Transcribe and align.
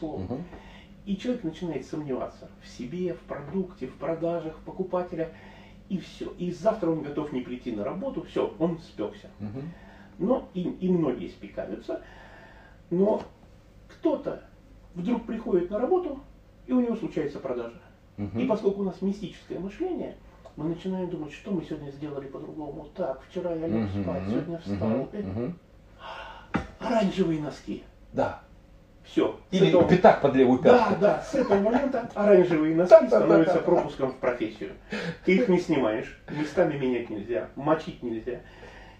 слово. 0.00 0.22
Мгм. 0.22 0.44
И 1.06 1.16
человек 1.16 1.44
начинает 1.44 1.86
сомневаться 1.86 2.48
в 2.62 2.68
себе, 2.68 3.14
в 3.14 3.20
продукте, 3.20 3.86
в 3.86 3.94
продажах, 3.96 4.56
в 4.58 4.64
покупателях. 4.64 5.28
И 5.88 5.98
все. 5.98 6.30
И 6.38 6.52
завтра 6.52 6.90
он 6.90 7.02
готов 7.02 7.32
не 7.32 7.40
прийти 7.40 7.72
на 7.72 7.84
работу. 7.84 8.22
Все, 8.22 8.54
он 8.58 8.78
спекся. 8.78 9.28
Мгм. 9.38 9.70
Но 10.18 10.48
и, 10.54 10.62
и 10.62 10.88
многие 10.88 11.28
спекаются. 11.28 12.02
Но 12.90 13.22
кто-то 13.88 14.42
вдруг 14.94 15.24
приходит 15.26 15.70
на 15.70 15.78
работу, 15.78 16.20
и 16.66 16.72
у 16.72 16.80
него 16.80 16.96
случается 16.96 17.38
продажа. 17.38 17.80
И 18.18 18.22
Мгм. 18.22 18.48
поскольку 18.48 18.80
у 18.82 18.84
нас 18.84 19.00
мистическое 19.02 19.58
мышление, 19.58 20.16
мы 20.56 20.64
начинаем 20.68 21.08
думать, 21.08 21.32
что 21.32 21.50
мы 21.52 21.62
сегодня 21.62 21.90
сделали 21.90 22.26
по-другому. 22.28 22.88
Так, 22.94 23.22
вчера 23.28 23.52
я 23.54 23.66
лег 23.66 23.88
Мгм. 23.88 24.02
спать, 24.02 24.22
сегодня 24.28 24.58
встал. 24.58 25.08
Э, 25.12 25.22
Мгм. 25.22 25.58
Оранжевые 26.78 27.40
носки. 27.40 27.82
Да. 28.12 28.42
Все. 29.10 29.36
Или 29.50 29.72
пятак 29.88 30.20
под 30.20 30.36
левую 30.36 30.60
Да, 30.60 30.78
пятку. 30.78 30.94
да, 31.00 31.22
с 31.22 31.34
этого 31.34 31.58
момента 31.58 32.08
оранжевые 32.14 32.76
носки 32.76 33.08
становятся 33.08 33.58
пропуском 33.58 34.12
в 34.12 34.16
профессию. 34.16 34.70
Ты 35.24 35.34
их 35.34 35.48
не 35.48 35.58
снимаешь, 35.58 36.16
местами 36.30 36.76
менять 36.78 37.10
нельзя, 37.10 37.48
мочить 37.56 38.02
нельзя. 38.04 38.38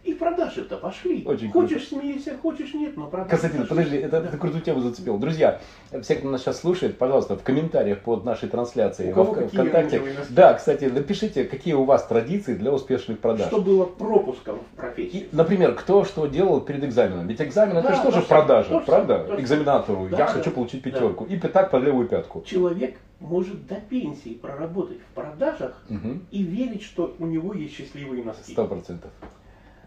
И 0.03 0.15
продажи-то 0.15 0.79
пошли. 0.79 1.23
Очень 1.27 1.51
хочешь 1.53 1.89
смейся, 1.89 2.35
хочешь 2.41 2.73
нет, 2.73 2.97
но 2.97 3.07
продажи 3.09 3.31
Константин, 3.31 3.61
пошли. 3.61 3.69
подожди, 3.77 3.97
это 3.99 4.21
Да. 4.23 4.29
ты 4.29 4.39
крутую 4.39 4.63
тему 4.63 4.81
зацепил. 4.81 5.19
Друзья, 5.19 5.61
все, 6.01 6.15
кто 6.17 6.31
нас 6.31 6.41
сейчас 6.41 6.61
слушает, 6.61 6.97
пожалуйста, 6.97 7.37
в 7.37 7.43
комментариях 7.43 7.99
под 8.01 8.25
нашей 8.25 8.49
трансляцией 8.49 9.13
У 9.13 9.15
кого 9.15 9.35
какие 9.35 9.49
ВКонтакте. 9.61 10.03
Да, 10.31 10.55
кстати, 10.55 10.87
напишите, 10.87 11.45
какие 11.45 11.75
у 11.75 11.85
вас 11.85 12.07
традиции 12.07 12.55
для 12.55 12.73
успешных 12.73 13.19
продаж. 13.19 13.49
Что 13.49 13.61
было 13.61 13.85
пропуском 13.85 14.61
в 14.73 14.77
профессию. 14.77 15.25
И, 15.25 15.29
например, 15.33 15.75
кто 15.75 16.05
что 16.07 16.27
делал 16.27 16.63
перед 16.63 16.83
экзаменом. 16.83 17.27
Ведь 17.27 17.43
экзамен 17.43 17.77
это 17.77 17.89
Да, 17.89 17.97
же 17.97 18.03
тоже 18.03 18.23
продажа, 18.23 18.69
точно, 18.71 18.87
правда? 18.87 19.19
точно. 19.29 19.43
Экзаменатору. 19.43 20.09
Да, 20.11 20.17
я 20.19 20.27
да, 20.27 20.33
хочу 20.33 20.51
получить 20.51 20.83
да. 20.83 20.91
пятерку. 20.91 21.25
И 21.27 21.37
пятак 21.37 21.71
под 21.71 21.83
левую 21.83 22.09
пятку. 22.09 22.43
Человек 22.47 22.97
может 23.21 23.67
до 23.67 23.75
пенсии 23.75 24.31
проработать 24.31 24.97
в 25.03 25.15
продажах 25.15 25.83
Мгм. 25.91 26.25
и 26.31 26.43
верить, 26.43 26.83
что 26.83 27.15
у 27.19 27.27
него 27.27 27.53
есть 27.53 27.75
счастливые 27.77 28.25
носки. 28.25 28.53
Сто 28.53 28.65
процентов. 28.67 29.11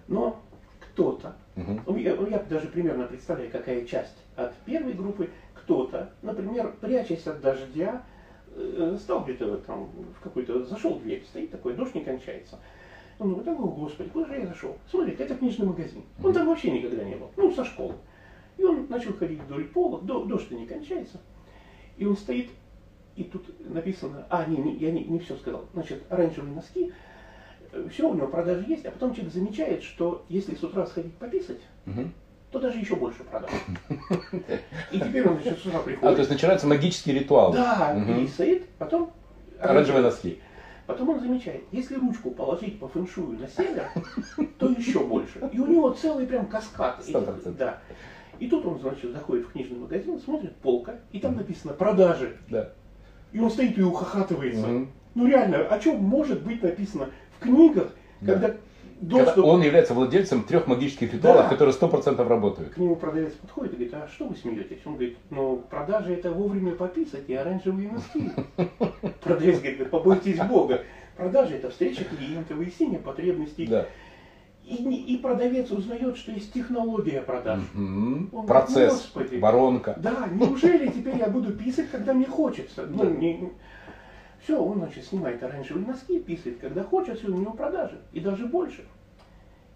Но 0.08 0.40
кто-то, 0.80 1.36
Мгм. 1.56 1.82
ну, 1.86 1.98
я, 1.98 2.14
я 2.14 2.40
даже 2.50 2.68
примерно 2.68 3.06
представляю, 3.06 3.52
какая 3.52 3.86
часть 3.86 4.16
от 4.36 4.54
первой 4.66 4.94
группы, 4.94 5.30
кто-то, 5.54 6.12
например, 6.22 6.74
прячась 6.82 7.26
от 7.28 7.42
дождя, 7.42 8.04
э, 8.56 8.98
стал 9.00 9.24
где-то 9.24 9.58
там 9.58 9.90
в 10.20 10.24
какой-то, 10.24 10.66
зашел 10.66 10.96
в 10.96 11.04
дверь, 11.04 11.24
стоит 11.26 11.52
такой, 11.52 11.74
дождь 11.74 11.96
не 11.96 12.02
кончается. 12.02 12.60
Он 13.20 13.34
говорит, 13.34 13.48
о 13.48 13.56
господи, 13.56 14.10
куда 14.10 14.26
же 14.28 14.40
я 14.40 14.48
зашел? 14.48 14.76
Смотри, 14.90 15.14
это 15.14 15.36
книжный 15.36 15.68
магазин. 15.68 16.04
Он 16.24 16.34
там 16.34 16.48
вообще 16.48 16.72
никогда 16.72 17.04
не 17.04 17.16
был, 17.16 17.30
ну, 17.38 17.52
со 17.52 17.64
школы. 17.64 17.94
И 18.58 18.64
он 18.64 18.88
начал 18.90 19.14
ходить 19.14 19.40
вдоль 19.42 19.66
пола, 19.66 20.02
до- 20.02 20.26
дождь-то 20.26 20.56
не 20.56 20.66
кончается. 20.66 21.20
И 21.98 22.06
он 22.06 22.18
стоит, 22.18 22.50
и 23.16 23.24
тут 23.24 23.46
написано, 23.70 24.26
а, 24.30 24.46
не, 24.46 24.58
не, 24.58 24.76
я 24.76 24.92
не, 24.92 25.04
не 25.06 25.20
все 25.20 25.36
сказал. 25.38 25.66
Значит, 25.74 26.04
оранжевые 26.10 26.54
носки, 26.56 26.92
все, 27.92 28.10
у 28.10 28.14
него 28.14 28.28
продажи 28.28 28.66
есть, 28.68 28.86
а 28.86 28.92
потом 28.92 29.14
человек 29.14 29.34
замечает, 29.34 29.84
что 29.84 30.26
если 30.30 30.56
с 30.56 30.64
утра 30.64 30.86
сходить 30.86 31.14
пописать, 31.16 31.60
Мгм. 31.86 32.14
то 32.52 32.60
даже 32.60 32.78
еще 32.78 32.96
больше 32.96 33.24
продаж. 33.24 33.50
И 34.92 35.00
теперь 35.00 35.28
он 35.28 35.40
значит, 35.42 35.60
с 35.60 35.66
утра 35.66 35.78
А, 35.78 35.80
то 35.80 35.86
приходит. 35.86 36.18
есть 36.20 36.32
начинается 36.32 36.68
магический 36.68 37.14
ритуал. 37.14 37.54
Да, 37.54 37.94
Мгм. 37.96 38.26
писает, 38.26 38.68
потом 38.78 39.12
Оранжевые 39.60 40.04
носки. 40.04 40.40
Потом 40.86 41.10
он 41.10 41.20
замечает, 41.22 41.64
если 41.72 41.96
ручку 41.96 42.32
положить 42.32 42.78
по 42.80 42.90
фэншую 42.90 43.40
на 43.40 43.48
север, 43.48 43.86
то 44.60 44.68
еще 44.70 45.00
больше. 45.00 45.40
И 45.54 45.60
у 45.60 45.66
него 45.68 45.90
целый 45.92 46.28
прям 46.28 46.48
каскад. 46.48 47.02
Сто 47.02 47.20
этих- 47.20 47.26
процентов. 47.26 47.56
Да. 47.58 47.80
И 48.40 48.50
тут 48.50 48.66
он, 48.66 48.80
значит, 48.80 49.12
заходит 49.14 49.46
в 49.46 49.52
книжный 49.54 49.78
магазин, 49.80 50.20
смотрит 50.20 50.54
полка, 50.58 50.96
и 51.14 51.20
там 51.20 51.36
написано 51.38 51.74
«продажи». 51.74 52.36
Да. 52.50 52.72
И 53.32 53.40
он 53.40 53.50
стоит 53.50 53.78
и 53.78 53.82
ухахатывается. 53.82 54.68
Ну 55.16 55.28
реально, 55.28 55.60
о 55.68 55.80
чем 55.80 56.04
может 56.04 56.42
быть 56.44 56.62
написано 56.62 57.08
книгах, 57.44 57.90
Да. 58.22 58.34
когда 58.34 58.48
Когда 59.00 59.26
доступ... 59.26 59.46
он 59.46 59.62
является 59.62 59.94
владельцем 59.94 60.44
трех 60.44 60.66
магических 60.68 61.14
ритуалов, 61.14 61.44
Да. 61.44 61.50
которые 61.50 61.74
сто 61.74 61.88
процентов 61.90 62.28
работают. 62.30 62.74
К 62.74 62.78
нему 62.78 62.96
продавец 62.96 63.34
подходит 63.34 63.74
и 63.74 63.76
говорит, 63.76 63.94
а 63.96 64.08
что 64.08 64.26
вы 64.28 64.36
смеетесь? 64.36 64.80
Он 64.86 64.94
говорит, 64.94 65.18
ну 65.30 65.62
продажи 65.70 66.14
это 66.14 66.32
вовремя 66.32 66.72
пописать 66.74 67.24
и 67.28 67.34
оранжевые 67.34 67.92
носки. 67.92 68.32
Продавец 69.24 69.60
говорит, 69.60 69.80
«Да 69.80 69.86
побойтесь 69.86 70.40
Бога. 70.40 70.82
Продажи 71.18 71.56
это 71.56 71.70
встреча 71.70 72.04
клиента, 72.06 72.56
выяснение 72.56 73.00
потребностей. 73.00 73.68
Да. 73.68 73.86
И, 74.66 74.76
и 74.76 75.18
продавец 75.18 75.70
узнает, 75.72 76.16
что 76.18 76.32
есть 76.32 76.54
технология 76.54 77.22
продаж. 77.22 77.60
Мгм. 77.74 78.30
Он 78.32 78.48
Процесс, 78.48 78.94
Господи. 78.94 79.36
воронка. 79.38 79.96
Да, 80.02 80.30
неужели 80.32 80.88
теперь 80.88 81.18
я 81.18 81.28
буду 81.28 81.52
писать, 81.52 81.92
когда 81.92 82.14
мне 82.14 82.26
хочется? 82.26 82.86
Ну, 82.90 83.04
не- 83.10 83.50
все, 84.44 84.62
он, 84.62 84.80
значит, 84.80 85.06
снимает 85.06 85.42
оранжевые 85.42 85.88
носки, 85.88 86.20
писает, 86.20 86.60
когда 86.60 86.84
хочет, 86.84 87.18
все, 87.20 87.28
у 87.28 87.38
него 87.38 87.54
продажи. 87.54 88.00
И 88.12 88.20
даже 88.20 88.46
больше. 88.46 88.86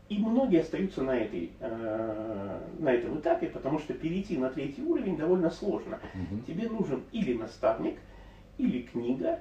И 0.10 0.18
многие 0.20 0.62
остаются 0.62 1.02
на, 1.04 1.12
этой, 1.12 1.52
э, 1.60 2.60
на 2.80 2.90
этом 2.90 3.18
этапе, 3.20 3.48
потому 3.48 3.80
что 3.80 3.94
перейти 3.94 4.38
на 4.38 4.50
третий 4.50 4.82
уровень 4.82 5.18
довольно 5.18 5.50
сложно. 5.50 6.00
Мгм. 6.14 6.44
Тебе 6.44 6.70
нужен 6.70 7.04
или 7.12 7.34
наставник, 7.34 7.98
или 8.58 8.82
книга, 8.84 9.40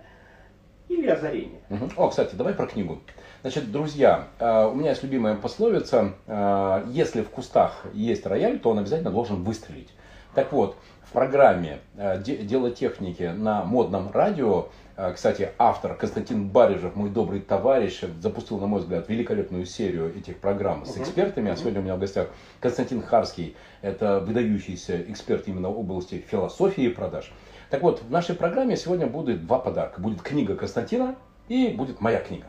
или 0.89 1.07
озарение. 1.09 1.61
Мгм. 1.69 1.91
О, 1.97 2.09
кстати, 2.09 2.35
давай 2.35 2.55
про 2.55 2.67
книгу. 2.67 3.01
Значит, 3.43 3.71
друзья, 3.71 4.29
э, 4.39 4.67
у 4.67 4.75
меня 4.75 4.91
есть 4.91 5.03
любимая 5.03 5.37
пословица, 5.37 6.15
э, 6.27 6.85
если 6.89 7.23
в 7.23 7.31
кустах 7.31 7.87
есть 7.93 8.27
рояль, 8.27 8.59
то 8.59 8.71
он 8.71 8.79
обязательно 8.79 9.11
должен 9.11 9.43
выстрелить. 9.43 9.93
Так 10.35 10.53
вот, 10.53 10.77
в 11.03 11.13
программе 11.13 11.79
э, 11.97 12.21
«Де- 12.23 12.39
«Дело 12.39 12.71
техники» 12.71 13.33
на 13.37 13.65
модном 13.65 14.11
радио, 14.11 14.69
кстати, 15.15 15.51
автор 15.59 15.95
Константин 15.95 16.49
Барижев, 16.49 16.97
мой 16.97 17.11
добрый 17.11 17.41
товарищ, 17.41 18.01
запустил, 18.21 18.59
на 18.59 18.67
мой 18.67 18.81
взгляд, 18.81 19.09
великолепную 19.09 19.67
серию 19.67 20.17
этих 20.17 20.39
программ 20.39 20.87
с 20.87 20.97
экспертами. 20.97 21.51
А 21.51 21.57
сегодня 21.57 21.81
у 21.81 21.83
меня 21.83 21.97
в 21.97 21.99
гостях 21.99 22.29
Константин 22.61 23.03
Харский, 23.03 23.57
это 23.83 24.21
выдающийся 24.21 25.03
эксперт 25.03 25.49
именно 25.49 25.69
в 25.69 25.79
области 25.79 26.25
философии 26.27 26.89
продаж. 26.89 27.31
Так 27.69 27.83
вот, 27.83 28.03
в 28.03 28.11
нашей 28.11 28.35
программе 28.35 28.77
сегодня 28.77 29.07
будет 29.07 29.45
два 29.47 29.59
подарка. 29.59 30.01
Будет 30.01 30.23
книга 30.23 30.55
Константина 30.55 31.17
и 31.49 31.69
будет 31.69 32.01
моя 32.01 32.21
книга. 32.21 32.47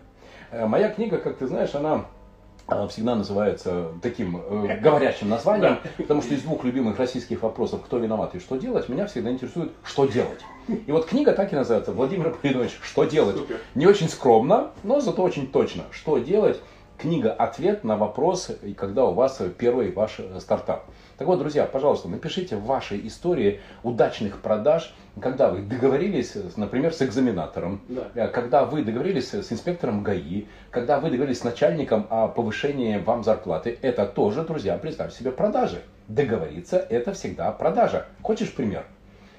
Э, 0.52 0.66
Моя 0.66 0.90
книга, 0.90 1.18
как 1.18 1.38
ты 1.38 1.48
знаешь, 1.48 1.76
она 1.76 1.96
э, 1.96 2.17
всегда 2.90 3.16
называется 3.16 3.92
таким 4.02 4.38
э, 4.38 4.80
говорящим 4.82 5.30
названием, 5.30 5.80
потому 5.98 6.22
что 6.22 6.34
из 6.34 6.42
двух 6.42 6.64
любимых 6.64 7.00
российских 7.00 7.44
вопросов 7.44 7.82
«Кто 7.86 7.98
виноват 7.98 8.36
и 8.36 8.40
что 8.40 8.58
делать?» 8.58 8.90
меня 8.90 9.08
всегда 9.08 9.32
интересует 9.32 9.72
«Что 9.84 10.06
делать?». 10.06 10.42
И 10.68 10.92
вот 10.92 11.06
книга 11.06 11.32
так 11.32 11.54
и 11.54 11.56
называется 11.56 11.94
«Владимир 11.94 12.32
Полинович, 12.32 12.78
что 12.84 13.06
делать?». 13.06 13.38
Супер. 13.38 13.60
Не 13.76 13.88
очень 13.88 14.10
скромно, 14.10 14.72
но 14.84 15.00
зато 15.00 15.24
очень 15.24 15.48
точно. 15.48 15.84
Что 15.92 16.18
делать? 16.18 16.60
Книга 16.98 17.32
«Ответ 17.32 17.84
на 17.84 17.96
вопрос», 17.96 18.50
и 18.64 18.74
когда 18.74 19.06
у 19.06 19.14
вас 19.14 19.40
первый 19.60 19.92
ваш 19.92 20.20
э, 20.20 20.40
стартап. 20.40 20.86
Так 21.20 21.28
вот, 21.28 21.38
друзья, 21.38 21.66
пожалуйста, 21.66 22.10
напишите 22.10 22.56
ваши 22.56 23.00
истории 23.06 23.60
удачных 23.84 24.42
продаж, 24.42 24.96
когда 25.22 25.50
вы 25.50 25.62
договорились, 25.62 26.36
с, 26.36 26.58
например, 26.58 26.92
с 26.92 27.04
экзаменатором, 27.04 27.82
Да. 27.88 28.08
э, 28.16 28.28
когда 28.30 28.66
вы 28.66 28.82
договорились 28.82 29.32
с 29.32 29.52
инспектором 29.52 30.02
ГАИ, 30.02 30.46
когда 30.72 31.00
вы 31.00 31.12
договорились 31.12 31.40
с 31.42 31.44
начальником 31.44 32.08
о 32.10 32.30
повышении 32.30 32.98
вам 32.98 33.24
зарплаты. 33.24 33.78
Это 33.84 34.08
тоже, 34.08 34.42
друзья, 34.42 34.76
представь 34.78 35.14
себе 35.14 35.32
продажи. 35.32 35.84
Договориться– 36.08 36.78
это 36.90 37.14
всегда 37.14 37.52
продажа. 37.52 38.08
Хочешь 38.24 38.52
пример? 38.52 38.86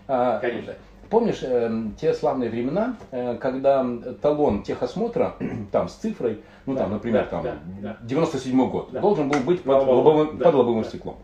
А, 0.07 0.39
Конечно. 0.39 0.75
Помнишь 1.11 1.43
эм, 1.43 1.95
те 1.99 2.13
славные 2.13 2.51
времена, 2.51 2.97
э, 3.11 3.37
когда 3.39 3.87
талон 4.21 4.63
техосмотра, 4.63 5.37
там 5.73 5.89
с 5.89 5.95
цифрой, 5.95 6.41
ну 6.67 6.75
Да, 6.75 6.81
там, 6.81 6.93
например, 6.93 7.25
да, 7.25 7.31
там 7.31 7.43
да, 7.43 7.57
да. 7.81 7.97
97 8.03 8.71
год, 8.71 8.91
Да. 8.93 9.01
должен 9.01 9.29
был 9.29 9.41
быть 9.41 9.63
под 9.63 9.87
Лобовым, 9.87 10.39
да, 10.39 10.45
под 10.45 10.55
лобовым 10.55 10.83
да. 10.83 10.89
стеклом. 10.89 11.17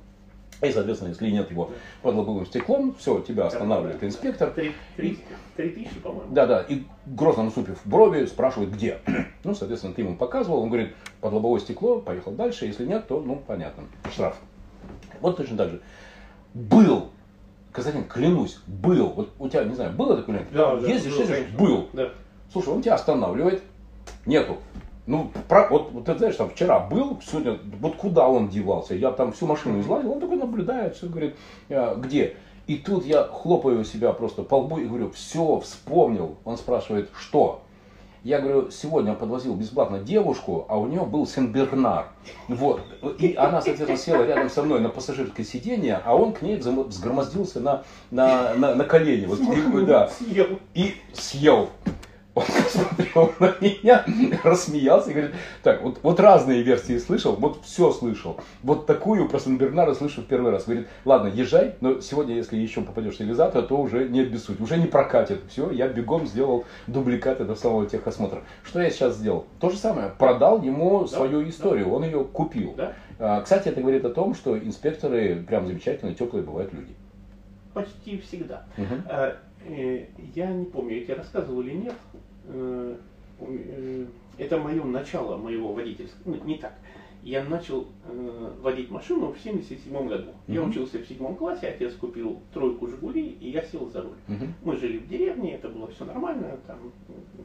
И, 0.62 0.70
соответственно, 0.72 1.10
если 1.10 1.30
нет 1.30 1.50
его 1.50 1.70
под 2.00 2.14
лобовым 2.14 2.46
стеклом, 2.46 2.94
все, 2.98 3.20
тебя 3.20 3.46
останавливает 3.46 4.02
инспектор. 4.02 4.50
Три, 4.50 4.72
три, 4.96 5.18
три 5.56 5.70
тысячи, 5.70 5.98
по-моему. 6.00 6.32
Да, 6.32 6.46
да, 6.46 6.62
и 6.62 6.84
грозно 7.04 7.42
насупив 7.42 7.78
брови, 7.84 8.24
спрашивает, 8.24 8.72
где. 8.72 8.98
Ну, 9.44 9.54
соответственно, 9.54 9.92
ты 9.92 10.00
ему 10.00 10.16
показывал, 10.16 10.62
он 10.62 10.70
говорит, 10.70 10.94
под 11.20 11.34
лобовое 11.34 11.60
стекло, 11.60 12.00
поехал 12.00 12.32
дальше, 12.32 12.64
если 12.64 12.86
нет, 12.86 13.06
то, 13.06 13.20
ну, 13.20 13.42
понятно, 13.46 13.82
штраф. 14.10 14.36
Вот 15.20 15.36
точно 15.36 15.58
так 15.58 15.70
же. 15.70 15.80
Был, 16.54 17.10
Константин, 17.74 18.04
клянусь, 18.04 18.60
был, 18.68 19.08
вот 19.08 19.30
у 19.40 19.48
тебя, 19.48 19.64
не 19.64 19.74
знаю, 19.74 19.92
было 19.92 20.16
такое? 20.16 20.36
время? 20.36 20.48
Да, 20.52 20.76
да, 20.76 20.86
Ездишь, 20.86 21.12
был, 21.12 21.20
ездишь, 21.20 21.36
конечно. 21.36 21.58
был. 21.58 21.88
Да. 21.92 22.08
Слушай, 22.52 22.68
он 22.68 22.82
тебя 22.82 22.94
останавливает, 22.94 23.64
нету. 24.26 24.58
Ну, 25.06 25.32
про- 25.48 25.68
вот, 25.68 25.90
вот 25.90 26.04
ты 26.04 26.16
знаешь, 26.16 26.36
там 26.36 26.50
вчера 26.50 26.78
был, 26.78 27.20
сегодня, 27.20 27.58
вот 27.80 27.96
куда 27.96 28.28
он 28.28 28.48
девался? 28.48 28.94
Я 28.94 29.10
там 29.10 29.32
всю 29.32 29.46
машину 29.46 29.80
излазил, 29.80 30.12
он 30.12 30.20
такой 30.20 30.36
наблюдает, 30.36 30.94
все 30.94 31.08
говорит, 31.08 31.34
«А, 31.68 31.96
где? 31.96 32.36
И 32.68 32.76
тут 32.76 33.04
я 33.04 33.24
хлопаю 33.24 33.84
себя 33.84 34.12
просто 34.12 34.44
по 34.44 34.54
лбу 34.54 34.78
и 34.78 34.86
говорю, 34.86 35.10
все, 35.10 35.58
вспомнил. 35.58 36.36
Он 36.44 36.56
спрашивает, 36.56 37.10
что? 37.18 37.62
Я 38.24 38.40
говорю, 38.40 38.70
сегодня 38.70 39.12
он 39.12 39.18
подвозил 39.18 39.54
бесплатно 39.54 39.98
девушку, 39.98 40.64
а 40.70 40.78
у 40.78 40.86
нее 40.86 41.04
был 41.04 41.26
Сен-Бернар. 41.26 42.06
Вот. 42.48 42.80
И 43.18 43.34
она, 43.34 43.60
соответственно, 43.60 43.98
села 43.98 44.24
рядом 44.24 44.48
со 44.48 44.62
мной 44.62 44.80
на 44.80 44.88
пассажирское 44.88 45.44
сиденье, 45.44 46.00
а 46.02 46.16
он 46.16 46.32
к 46.32 46.40
ней 46.40 46.56
взгромоздился 46.56 47.60
на, 47.60 47.82
на, 48.10 48.54
на, 48.54 48.74
на 48.74 48.84
колени. 48.84 49.26
Вот, 49.26 49.40
и, 49.40 49.84
да, 49.84 50.10
и 50.72 50.94
съел. 51.12 51.68
Он 52.34 52.42
посмотрел 52.44 53.32
на 53.38 53.54
меня, 53.60 54.04
рассмеялся 54.42 55.10
и 55.10 55.12
говорит, 55.12 55.34
так, 55.62 55.82
вот, 55.82 56.00
вот 56.02 56.18
разные 56.18 56.62
версии 56.62 56.98
слышал, 56.98 57.36
вот 57.36 57.60
все 57.64 57.92
слышал. 57.92 58.40
Вот 58.64 58.86
такую 58.86 59.28
про 59.28 59.38
Сан-Бернара 59.38 59.94
слышу 59.94 60.22
в 60.22 60.26
первый 60.26 60.50
раз. 60.50 60.64
Говорит, 60.64 60.88
ладно, 61.04 61.28
езжай, 61.28 61.76
но 61.80 62.00
сегодня, 62.00 62.34
если 62.34 62.56
еще 62.56 62.80
попадешь 62.80 63.16
в 63.16 63.20
реализатор, 63.20 63.62
то 63.62 63.76
уже 63.76 64.08
не 64.08 64.20
обессудь, 64.20 64.60
уже 64.60 64.78
не 64.78 64.86
прокатит. 64.86 65.42
Все, 65.48 65.70
я 65.70 65.86
бегом 65.86 66.26
сделал 66.26 66.64
дубликат 66.88 67.40
этого 67.40 67.54
самого 67.54 67.86
техосмотра. 67.86 68.42
Что 68.64 68.80
я 68.80 68.90
сейчас 68.90 69.16
сделал? 69.16 69.46
То 69.60 69.70
же 69.70 69.76
самое, 69.76 70.10
продал 70.18 70.60
ему 70.60 71.02
да, 71.02 71.06
свою 71.06 71.48
историю, 71.48 71.86
да. 71.86 71.92
он 71.92 72.04
ее 72.04 72.24
купил. 72.24 72.74
Да. 72.76 72.94
А, 73.20 73.42
кстати, 73.42 73.68
это 73.68 73.80
говорит 73.80 74.04
о 74.04 74.10
том, 74.10 74.34
что 74.34 74.58
инспекторы 74.58 75.36
прям 75.46 75.66
замечательные, 75.66 76.16
теплые 76.16 76.44
бывают 76.44 76.72
люди. 76.72 76.94
Почти 77.72 78.18
всегда. 78.18 78.64
Угу. 78.76 79.74
Я 80.34 80.48
не 80.48 80.66
помню, 80.66 80.98
я 80.98 81.04
тебе 81.04 81.14
рассказывал 81.14 81.62
или 81.62 81.72
нет, 81.72 81.94
это 84.38 84.58
мое 84.58 84.84
начало 84.84 85.36
моего 85.36 85.72
водительского, 85.72 86.20
ну, 86.24 86.44
не 86.44 86.58
так. 86.58 86.74
Я 87.22 87.42
начал 87.42 87.86
э, 88.04 88.52
водить 88.60 88.90
машину 88.90 89.32
в 89.32 89.38
77 89.38 90.06
году. 90.06 90.32
Uh-huh. 90.46 90.54
Я 90.54 90.62
учился 90.62 90.98
в 90.98 91.06
седьмом 91.06 91.36
классе, 91.36 91.68
отец 91.68 91.94
купил 91.94 92.42
тройку 92.52 92.86
Жигулей, 92.86 93.38
и 93.40 93.48
я 93.48 93.62
сел 93.62 93.88
за 93.88 94.02
руль. 94.02 94.16
Uh-huh. 94.28 94.46
Мы 94.62 94.76
жили 94.76 94.98
в 94.98 95.08
деревне, 95.08 95.54
это 95.54 95.70
было 95.70 95.86
все 95.88 96.04
нормально, 96.04 96.58
там 96.66 96.92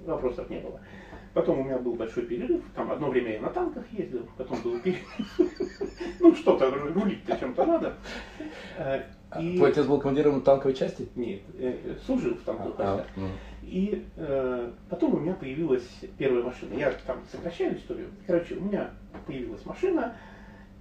вопросов 0.05 0.49
не 0.49 0.59
было. 0.59 0.81
Потом 1.33 1.59
у 1.59 1.63
меня 1.63 1.77
был 1.77 1.93
большой 1.93 2.23
перерыв, 2.23 2.61
там 2.75 2.91
одно 2.91 3.09
время 3.09 3.33
я 3.33 3.41
на 3.41 3.49
танках 3.51 3.85
ездил, 3.93 4.27
потом 4.37 4.61
был 4.61 4.79
перерыв. 4.79 5.37
Ну 6.19 6.35
что-то, 6.35 6.69
рулить-то 6.69 7.37
чем-то 7.37 7.65
надо. 7.65 7.93
Э, 8.77 9.03
и... 9.39 9.55
Твой 9.55 9.69
отец 9.69 9.85
был 9.85 9.99
командиром 10.01 10.41
танковой 10.41 10.75
части? 10.75 11.07
Нет, 11.15 11.41
э, 11.57 11.95
служил 12.05 12.33
в 12.35 12.41
танковой 12.41 12.75
части. 12.75 13.09
И 13.61 14.05
э, 14.15 14.71
потом 14.89 15.15
у 15.15 15.19
меня 15.19 15.33
появилась 15.33 15.87
первая 16.17 16.43
машина. 16.43 16.73
Я 16.73 16.91
там 17.05 17.17
сокращаю 17.31 17.77
историю. 17.77 18.07
Короче, 18.25 18.55
у 18.55 18.61
меня 18.61 18.91
появилась 19.27 19.65
машина, 19.65 20.15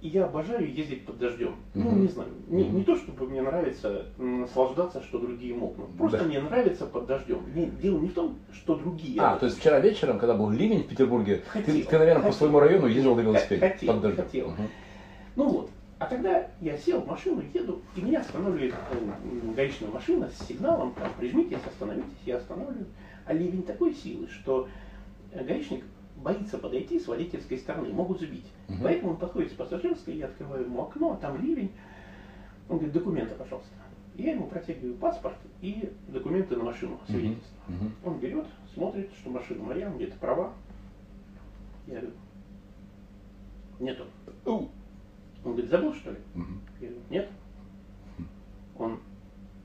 и 0.01 0.07
я 0.07 0.25
обожаю 0.25 0.71
ездить 0.73 1.05
под 1.05 1.17
дождем. 1.17 1.55
Uh-huh. 1.73 1.83
Ну, 1.83 1.91
не 1.91 2.07
знаю, 2.07 2.29
не, 2.47 2.67
не 2.67 2.83
то, 2.83 2.95
чтобы 2.95 3.27
мне 3.27 3.41
нравится 3.41 4.05
наслаждаться, 4.17 5.03
что 5.03 5.19
другие 5.19 5.53
мокнут. 5.53 5.95
Просто 5.97 6.19
да. 6.19 6.23
мне 6.25 6.39
нравится 6.39 6.85
под 6.85 7.05
дождем. 7.05 7.43
Не, 7.53 7.65
дело 7.65 7.99
не 7.99 8.07
в 8.07 8.13
том, 8.13 8.37
что 8.53 8.75
другие. 8.75 9.21
А, 9.21 9.37
то 9.37 9.45
есть 9.45 9.59
вчера 9.59 9.79
вечером, 9.79 10.17
когда 10.19 10.35
был 10.35 10.49
ливень 10.49 10.83
в 10.83 10.87
Петербурге, 10.87 11.43
хотел, 11.47 11.75
ты, 11.75 11.83
ты, 11.83 11.99
наверное, 11.99 12.23
хотел, 12.23 12.31
по 12.31 12.37
своему 12.37 12.59
району 12.59 12.87
ездил 12.87 13.15
на 13.15 13.21
велосипеде 13.21 13.59
хотел, 13.59 13.93
под 13.93 14.01
дождем. 14.01 14.23
Хотел. 14.23 14.47
Uh-huh. 14.47 14.67
Ну 15.35 15.49
вот. 15.49 15.69
А 15.99 16.05
тогда 16.05 16.47
я 16.61 16.77
сел 16.77 17.01
в 17.01 17.07
машину, 17.07 17.43
еду, 17.53 17.81
и 17.93 18.01
меня 18.01 18.21
останавливает 18.21 18.73
э, 18.73 19.53
гаишная 19.53 19.89
машина 19.89 20.29
с 20.29 20.47
сигналом, 20.47 20.93
там, 20.93 21.11
прижмитесь, 21.19 21.59
остановитесь, 21.65 22.17
я 22.25 22.37
останавливаю. 22.37 22.85
А 23.25 23.33
ливень 23.33 23.63
такой 23.63 23.93
силы, 23.93 24.29
что 24.29 24.69
гаишник 25.33 25.83
боится 26.15 26.57
подойти 26.57 26.99
с 26.99 27.07
водительской 27.07 27.57
стороны, 27.57 27.89
могут 27.89 28.21
сбить. 28.21 28.45
Угу. 28.69 28.77
Поэтому 28.81 29.11
он 29.11 29.17
подходит 29.17 29.51
с 29.51 29.55
пассажирской, 29.55 30.15
я 30.15 30.27
открываю 30.27 30.63
ему 30.63 30.83
окно, 30.83 31.13
а 31.13 31.17
там 31.17 31.41
ливень. 31.41 31.71
Он 32.69 32.77
говорит, 32.77 32.93
документы, 32.93 33.35
пожалуйста. 33.35 33.69
Я 34.15 34.31
ему 34.31 34.47
протягиваю 34.47 34.95
паспорт 34.95 35.37
и 35.61 35.91
документы 36.07 36.55
на 36.55 36.63
машину, 36.63 36.97
свидетельство. 37.07 37.57
Угу. 37.67 38.09
Он 38.09 38.19
берет, 38.19 38.45
смотрит, 38.73 39.09
что 39.19 39.29
машина 39.31 39.63
моя, 39.63 39.89
где-то 39.89 40.17
права. 40.17 40.53
Я 41.87 41.95
говорю, 41.95 42.11
нету. 43.79 44.05
Он 45.43 45.51
говорит, 45.53 45.69
забыл 45.69 45.93
что 45.93 46.11
ли? 46.11 46.17
Угу. 46.35 46.53
Я 46.81 46.87
говорю, 46.87 47.03
нет. 47.09 47.29
Он 48.77 48.99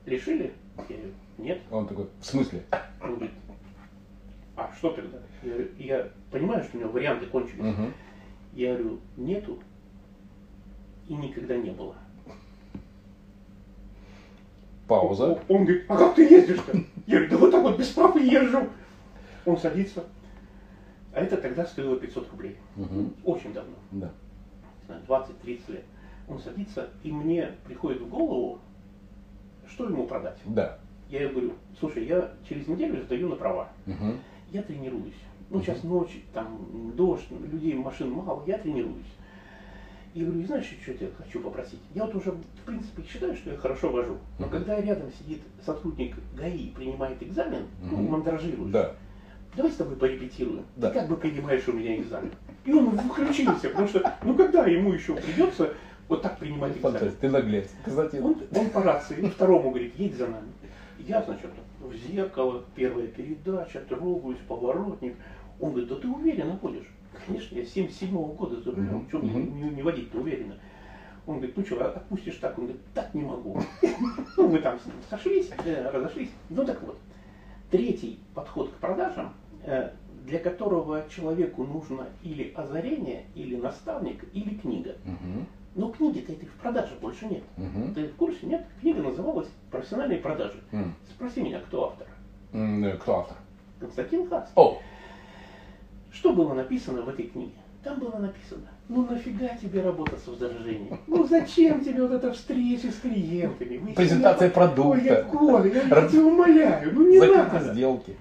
лишили? 0.05 0.53
Я 0.77 0.83
говорю, 0.83 1.13
нет. 1.37 1.61
Он 1.71 1.87
такой, 1.87 2.07
в 2.19 2.25
смысле? 2.25 2.63
Он 3.01 3.15
говорит, 3.15 3.31
а 4.55 4.71
что 4.77 4.91
тогда? 4.91 5.19
Я, 5.43 5.51
говорю, 5.51 5.69
я 5.77 6.11
понимаю, 6.31 6.63
что 6.63 6.77
у 6.77 6.79
него 6.79 6.91
варианты 6.91 7.25
кончились. 7.25 7.73
Угу. 7.73 7.91
Я 8.53 8.73
говорю, 8.75 8.99
нету 9.17 9.59
и 11.07 11.13
никогда 11.13 11.57
не 11.57 11.71
было. 11.71 11.95
Пауза. 14.87 15.25
Он, 15.25 15.39
он 15.49 15.65
говорит, 15.65 15.85
а 15.89 15.97
как 15.97 16.15
ты 16.15 16.23
ездишь-то? 16.23 16.77
Я 17.07 17.17
говорю, 17.17 17.29
да 17.29 17.37
вот 17.37 17.51
так 17.51 17.63
вот 17.63 17.77
без 17.77 17.87
прав 17.89 18.15
и 18.15 18.25
езжу. 18.25 18.69
Он 19.45 19.57
садится. 19.57 20.05
А 21.13 21.21
это 21.21 21.37
тогда 21.37 21.65
стоило 21.65 21.97
500 21.97 22.31
рублей. 22.31 22.57
Угу. 22.75 23.13
Очень 23.23 23.53
давно. 23.53 23.75
Да. 23.91 24.11
20-30 25.07 25.59
лет. 25.71 25.85
Он 26.27 26.39
садится, 26.39 26.89
и 27.03 27.11
мне 27.11 27.51
приходит 27.65 28.01
в 28.01 28.09
голову, 28.09 28.59
что 29.67 29.85
ему 29.85 30.07
продать. 30.07 30.39
Да. 30.45 30.79
Я 31.09 31.21
ему 31.21 31.33
говорю, 31.33 31.53
слушай, 31.79 32.05
я 32.05 32.31
через 32.47 32.67
неделю 32.67 33.03
сдаю 33.03 33.29
на 33.29 33.35
права. 33.35 33.69
Угу. 33.85 34.13
Я 34.51 34.63
тренируюсь. 34.63 35.13
Ну, 35.49 35.61
сейчас 35.61 35.83
ночь, 35.83 36.23
там, 36.33 36.93
дождь, 36.95 37.25
людей, 37.29 37.75
машин 37.75 38.09
мало, 38.09 38.43
я 38.47 38.57
тренируюсь. 38.57 39.05
И 40.15 40.23
говорю, 40.23 40.45
знаешь, 40.45 40.73
что 40.81 40.93
я 40.93 41.11
хочу 41.17 41.41
попросить? 41.41 41.81
Я 41.93 42.05
вот 42.05 42.15
уже, 42.15 42.31
в 42.31 42.65
принципе, 42.65 43.03
считаю, 43.03 43.35
что 43.35 43.51
я 43.51 43.57
хорошо 43.57 43.91
вожу. 43.91 44.17
Но 44.39 44.47
uh 44.47 44.49
когда 44.49 44.79
рядом 44.79 45.11
сидит 45.11 45.41
сотрудник 45.65 46.15
ГАИ, 46.37 46.69
принимает 46.69 47.21
экзамен, 47.21 47.63
uh 47.63 47.89
ну, 47.91 47.97
мандражирует. 48.07 48.71
Да. 48.71 48.95
Давай 49.55 49.71
с 49.71 49.75
тобой 49.75 49.95
порепетируем. 49.95 50.65
Да. 50.75 50.89
Ты 50.89 50.99
как 50.99 51.09
бы 51.09 51.17
принимаешь 51.17 51.67
у 51.67 51.73
меня 51.73 51.97
экзамен. 51.97 52.31
И 52.65 52.73
он 52.73 52.97
включился, 52.97 53.69
потому 53.69 53.87
что, 53.87 54.13
ну 54.23 54.35
когда 54.35 54.65
ему 54.65 54.93
еще 54.93 55.15
придется 55.15 55.73
вот 56.07 56.21
так 56.21 56.37
принимать 56.39 56.77
экзамен? 56.77 57.11
Ты 57.19 57.29
наглец. 57.29 57.69
Кстати. 57.85 58.17
Он, 58.17 58.35
он 58.53 58.69
по 58.69 58.83
рации 58.83 59.27
второму 59.29 59.69
говорит, 59.69 59.93
едь 59.97 60.15
за 60.15 60.27
нами. 60.27 60.51
Я, 60.99 61.21
значит, 61.21 61.51
в 61.79 61.93
зеркало, 61.95 62.63
первая 62.75 63.07
передача, 63.07 63.79
трогаюсь, 63.81 64.39
поворотник. 64.47 65.15
Он 65.59 65.71
говорит, 65.71 65.89
да 65.89 65.95
ты 65.95 66.07
уверенно 66.07 66.57
ходишь. 66.57 66.87
Конечно, 67.25 67.55
я 67.55 67.65
77 67.65 68.09
-го 68.09 68.35
года 68.35 68.59
за 68.61 68.71
рулем, 68.71 69.05
что 69.07 69.19
мне 69.19 69.33
не, 69.35 69.69
не 69.69 69.83
водить-то 69.83 70.17
уверенно. 70.17 70.55
Он 71.27 71.37
говорит, 71.37 71.57
ну 71.57 71.65
что, 71.65 71.85
отпустишь 71.85 72.35
так? 72.35 72.57
Он 72.57 72.65
говорит, 72.65 72.81
так 72.93 73.13
не 73.13 73.23
могу. 73.23 73.59
Ну, 74.37 74.49
мы 74.49 74.59
там 74.59 74.77
сошлись, 75.09 75.49
э, 75.63 75.89
разошлись. 75.89 76.29
Ну 76.49 76.65
так 76.65 76.81
вот, 76.83 76.97
третий 77.71 78.19
подход 78.33 78.69
к 78.69 78.73
продажам, 78.73 79.33
для 80.25 80.39
которого 80.39 81.03
человеку 81.09 81.63
нужно 81.63 82.07
или 82.23 82.51
озарение, 82.55 83.25
или 83.35 83.55
наставник, 83.55 84.23
или 84.33 84.55
книга. 84.55 84.95
Но 85.75 85.89
книги-то 85.89 86.31
этой 86.31 86.47
в 86.47 86.53
продаже 86.53 86.93
больше 87.01 87.25
нет. 87.25 87.43
Ты 87.93 88.07
в 88.07 88.15
курсе, 88.15 88.45
нет? 88.45 88.65
Книга 88.79 89.01
называлась 89.01 89.47
«Профессиональные 89.71 90.19
продажи». 90.19 90.59
Спроси 91.09 91.41
меня, 91.41 91.59
кто 91.59 91.89
автор? 91.89 92.07
Э, 92.53 92.97
кто 92.97 93.19
автор? 93.19 93.37
Константин 93.79 94.29
Хац. 94.29 94.49
О! 94.55 94.79
Что 96.11 96.31
было 96.31 96.53
написано 96.53 97.01
в 97.01 97.09
этой 97.09 97.27
книге? 97.27 97.51
Там 97.83 97.99
было 97.99 98.17
написано, 98.17 98.67
ну 98.87 99.05
нафига 99.05 99.49
тебе 99.61 99.81
работа 99.81 100.17
с 100.17 100.25
возражением? 100.27 100.97
Ну 101.07 101.27
зачем 101.27 101.83
тебе 101.83 102.01
вот 102.01 102.13
эта 102.13 102.31
встреча 102.31 102.89
с 102.89 102.95
клиентами? 102.95 103.93
Презентация 103.93 104.49
продукта. 104.49 104.89
Ой, 104.89 105.03
я, 105.03 105.23
Коля, 105.23 105.71
я 105.71 106.07
тебя 106.07 106.25
умоляю, 106.25 106.93
ну 106.95 107.07
не 107.07 107.19
Закрытие 107.19 107.43
надо. 107.43 107.73
сделки. 107.73 108.15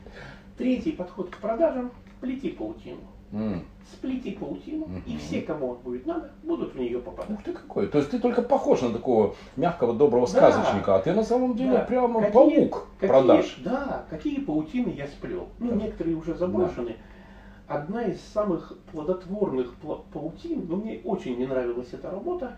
Третий 0.57 0.93
подход 0.93 1.31
к 1.31 1.39
продажам– 1.39 1.91
плети 2.21 2.51
паутину. 2.51 3.01
Mm. 3.33 3.61
Сплети 3.93 4.31
паутину, 4.31 4.87
mm-hmm. 4.87 5.03
и 5.07 5.17
все, 5.17 5.41
кому 5.41 5.75
будет 5.75 6.07
надо, 6.07 6.31
будут 6.45 6.75
в 6.75 6.79
нее 6.79 7.01
попадать. 7.01 7.33
Ух 7.33 7.43
ты 7.43 7.53
какой. 7.53 7.89
То 7.89 7.99
есть 7.99 8.11
ты 8.11 8.21
только 8.21 8.43
похож 8.43 8.83
на 8.83 8.93
такого 8.93 9.35
мягкого, 9.57 9.93
доброго 9.93 10.27
да. 10.27 10.33
сказочника, 10.33 10.95
а 10.95 10.99
ты 11.01 11.13
на 11.13 11.25
самом 11.25 11.57
деле 11.57 11.73
да. 11.73 11.81
прямо 11.81 12.21
какие, 12.21 12.33
паук 12.33 12.87
какие, 12.95 13.09
продаж. 13.09 13.57
Да, 13.65 14.05
какие 14.09 14.41
паутины 14.41 14.95
я 14.97 15.09
сплел. 15.09 15.49
Ну, 15.59 15.71
да. 15.71 15.77
некоторые 15.77 16.17
уже 16.17 16.35
заброшены. 16.35 16.91
Да 16.91 16.95
одна 17.67 18.03
из 18.05 18.21
самых 18.33 18.77
плодотворных 18.93 19.75
паутин, 20.13 20.67
но 20.69 20.77
мне 20.77 21.01
очень 21.05 21.39
не 21.39 21.47
нравилась 21.47 21.89
эта 21.93 22.11
работа. 22.11 22.57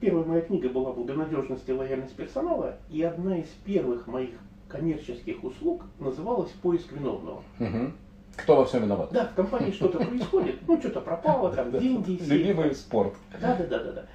Первая 0.00 0.24
моя 0.24 0.40
книга 0.40 0.68
была 0.68 0.92
«Благонадежность 0.92 1.68
и 1.68 1.72
лояльность 1.72 2.16
персонала», 2.16 2.76
и 2.90 3.02
одна 3.02 3.38
из 3.38 3.48
первых 3.64 4.06
моих 4.06 4.34
коммерческих 4.72 5.44
услуг 5.44 5.84
называлась 6.00 6.50
«Поиск 6.62 6.90
виновного». 6.92 7.42
Угу. 7.60 7.92
Кто 8.36 8.56
во 8.56 8.64
всем 8.64 8.84
виноват? 8.84 9.10
Да, 9.12 9.26
в 9.26 9.34
компании 9.34 9.70
что-то 9.70 9.98
происходит, 10.04 10.56
ну 10.66 10.80
что-то 10.80 11.02
пропало, 11.02 11.54
там 11.54 11.70
деньги. 11.70 12.18
Любимый 12.22 12.74
спорт. 12.74 13.14
Да, 13.40 13.54
да, 13.56 13.66
да, 13.66 13.84
да, 13.84 13.92
да. 13.92 14.06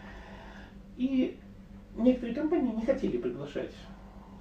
И 0.97 1.37
некоторые 1.95 2.35
компании 2.35 2.73
не 2.73 2.85
хотели 2.85 3.17
приглашать 3.17 3.71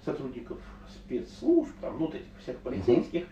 сотрудников 0.04 0.58
спецслужб, 0.88 1.72
там, 1.80 1.98
ну, 1.98 2.06
вот 2.06 2.14
этих 2.14 2.26
всех 2.42 2.56
полицейских. 2.58 3.22
Угу 3.22 3.30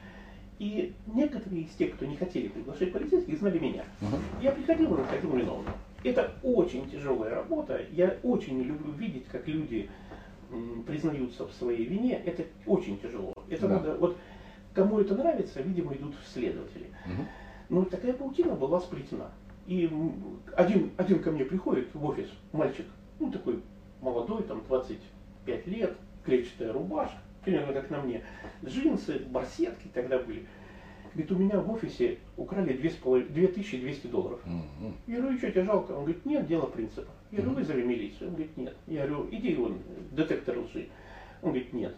и 0.59 0.95
некоторые 1.07 1.63
из 1.63 1.71
тех, 1.71 1.95
кто 1.95 2.07
не 2.07 2.17
хотели 2.17 2.49
приглашать 2.49 2.93
полицейских, 2.93 3.39
знали 3.39 3.59
меня. 3.59 3.85
Угу. 4.01 4.17
Я 4.41 4.53
приходил 4.53 4.95
и 4.95 4.99
находил 4.99 5.31
виновного. 5.31 5.75
Это 6.05 6.33
очень 6.43 6.89
тяжелая 6.91 7.35
работа. 7.35 7.81
Я 7.91 8.17
очень 8.23 8.59
не 8.59 8.65
люблю 8.65 8.93
видеть, 8.93 9.27
как 9.27 9.49
люди 9.49 9.91
признаются 10.87 11.47
в 11.47 11.53
своей 11.53 11.85
вине. 11.85 12.21
Это 12.25 12.45
очень 12.67 12.99
тяжело. 12.99 13.33
Это 13.49 13.69
да. 13.69 13.77
надо, 13.77 13.97
вот 13.97 14.17
кому 14.75 14.99
это 15.01 15.15
нравится, 15.15 15.63
видимо, 15.63 15.95
идут 15.95 16.15
следователи. 16.33 16.87
Мгм. 17.07 17.27
Ну, 17.71 17.85
такая 17.85 18.13
паутина 18.13 18.55
была 18.55 18.81
сплетена. 18.81 19.31
И 19.67 19.91
один, 20.57 20.91
один 20.99 21.23
ко 21.23 21.31
мне 21.31 21.45
приходит 21.45 21.95
в 21.95 22.05
офис, 22.05 22.29
мальчик, 22.53 22.87
ну, 23.19 23.31
такой 23.31 23.63
молодой, 24.03 24.43
там, 24.43 24.63
25 24.69 25.67
лет, 25.69 25.97
клетчатая 26.25 26.73
рубашка, 26.73 27.17
примерно 27.45 27.73
как 27.73 27.89
на 27.91 28.03
мне, 28.03 28.23
джинсы, 28.65 29.21
барсетки 29.31 29.89
тогда 29.93 30.19
были. 30.19 30.47
Говорит, 31.15 31.33
у 31.33 31.37
меня 31.37 31.61
в 31.61 31.71
офисе 31.71 32.19
украли 32.37 32.75
2,5 32.75 33.33
2200 33.33 34.07
долларов. 34.09 34.41
Мгм. 34.45 34.97
Я 35.07 35.21
говорю, 35.21 35.39
что 35.39 35.51
тебе 35.51 35.65
жалко? 35.65 35.93
Он 35.93 36.05
говорит, 36.05 36.27
нет, 36.27 36.47
дело 36.47 36.67
принципа. 36.67 37.11
Я 37.35 37.43
говорю, 37.43 37.57
вызови 37.57 37.83
милицию. 37.83 38.29
Он 38.29 38.35
говорит, 38.35 38.57
нет. 38.57 38.77
Я 38.87 39.07
говорю, 39.07 39.29
иди 39.33 39.55
вон, 39.57 39.79
детектор 40.13 40.57
лжи. 40.57 40.89
Он 41.43 41.51
говорит, 41.51 41.73
нет. 41.73 41.95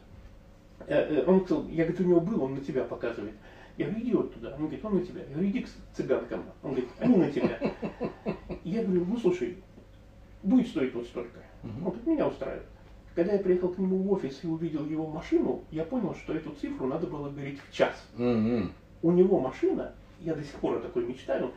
Э, 0.86 0.94
э, 0.94 1.24
Он 1.26 1.44
сказал, 1.44 1.68
я 1.68 1.84
говорит, 1.84 2.00
у 2.00 2.04
него 2.04 2.20
был, 2.20 2.42
он 2.42 2.54
на 2.54 2.60
тебя 2.62 2.84
показывает. 2.84 3.34
Я 3.76 3.86
говорю, 3.86 4.02
иди 4.02 4.12
вот 4.14 4.32
туда. 4.32 4.54
Он 4.54 4.60
говорит, 4.60 4.84
он 4.84 4.94
на 4.94 5.00
тебя. 5.04 5.20
Я 5.20 5.34
говорю, 5.34 5.50
иди 5.50 5.60
к 5.60 5.68
цыганкам. 5.94 6.42
Он 6.62 6.70
говорит, 6.70 6.88
они 7.00 7.16
на 7.16 7.30
тебя. 7.30 7.60
Я 8.64 8.82
говорю, 8.82 9.04
ну 9.04 9.18
слушай, 9.18 9.58
будет 10.42 10.68
стоить 10.68 10.94
вот 10.94 11.06
столько. 11.06 11.40
Он 11.62 11.84
говорит, 11.84 12.06
меня 12.06 12.28
устраивает. 12.28 12.66
Когда 13.14 13.34
я 13.34 13.38
приехал 13.38 13.68
к 13.68 13.78
нему 13.78 13.98
в 13.98 14.12
офис 14.12 14.40
и 14.42 14.46
увидел 14.46 14.86
его 14.86 15.06
машину, 15.06 15.64
я 15.70 15.84
понял, 15.84 16.14
что 16.14 16.32
эту 16.32 16.50
цифру 16.52 16.86
надо 16.86 17.06
было 17.06 17.28
говорить 17.28 17.60
в 17.60 17.74
час. 17.74 17.94
У 19.02 19.10
него 19.12 19.38
машина, 19.40 19.92
я 20.20 20.34
до 20.34 20.42
сих 20.42 20.54
пор 20.54 20.76
о 20.76 20.80
такой 20.80 21.04
мечтаю, 21.04 21.52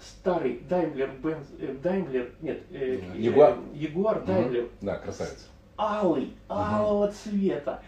старый 0.00 0.62
Daimler 0.68 1.20
Benz, 1.20 1.46
э, 1.58 1.74
Daimler, 1.82 2.32
нет, 2.40 2.62
э, 2.70 2.98
Э, 3.14 3.18
Ягуар? 3.18 3.56
э, 3.72 3.76
Ягуар 3.76 4.20
Мгм. 4.26 4.68
Да, 4.80 4.96
красавец. 4.96 5.48
алый, 5.78 6.32
алого 6.48 7.08
цвета, 7.12 7.82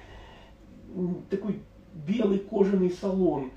такой 1.31 1.61
белый 1.95 2.39
кожаный 2.39 2.91
салон, 2.91 3.51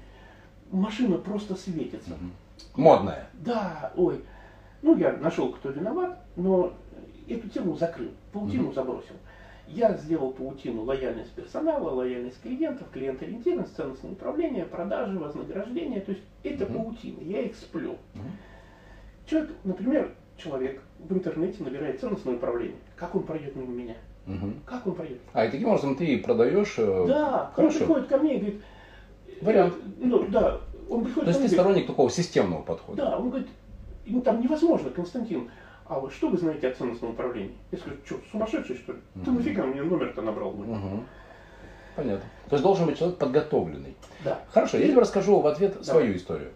машина 0.72 1.18
просто 1.18 1.56
светится. 1.56 2.12
Модная. 2.76 3.30
Да, 3.34 3.92
ой, 3.96 4.24
ну 4.82 4.96
я 4.98 5.14
нашел, 5.14 5.52
кто 5.52 5.70
виноват, 5.70 6.18
но 6.36 6.74
эту 7.28 7.50
тему 7.50 7.76
закрыл, 7.76 8.12
паутину 8.32 8.64
Мгм. 8.66 8.74
забросил. 8.74 9.16
Я 9.74 9.94
сделал 9.98 10.32
паутину 10.32 10.84
лояльность 10.84 11.32
персонала, 11.32 11.90
лояльность 11.92 12.42
клиентов, 12.42 12.88
клиент-ориентированность, 12.92 13.76
ценностное 13.76 14.12
управление, 14.12 14.66
продажи, 14.66 15.18
вознаграждение. 15.18 16.02
То 16.02 16.12
есть 16.12 16.24
это 16.44 16.66
Мгм. 16.66 16.74
паутина, 16.84 17.22
я 17.22 17.42
их 17.44 17.56
сплел. 17.56 17.98
Мгм. 18.14 18.24
Человек, 19.26 19.52
например, 19.64 20.12
человек 20.38 20.82
в 21.00 21.14
интернете 21.14 21.64
набирает 21.64 22.00
ценностное 22.02 22.36
управление. 22.36 22.78
Как 22.96 23.16
он 23.16 23.24
пройдет 23.24 23.56
мимо 23.56 23.72
меня? 23.72 23.96
Мгм. 24.26 24.56
Как 24.66 24.86
он 24.86 24.96
пройдет? 24.96 25.20
А 25.34 25.46
и 25.46 25.52
таким 25.52 25.70
образом 25.70 25.96
ты 25.96 26.18
продаешь. 26.18 26.76
э, 26.78 27.06
Да, 27.08 27.46
он 27.50 27.54
хорошо. 27.54 27.78
приходит 27.80 28.08
ко 28.08 28.18
мне 28.18 28.36
и 28.36 28.40
говорит... 28.40 28.62
э, 29.28 29.46
Вариант. 29.46 29.74
Ну, 30.00 30.26
да, 30.28 30.60
он 30.90 31.06
приходит 31.06 31.26
То 31.26 31.30
есть 31.30 31.40
ты 31.40 31.48
говорит, 31.48 31.52
сторонник 31.60 31.88
такого 31.88 32.10
системного 32.10 32.62
подхода. 32.62 32.98
Да, 33.04 33.18
он 33.18 33.30
говорит, 33.30 33.48
ну 34.06 34.22
там 34.22 34.42
невозможно, 34.42 34.90
Константин. 34.90 35.50
А 35.92 36.00
вы 36.00 36.10
что 36.10 36.30
вы 36.30 36.38
знаете 36.38 36.70
о 36.70 36.74
ценностном 36.74 37.12
управлении? 37.12 37.54
Я 37.70 37.78
скажу, 37.78 37.98
что, 38.06 38.16
сумасшедший 38.32 38.78
что 38.78 38.94
ли? 38.94 39.00
Ты 39.14 39.20
Мгм. 39.30 39.36
нафига 39.36 39.64
мне 39.66 39.82
номер-то 39.84 40.22
набрал? 40.22 40.54
мой?» 40.54 40.66
Мгм. 40.66 41.06
Понятно. 41.98 42.30
То 42.48 42.56
есть 42.56 42.64
должен 42.64 42.86
быть 42.86 42.98
человек 42.98 43.18
подготовленный. 43.18 43.98
Да. 44.24 44.40
Хорошо, 44.52 44.78
я 44.78 44.88
тебе 44.88 45.02
расскажу 45.02 45.42
в 45.42 45.48
ответ 45.48 45.72
Давай. 45.74 45.84
свою 45.84 46.16
историю. 46.16 46.52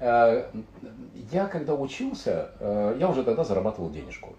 Э, 0.00 0.50
Я 1.30 1.46
когда 1.46 1.76
учился, 1.76 2.50
э, 2.58 2.96
я 2.98 3.08
уже 3.08 3.22
тогда 3.22 3.44
зарабатывал 3.44 3.90
денежку. 3.90 4.34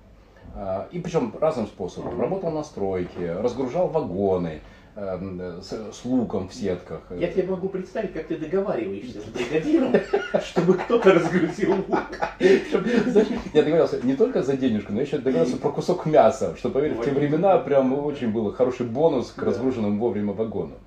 Э, 0.54 0.88
И 0.92 1.00
причем 1.00 1.34
разным 1.40 1.68
способом. 1.68 2.12
Мгм. 2.12 2.22
Работал 2.22 2.52
на 2.52 2.64
стройке, 2.66 3.32
разгружал 3.36 3.88
вагоны 3.88 4.60
с, 4.96 5.70
с 5.94 6.06
луком 6.06 6.50
в 6.50 6.54
сетках. 6.54 7.02
Я 7.12 7.28
тебе 7.32 7.44
могу 7.44 7.70
представить, 7.70 8.14
как 8.14 8.28
ты 8.28 8.38
договариваешься 8.38 9.22
с 9.22 9.26
бригадиром, 9.26 9.94
чтобы 10.44 10.74
кто-то 10.74 11.14
разгрузил 11.14 11.76
лук. 11.88 12.00
Я 12.40 13.64
договорился 13.64 14.06
не 14.06 14.16
только 14.16 14.44
за 14.44 14.58
денежку, 14.58 14.92
но 14.94 15.02
еще 15.02 15.18
договорился 15.18 15.58
про 15.58 15.70
кусок 15.70 16.06
мяса, 16.06 16.56
что, 16.58 16.70
поверь, 16.70 16.94
в 16.94 17.04
те 17.06 17.12
времена 17.12 17.58
прям 17.58 17.94
очень 17.94 18.32
был 18.32 18.52
хороший 18.54 18.86
бонус 18.86 19.32
к 19.32 19.40
Да. 19.40 19.46
разгруженным 19.48 19.98
вовремя 20.00 20.34
вагонам. 20.34 20.78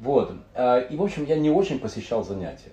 Вот. 0.00 0.32
А, 0.54 0.80
И, 0.80 0.96
в 0.96 1.02
общем, 1.02 1.24
я 1.24 1.36
не 1.36 1.50
очень 1.50 1.78
посещал 1.78 2.24
занятия. 2.24 2.72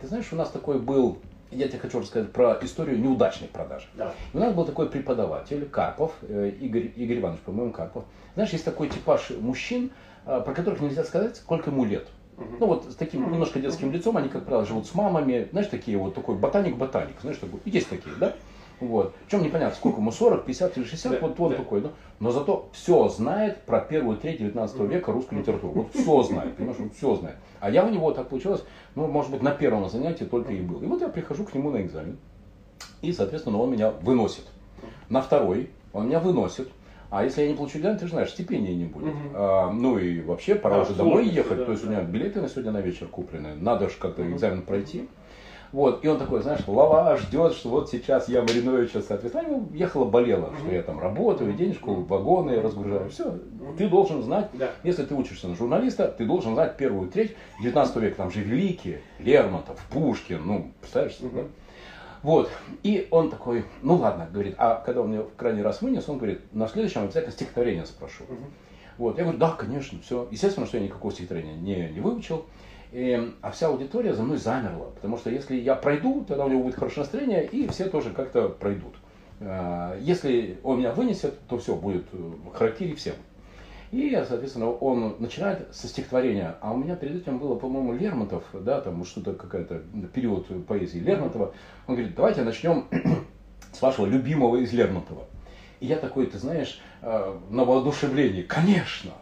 Ты 0.00 0.06
знаешь, 0.06 0.32
у 0.32 0.36
нас 0.36 0.48
такой 0.48 0.78
был, 0.78 1.18
я 1.52 1.68
тебе 1.68 1.78
хочу 1.78 2.00
рассказать 2.00 2.32
про 2.32 2.58
историю 2.62 2.98
неудачных 2.98 3.50
продаж. 3.50 3.88
Давай. 3.94 4.14
У 4.32 4.38
нас 4.38 4.54
был 4.54 4.64
такой 4.64 4.88
преподаватель, 4.88 5.66
Карпов, 5.68 6.12
э, 6.22 6.52
Игорь, 6.60 6.92
Игорь 6.96 7.18
Иванович, 7.18 7.40
по-моему, 7.40 7.72
Карпов. 7.72 8.04
Знаешь, 8.34 8.50
есть 8.50 8.64
такой 8.64 8.88
типаж 8.88 9.30
мужчин, 9.30 9.90
а, 10.24 10.40
про 10.40 10.54
которых 10.54 10.80
нельзя 10.80 11.04
сказать, 11.04 11.36
сколько 11.36 11.70
ему 11.70 11.84
лет. 11.84 12.08
Ну 12.58 12.66
вот 12.66 12.90
с 12.90 12.94
таким 12.94 13.30
немножко 13.30 13.60
детским 13.60 13.92
лицом, 13.92 14.16
они, 14.16 14.28
как 14.28 14.44
правило, 14.44 14.64
живут 14.64 14.86
с 14.86 14.94
мамами, 14.94 15.48
знаешь, 15.52 15.68
такие 15.68 15.98
вот 15.98 16.14
такой 16.14 16.36
ботаник-ботаник, 16.36 17.20
знаешь, 17.20 17.38
такой, 17.38 17.60
есть 17.66 17.88
такие, 17.88 18.14
да? 18.16 18.34
Вот. 18.86 19.14
Причем 19.26 19.42
непонятно, 19.44 19.74
сколько 19.76 20.00
ему, 20.00 20.10
40, 20.10 20.44
50 20.44 20.76
или 20.76 20.84
60, 20.84 21.12
Да, 21.12 21.18
вот 21.26 21.38
он 21.40 21.50
да. 21.50 21.56
такой, 21.56 21.80
да? 21.80 21.90
Но 22.20 22.30
зато 22.30 22.68
все 22.72 23.08
знает 23.08 23.62
про 23.62 23.80
первую 23.80 24.16
треть 24.16 24.38
19 24.38 24.80
века 24.80 25.12
русской 25.12 25.38
литературы. 25.38 25.72
Вот 25.74 25.94
все 25.94 26.22
знает, 26.22 26.56
понимаешь, 26.56 26.78
вот 26.78 26.94
все 26.94 27.14
знает. 27.14 27.36
А 27.60 27.70
я 27.70 27.84
у 27.84 27.90
него 27.90 28.10
так 28.12 28.28
получилось, 28.28 28.64
ну, 28.94 29.06
может 29.06 29.30
быть, 29.30 29.42
на 29.42 29.52
первом 29.52 29.88
занятии 29.88 30.24
только 30.24 30.52
и 30.52 30.60
был. 30.60 30.82
И 30.82 30.86
вот 30.86 31.00
я 31.00 31.08
прихожу 31.08 31.44
к 31.44 31.54
нему 31.54 31.70
на 31.70 31.80
экзамен, 31.82 32.18
и, 33.00 33.12
соответственно, 33.12 33.58
он 33.58 33.70
меня 33.70 33.90
выносит. 33.90 34.46
На 35.08 35.22
второй 35.22 35.70
он 35.92 36.06
меня 36.06 36.20
выносит. 36.20 36.68
А 37.10 37.24
если 37.24 37.42
я 37.42 37.48
не 37.48 37.54
получу 37.54 37.78
экзамен, 37.78 37.98
ты 37.98 38.06
же 38.06 38.12
знаешь, 38.12 38.30
стипендии 38.30 38.72
не 38.72 38.86
будет. 38.86 39.08
Мгм. 39.14 39.32
А, 39.34 39.70
ну 39.70 39.98
и 39.98 40.22
вообще 40.22 40.54
пора 40.54 40.76
Да, 40.76 40.82
уже 40.82 40.94
домой 40.94 41.28
ехать. 41.28 41.58
да, 41.58 41.64
То 41.66 41.72
есть 41.72 41.84
у 41.84 41.88
да. 41.88 41.92
меня 41.96 42.02
билеты 42.04 42.40
на 42.40 42.48
сегодня 42.48 42.70
на 42.72 42.80
вечер 42.80 43.06
куплены. 43.06 43.54
Надо 43.54 43.90
же 43.90 43.96
как-то 43.98 44.22
Мгм. 44.22 44.34
экзамен 44.34 44.62
пройти. 44.62 45.08
Вот, 45.72 46.04
и 46.04 46.08
он 46.08 46.18
такой, 46.18 46.42
знаешь, 46.42 46.60
лава 46.66 47.16
ждет, 47.16 47.54
что 47.54 47.70
вот 47.70 47.90
сейчас 47.90 48.28
я 48.28 48.42
Мариновича, 48.42 49.00
соответственно, 49.00 49.46
ему 49.46 49.68
ехала 49.72 50.04
болела, 50.04 50.52
что 50.60 50.70
я 50.70 50.82
там 50.82 51.00
работаю, 51.00 51.54
денежку, 51.54 51.94
вагоны 51.94 52.60
разгружаю. 52.60 53.08
Все, 53.08 53.38
ты 53.78 53.88
должен 53.88 54.22
знать, 54.22 54.50
Да. 54.52 54.70
если 54.84 55.04
ты 55.04 55.14
учишься 55.14 55.48
на 55.48 55.54
журналиста, 55.56 56.08
ты 56.08 56.26
должен 56.26 56.52
знать 56.54 56.76
первую 56.76 57.08
треть 57.08 57.34
19 57.62 57.96
века. 57.96 58.16
Там 58.16 58.30
же 58.30 58.42
великие, 58.42 59.00
Лермонтов, 59.18 59.80
Пушкин, 59.90 60.42
ну, 60.44 60.72
представляешь, 60.80 61.18
Мгм. 61.20 61.34
да? 61.36 61.42
Вот. 62.22 62.50
И 62.82 63.08
он 63.10 63.30
такой, 63.30 63.64
ну 63.80 63.96
ладно, 63.96 64.28
говорит, 64.30 64.54
а 64.58 64.76
когда 64.84 65.00
он 65.00 65.08
мне 65.08 65.22
в 65.22 65.34
крайний 65.36 65.62
раз 65.62 65.80
вынес, 65.80 66.06
он 66.08 66.18
говорит, 66.18 66.40
на 66.52 66.68
следующем 66.68 67.02
обязательно 67.02 67.32
стихотворение 67.32 67.86
спрошу. 67.86 68.24
Вот. 68.98 69.16
Я 69.16 69.24
говорю, 69.24 69.38
да, 69.38 69.50
конечно, 69.52 69.98
все. 70.02 70.28
Естественно, 70.30 70.66
что 70.66 70.76
я 70.76 70.84
никакого 70.84 71.12
стихотворения 71.12 71.54
не, 71.56 71.88
не 71.94 72.00
выучил. 72.00 72.44
И, 72.92 73.32
а 73.40 73.50
вся 73.50 73.68
аудитория 73.68 74.14
за 74.14 74.22
мной 74.22 74.36
замерла. 74.36 74.90
Потому 74.94 75.16
что 75.16 75.30
если 75.30 75.56
я 75.56 75.74
пройду, 75.74 76.24
тогда 76.28 76.44
у 76.44 76.48
него 76.50 76.62
будет 76.62 76.74
хорошее 76.74 77.00
настроение, 77.00 77.46
и 77.46 77.66
все 77.68 77.88
тоже 77.88 78.10
как-то 78.10 78.48
пройдут. 78.48 78.94
А, 79.40 79.96
Если 79.98 80.58
он 80.62 80.78
меня 80.78 80.92
вынесет, 80.92 81.38
то 81.48 81.58
все, 81.58 81.74
будет 81.74 82.04
э, 82.12 82.30
характере 82.52 82.94
всем. 82.94 83.14
И, 83.92 84.10
соответственно, 84.26 84.70
он 84.70 85.16
начинает 85.18 85.74
со 85.74 85.86
стихотворения. 85.86 86.56
А 86.60 86.72
у 86.72 86.76
меня 86.76 86.96
перед 86.96 87.22
этим 87.22 87.38
было, 87.38 87.56
по-моему, 87.56 87.92
Лермонтов, 87.92 88.44
да, 88.52 88.80
там 88.80 89.04
что-то 89.04 89.34
какая-то 89.34 89.82
период 90.14 90.46
поэзии 90.66 90.98
Лермонтова. 90.98 91.52
Он 91.86 91.94
говорит, 91.94 92.14
давайте 92.14 92.42
начнем 92.42 92.86
с 93.72 93.82
вашего 93.82 94.06
любимого 94.06 94.56
из 94.56 94.72
Лермонтова. 94.72 95.24
И 95.80 95.86
я 95.86 95.96
такой, 95.96 96.26
ты 96.26 96.38
знаешь, 96.38 96.80
э, 97.02 97.38
на 97.50 97.64
воодушевлении, 97.64 98.42
конечно. 98.42 99.12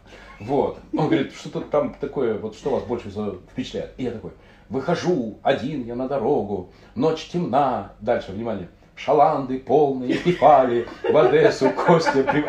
Вот. 0.41 0.79
Он 0.97 1.07
говорит, 1.07 1.33
что-то 1.33 1.61
там 1.61 1.95
такое, 1.99 2.37
вот 2.37 2.55
что 2.55 2.71
вас 2.71 2.83
больше 2.83 3.09
впечатляет. 3.51 3.91
И 3.97 4.03
я 4.03 4.11
такой, 4.11 4.31
выхожу, 4.69 5.37
один 5.43 5.85
я 5.85 5.95
на 5.95 6.07
дорогу, 6.07 6.71
ночь 6.95 7.27
темна. 7.27 7.93
Дальше, 8.01 8.31
внимание. 8.31 8.67
Шаланды 8.95 9.59
полные 9.59 10.15
пифали, 10.15 10.87
в 11.09 11.15
Одессу, 11.15 11.69
Костя. 11.71 12.23
при- 12.23 12.45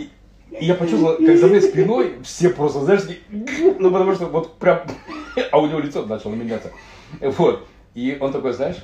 И, 0.00 0.10
и 0.50 0.64
я 0.66 0.74
почувствовал, 0.74 1.16
как 1.16 1.36
за 1.38 1.46
моей 1.48 1.60
спиной 1.62 2.16
все 2.24 2.50
просто, 2.50 2.80
знаешь, 2.80 3.02
такие, 3.02 3.20
ну 3.78 3.90
потому 3.90 4.14
что 4.14 4.26
вот 4.26 4.58
прям, 4.58 4.80
а 5.52 5.58
у 5.58 5.66
него 5.66 5.78
лицо 5.80 6.04
начало 6.04 6.34
меняться. 6.34 6.70
Вот. 7.20 7.66
И 7.94 8.16
он 8.20 8.32
такой, 8.32 8.52
знаешь, 8.52 8.76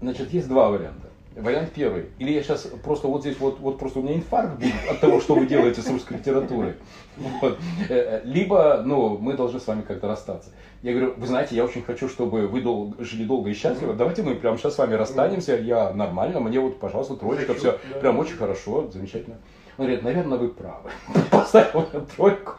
значит, 0.00 0.32
есть 0.32 0.48
два 0.48 0.70
варианта. 0.70 1.08
Вариант 1.40 1.72
первый. 1.72 2.06
Или 2.18 2.32
я 2.32 2.42
сейчас 2.42 2.68
просто 2.84 3.08
вот 3.08 3.22
здесь 3.22 3.38
вот, 3.40 3.60
вот 3.60 3.78
просто 3.78 3.98
у 3.98 4.02
меня 4.02 4.16
инфаркт 4.16 4.56
будет 4.56 4.74
от 4.90 5.00
того, 5.00 5.20
что 5.20 5.34
вы 5.34 5.46
делаете 5.46 5.80
с 5.80 5.88
русской 5.88 6.14
литературой. 6.14 6.74
Вот. 7.16 7.58
Э, 7.88 7.94
э, 7.94 8.20
Либо, 8.24 8.82
ну, 8.84 9.18
мы 9.18 9.34
должны 9.34 9.60
с 9.60 9.66
вами 9.66 9.82
как-то 9.82 10.08
расстаться. 10.08 10.50
Я 10.82 10.92
говорю, 10.92 11.14
вы 11.16 11.26
знаете, 11.26 11.54
я 11.56 11.64
очень 11.64 11.82
хочу, 11.82 12.08
чтобы 12.08 12.46
вы 12.46 12.60
дол- 12.62 12.94
жили 12.98 13.24
долго 13.24 13.50
и 13.50 13.54
счастливо. 13.54 13.94
Давайте 13.94 14.22
мы 14.22 14.34
прямо 14.34 14.56
сейчас 14.58 14.74
с 14.74 14.78
вами 14.78 14.94
расстанемся. 14.94 15.56
Я 15.56 15.92
нормально, 15.92 16.40
мне 16.40 16.60
вот, 16.60 16.78
пожалуйста, 16.80 17.16
троечка, 17.16 17.54
все 17.54 17.78
прям 18.00 18.18
очень 18.18 18.36
хорошо, 18.36 18.88
замечательно. 18.90 19.36
Он 19.76 19.86
говорит, 19.86 20.02
наверное, 20.04 20.38
вы 20.38 20.48
правы. 20.48 20.90
Поставил 21.30 21.86
тройку. 22.16 22.54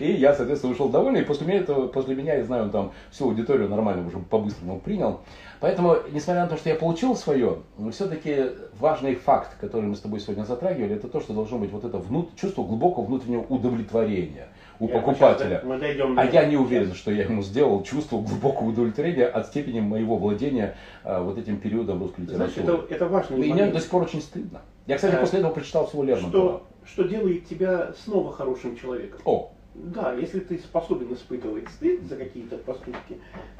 И 0.00 0.12
я, 0.12 0.34
соответственно, 0.34 0.72
ушел 0.72 0.88
довольный. 0.88 1.22
И 1.22 1.24
после 1.24 1.46
меня, 1.46 1.60
этого, 1.60 1.88
после 1.88 2.14
меня, 2.14 2.34
я 2.34 2.44
знаю, 2.44 2.64
он 2.64 2.70
там 2.70 2.92
всю 3.10 3.24
аудиторию 3.26 3.68
нормально 3.68 4.06
уже 4.06 4.18
по-быстрому 4.18 4.80
принял. 4.80 5.20
Поэтому, 5.62 5.96
несмотря 6.10 6.42
на 6.42 6.48
то, 6.48 6.56
что 6.56 6.70
я 6.70 6.74
получил 6.74 7.14
свое, 7.14 7.58
все-таки 7.92 8.46
важный 8.80 9.14
факт, 9.14 9.56
который 9.60 9.84
мы 9.84 9.94
с 9.94 10.00
тобой 10.00 10.18
сегодня 10.18 10.42
затрагивали, 10.42 10.96
это 10.96 11.06
то, 11.06 11.20
что 11.20 11.34
должно 11.34 11.58
быть 11.58 11.70
вот 11.70 11.84
это 11.84 11.98
внут... 11.98 12.34
чувство 12.34 12.64
глубокого 12.64 13.04
внутреннего 13.04 13.42
удовлетворения 13.42 14.48
у 14.80 14.88
Я 14.88 14.94
покупателя. 14.94 15.62
мы 15.64 15.78
дойдем 15.78 16.18
А 16.18 16.24
я 16.24 16.46
не 16.46 16.56
уверен, 16.56 16.92
что 16.94 17.12
я 17.12 17.22
ему 17.22 17.42
сделал 17.42 17.84
чувство 17.84 18.20
глубокого 18.20 18.70
удовлетворения 18.70 19.26
от 19.26 19.46
степени 19.46 19.78
моего 19.78 20.16
владения 20.16 20.74
а, 21.04 21.22
вот 21.22 21.38
этим 21.38 21.58
периодом 21.58 22.00
русской 22.02 22.22
литературы. 22.22 22.64
это, 22.64 22.94
это 22.94 23.06
важный 23.06 23.46
И 23.46 23.52
мне 23.52 23.66
до 23.66 23.78
сих 23.78 23.88
пор 23.88 24.02
очень 24.02 24.20
стыдно. 24.20 24.62
Я, 24.88 24.96
кстати, 24.96 25.14
А, 25.14 25.20
после 25.20 25.38
этого 25.38 25.52
прочитал 25.52 25.86
всего 25.86 26.02
Лермонтова. 26.02 26.62
что, 26.84 27.02
что 27.04 27.08
делает 27.08 27.46
тебя 27.46 27.92
снова 28.02 28.32
хорошим 28.32 28.76
человеком. 28.76 29.20
О, 29.24 29.52
Да, 29.74 30.12
если 30.12 30.40
ты 30.40 30.58
способен 30.58 31.12
испытывать 31.14 31.68
стыд 31.68 32.02
за 32.02 32.16
какие-то 32.16 32.58
поступки, 32.58 33.18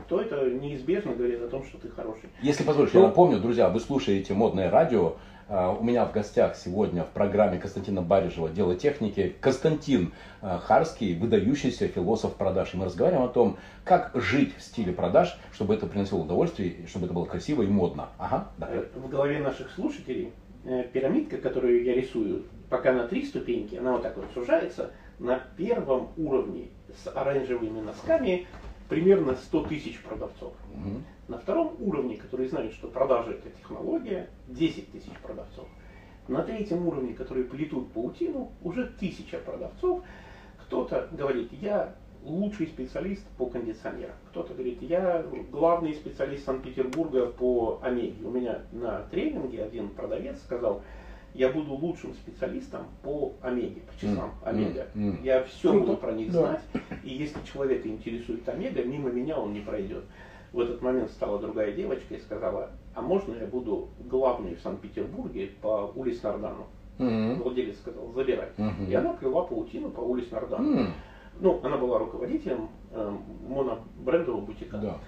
то 0.09 0.21
это 0.21 0.50
неизбежно 0.50 1.14
говорит 1.14 1.40
о 1.40 1.49
том, 1.49 1.64
что 1.64 1.78
ты 1.78 1.88
хороший. 1.88 2.28
Если 2.42 2.64
позволишь, 2.64 2.92
Ну. 2.92 3.00
я 3.00 3.07
напомню, 3.07 3.40
друзья, 3.40 3.69
вы 3.71 3.81
слушаете 3.81 4.35
модное 4.35 4.71
радио. 4.71 5.14
А, 5.49 5.71
У 5.73 5.83
меня 5.83 6.04
в 6.04 6.12
гостях 6.12 6.54
сегодня 6.57 7.02
в 7.04 7.09
программе 7.11 7.59
Константина 7.59 8.02
Барижева 8.02 8.49
«Дело 8.50 8.75
техники» 8.75 9.35
Константин 9.40 10.12
а, 10.40 10.59
Харский, 10.59 11.19
выдающийся 11.19 11.88
философ 11.88 12.35
продаж. 12.37 12.75
И 12.75 12.76
мы 12.76 12.85
разговариваем 12.87 13.28
о 13.28 13.33
том, 13.33 13.57
как 13.85 14.12
жить 14.14 14.54
в 14.57 14.62
стиле 14.62 14.92
продаж, 14.92 15.37
чтобы 15.52 15.75
это 15.75 15.87
приносило 15.87 16.21
удовольствие, 16.21 16.87
чтобы 16.88 17.07
это 17.07 17.14
было 17.14 17.25
красиво 17.25 17.62
и 17.62 17.66
модно. 17.66 18.11
Ага, 18.19 18.49
да. 18.59 18.69
Э, 18.71 18.85
В 18.95 19.09
голове 19.09 19.40
наших 19.40 19.71
слушателей 19.73 20.33
э, 20.64 20.85
пирамидка, 20.92 21.38
которую 21.38 21.83
я 21.85 21.95
рисую, 21.95 22.45
пока 22.71 22.92
на 22.92 23.09
три 23.09 23.25
ступеньки, 23.26 23.76
она 23.76 23.92
вот 23.92 24.02
так 24.02 24.16
вот 24.16 24.26
сужается. 24.35 24.92
На 25.19 25.38
первом 25.57 26.11
уровне 26.16 26.69
с 27.02 27.07
оранжевыми 27.07 27.81
носками 27.81 28.47
примерно 28.88 29.37
100 29.37 29.64
тысяч 29.64 30.00
продавцов. 30.02 30.52
Мгм. 30.75 31.04
На 31.28 31.38
втором 31.38 31.76
уровне, 31.81 32.16
который 32.16 32.49
знает, 32.49 32.73
что 32.73 32.88
продажи 32.88 33.33
это 33.33 33.50
технология, 33.50 34.28
10 34.49 34.90
тысяч 34.92 35.12
продавцов. 35.23 35.66
На 36.28 36.42
третьем 36.42 36.87
уровне, 36.87 37.14
которые 37.14 37.45
плетут 37.45 37.92
паутину, 37.92 38.52
уже 38.62 38.87
тысяча 38.87 39.38
продавцов. 39.38 40.02
Кто-то 40.66 41.09
говорит, 41.12 41.52
я 41.52 41.95
лучший 42.25 42.66
специалист 42.66 43.26
по 43.37 43.47
кондиционерам. 43.47 44.14
Кто-то 44.31 44.54
говорит, 44.54 44.83
я 44.83 45.25
главный 45.50 45.95
специалист 45.95 46.45
Санкт-Петербурга 46.45 47.26
по 47.26 47.81
Омеге. 47.83 48.25
У 48.25 48.31
меня 48.31 48.62
на 48.73 49.00
тренинге 49.11 49.64
один 49.64 49.88
продавец 49.90 50.38
сказал, 50.40 50.83
я 51.35 51.49
буду 51.49 51.73
лучшим 51.75 52.15
специалистом 52.15 52.87
по 53.03 53.33
Омеге, 53.43 53.81
по 53.83 53.99
часам 54.01 54.33
М, 54.43 54.49
Омега. 54.49 54.87
м, 54.95 55.11
м. 55.17 55.23
Я 55.23 55.45
все 55.45 55.71
Круто. 55.71 55.87
буду 55.87 55.97
про 55.99 56.12
них 56.12 56.31
Да. 56.33 56.39
знать, 56.41 56.61
и 57.03 57.11
если 57.11 57.41
человека 57.43 57.89
интересует 57.89 58.49
Омега, 58.49 58.83
мимо 58.85 59.11
меня 59.11 59.39
он 59.39 59.53
не 59.53 59.61
пройдет. 59.61 60.05
В 60.53 60.61
этот 60.61 60.83
момент 60.83 61.11
стала 61.11 61.39
другая 61.39 61.73
девочка 61.73 62.15
и 62.15 62.21
сказала, 62.21 62.71
а 62.95 63.01
можно 63.01 63.35
я 63.35 63.47
буду 63.47 63.89
главной 63.99 64.55
в 64.55 64.61
Санкт-Петербурге 64.61 65.51
по 65.62 65.91
улице 65.95 66.25
Нардану? 66.25 66.67
Мгм. 66.99 67.43
Владелец 67.43 67.79
сказал, 67.79 68.12
забирай. 68.12 68.49
Мгм. 68.59 68.87
И 68.87 68.95
она 68.95 69.15
плела 69.15 69.43
паутину 69.45 69.91
по 69.91 70.01
улице 70.01 70.35
Нардану. 70.35 70.79
М, 70.81 70.93
Ну, 71.41 71.59
она 71.62 71.79
была 71.79 71.99
руководителем 71.99 72.69
э, 72.91 73.17
монобрендового 73.49 74.43
бутика. 74.43 74.77
Да. 74.77 74.99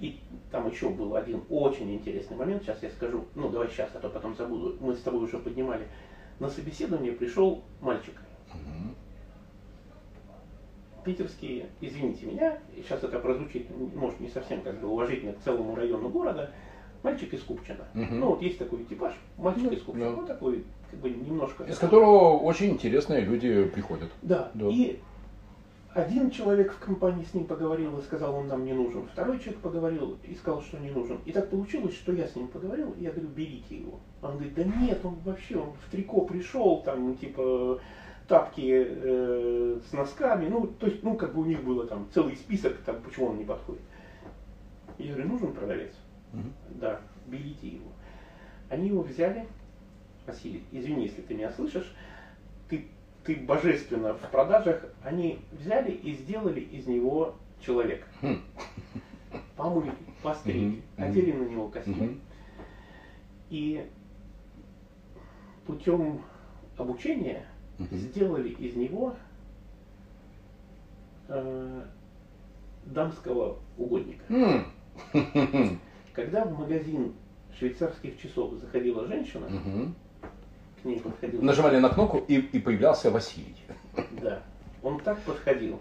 И 0.00 0.20
там 0.50 0.68
еще 0.68 0.88
был 0.88 1.14
один 1.16 1.42
очень 1.48 1.92
интересный 1.94 2.36
момент, 2.36 2.62
сейчас 2.62 2.82
я 2.82 2.90
скажу, 2.90 3.24
ну 3.34 3.48
давай 3.48 3.68
сейчас, 3.68 3.90
а 3.94 3.98
то 3.98 4.08
потом 4.08 4.34
забуду, 4.36 4.76
мы 4.80 4.94
с 4.94 5.00
тобой 5.00 5.24
уже 5.24 5.38
поднимали. 5.38 5.86
На 6.40 6.48
собеседование 6.48 7.12
пришел 7.12 7.62
мальчик, 7.80 8.14
Мгм. 8.54 8.94
питерские, 11.04 11.66
извините 11.80 12.26
меня, 12.26 12.58
и 12.76 12.82
сейчас 12.82 13.02
это 13.02 13.18
прозвучит, 13.18 13.66
может, 13.94 14.20
не 14.20 14.28
совсем 14.28 14.60
как 14.62 14.80
бы 14.80 14.88
уважительно 14.88 15.32
к 15.32 15.40
целому 15.40 15.74
району 15.74 16.08
города, 16.08 16.50
мальчик 17.02 17.32
из 17.34 17.42
Купчино. 17.42 17.86
Мгм. 17.94 18.20
Ну, 18.20 18.26
вот 18.30 18.42
есть 18.42 18.58
такой 18.58 18.84
типаж, 18.84 19.14
мальчик 19.36 19.64
Ну, 19.64 19.70
из 19.72 19.82
Купчино, 19.82 20.10
да. 20.10 20.16
ну, 20.20 20.26
такой, 20.26 20.64
как 20.90 21.00
бы, 21.00 21.10
немножко... 21.10 21.64
Из 21.64 21.78
которого 21.78 22.38
очень 22.38 22.70
интересные 22.70 23.22
люди 23.22 23.64
приходят. 23.64 24.10
Да, 24.22 24.50
Да. 24.54 24.66
и 24.68 25.00
один 25.94 26.30
человек 26.30 26.72
в 26.72 26.78
компании 26.78 27.24
с 27.24 27.34
ним 27.34 27.46
поговорил 27.46 27.98
и 27.98 28.02
сказал, 28.02 28.34
он 28.34 28.46
нам 28.46 28.64
не 28.64 28.72
нужен. 28.72 29.06
Второй 29.08 29.38
человек 29.38 29.60
поговорил 29.60 30.18
и 30.22 30.34
сказал, 30.34 30.62
что 30.62 30.78
не 30.78 30.90
нужен. 30.90 31.18
И 31.24 31.32
так 31.32 31.48
получилось, 31.48 31.94
что 31.94 32.12
я 32.12 32.26
с 32.26 32.36
ним 32.36 32.48
поговорил, 32.48 32.92
и 32.92 33.04
я 33.04 33.10
говорю, 33.10 33.28
берите 33.28 33.78
его. 33.78 34.00
Он 34.22 34.32
говорит, 34.32 34.54
да 34.54 34.64
нет, 34.64 35.00
он 35.04 35.16
вообще, 35.24 35.56
он 35.56 35.72
в 35.72 35.90
трико 35.90 36.22
пришел, 36.22 36.82
там, 36.82 37.16
типа, 37.16 37.80
тапки 38.28 38.86
э, 38.86 39.80
с 39.88 39.92
носками, 39.92 40.48
ну, 40.48 40.66
то 40.66 40.86
есть, 40.86 41.02
ну, 41.02 41.16
как 41.16 41.34
бы 41.34 41.40
у 41.40 41.46
них 41.46 41.64
было 41.64 41.86
там 41.86 42.06
целый 42.12 42.36
список, 42.36 42.76
там, 42.84 43.00
почему 43.02 43.28
он 43.28 43.38
не 43.38 43.44
подходит. 43.44 43.82
Я 44.98 45.14
говорю, 45.14 45.28
нужен 45.30 45.52
продавец? 45.54 45.92
Мгм. 46.32 46.52
Да, 46.80 47.00
берите 47.26 47.66
его. 47.66 47.90
Они 48.68 48.88
его 48.88 49.02
взяли, 49.02 49.46
Василий, 50.26 50.62
извини, 50.70 51.04
если 51.04 51.22
ты 51.22 51.34
меня 51.34 51.50
слышишь, 51.50 51.94
ты, 52.68 52.88
ты 53.28 53.36
божественно 53.36 54.14
в 54.14 54.30
продажах, 54.30 54.82
они 55.04 55.40
взяли 55.52 55.90
и 55.90 56.14
сделали 56.14 56.60
из 56.60 56.86
него 56.86 57.34
человека. 57.60 58.06
Хм. 58.22 58.40
Помыли, 59.54 59.92
постригли, 60.22 60.82
одели 60.96 61.32
на 61.32 61.42
него 61.42 61.68
костюм. 61.68 62.22
И 63.50 63.86
путем 65.66 66.22
обучения 66.78 67.44
сделали 67.78 68.48
из 68.48 68.74
него 68.76 69.14
э, 71.28 71.82
дамского 72.86 73.58
угодника. 73.76 74.24
М. 74.30 75.78
Когда 76.14 76.46
в 76.46 76.58
магазин 76.58 77.12
швейцарских 77.58 78.18
часов 78.18 78.54
заходила 78.54 79.06
женщина, 79.06 79.50
ней 80.88 81.00
подходил. 81.00 81.42
Нажимали 81.42 81.78
на 81.78 81.88
кнопку 81.88 82.18
и, 82.26 82.36
и 82.36 82.58
появлялся 82.58 83.10
Василий. 83.10 83.54
Да. 84.22 84.40
Он 84.82 84.98
так 85.00 85.18
подходил. 85.20 85.78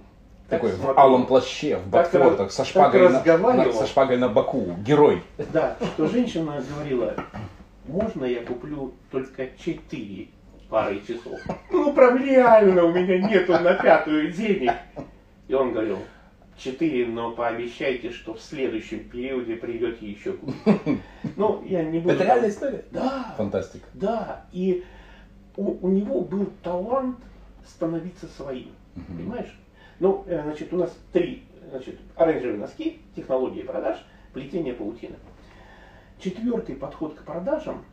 так 0.49 0.59
Такой 0.61 0.71
в 0.71 0.75
смотрел. 0.79 0.99
алом 0.99 1.25
плаще, 1.25 1.77
в 1.77 1.87
ботфортах, 1.87 2.51
со 2.51 2.65
шпагой, 2.65 3.09
на, 3.09 3.37
на- 3.53 3.71
со 3.73 3.85
шпагой 3.87 4.17
на 4.17 4.29
боку. 4.29 4.75
Герой. 4.85 5.21
Да, 5.53 5.77
что 5.93 6.07
женщина 6.07 6.63
говорила, 6.69 7.13
можно 7.87 8.25
я 8.25 8.43
куплю 8.43 8.93
только 9.11 9.47
четыре 9.63 10.27
пары 10.69 10.99
часов? 11.07 11.39
Ну, 11.71 11.93
прям 11.93 12.17
реально 12.23 12.83
у 12.85 12.91
меня 12.91 13.19
нету 13.29 13.53
на 13.53 13.73
пятую 13.73 14.31
денег. 14.33 14.71
И 15.47 15.53
он 15.53 15.71
говорил, 15.71 15.99
четыре, 16.57 17.05
но 17.05 17.31
пообещайте, 17.31 18.11
что 18.11 18.33
в 18.33 18.41
следующем 18.41 19.07
периоде 19.07 19.55
придете 19.55 20.05
еще 20.05 20.33
купить. 20.33 20.99
Ну, 21.35 21.63
я 21.65 21.83
не 21.83 21.99
буду... 21.99 22.15
Это 22.15 22.23
реальная 22.23 22.49
история? 22.49 22.83
Да, 22.91 23.35
Фантастика. 23.37 23.85
да. 23.93 24.45
И 24.51 24.83
у, 25.57 25.85
у 25.85 25.89
него 25.89 26.21
был 26.21 26.47
талант 26.63 27.17
становиться 27.65 28.27
своим. 28.27 28.71
Мгм. 28.95 29.17
Понимаешь? 29.17 29.59
Ну, 29.99 30.23
э, 30.27 30.43
значит, 30.43 30.71
у 30.71 30.77
нас 30.77 30.97
три, 31.11 31.43
значит, 31.69 31.99
оранжевые 32.15 32.59
носки, 32.59 33.01
технологии 33.15 33.63
продаж, 33.63 33.97
плетение 34.33 34.73
паутины. 34.73 35.15
Четвертый 36.19 36.75
подход 36.75 37.15
к 37.15 37.23
продажам, 37.23 37.83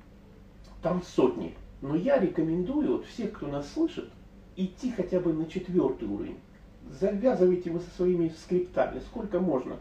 там 0.83 1.03
сотни. 1.03 1.57
Но 1.81 1.97
я 1.97 2.19
рекомендую 2.19 2.99
вот 2.99 3.07
всех, 3.07 3.33
кто 3.33 3.47
нас 3.47 3.71
слышит, 3.73 4.09
идти 4.57 4.93
хотя 4.93 5.21
бы 5.21 5.33
на 5.33 5.47
четвертый 5.47 6.09
уровень. 6.09 6.39
Завязывайте 6.89 7.71
вы 7.71 7.81
со 7.81 7.91
своими 7.91 8.29
скриптами, 8.29 9.01
сколько 9.01 9.41
можно. 9.41 9.77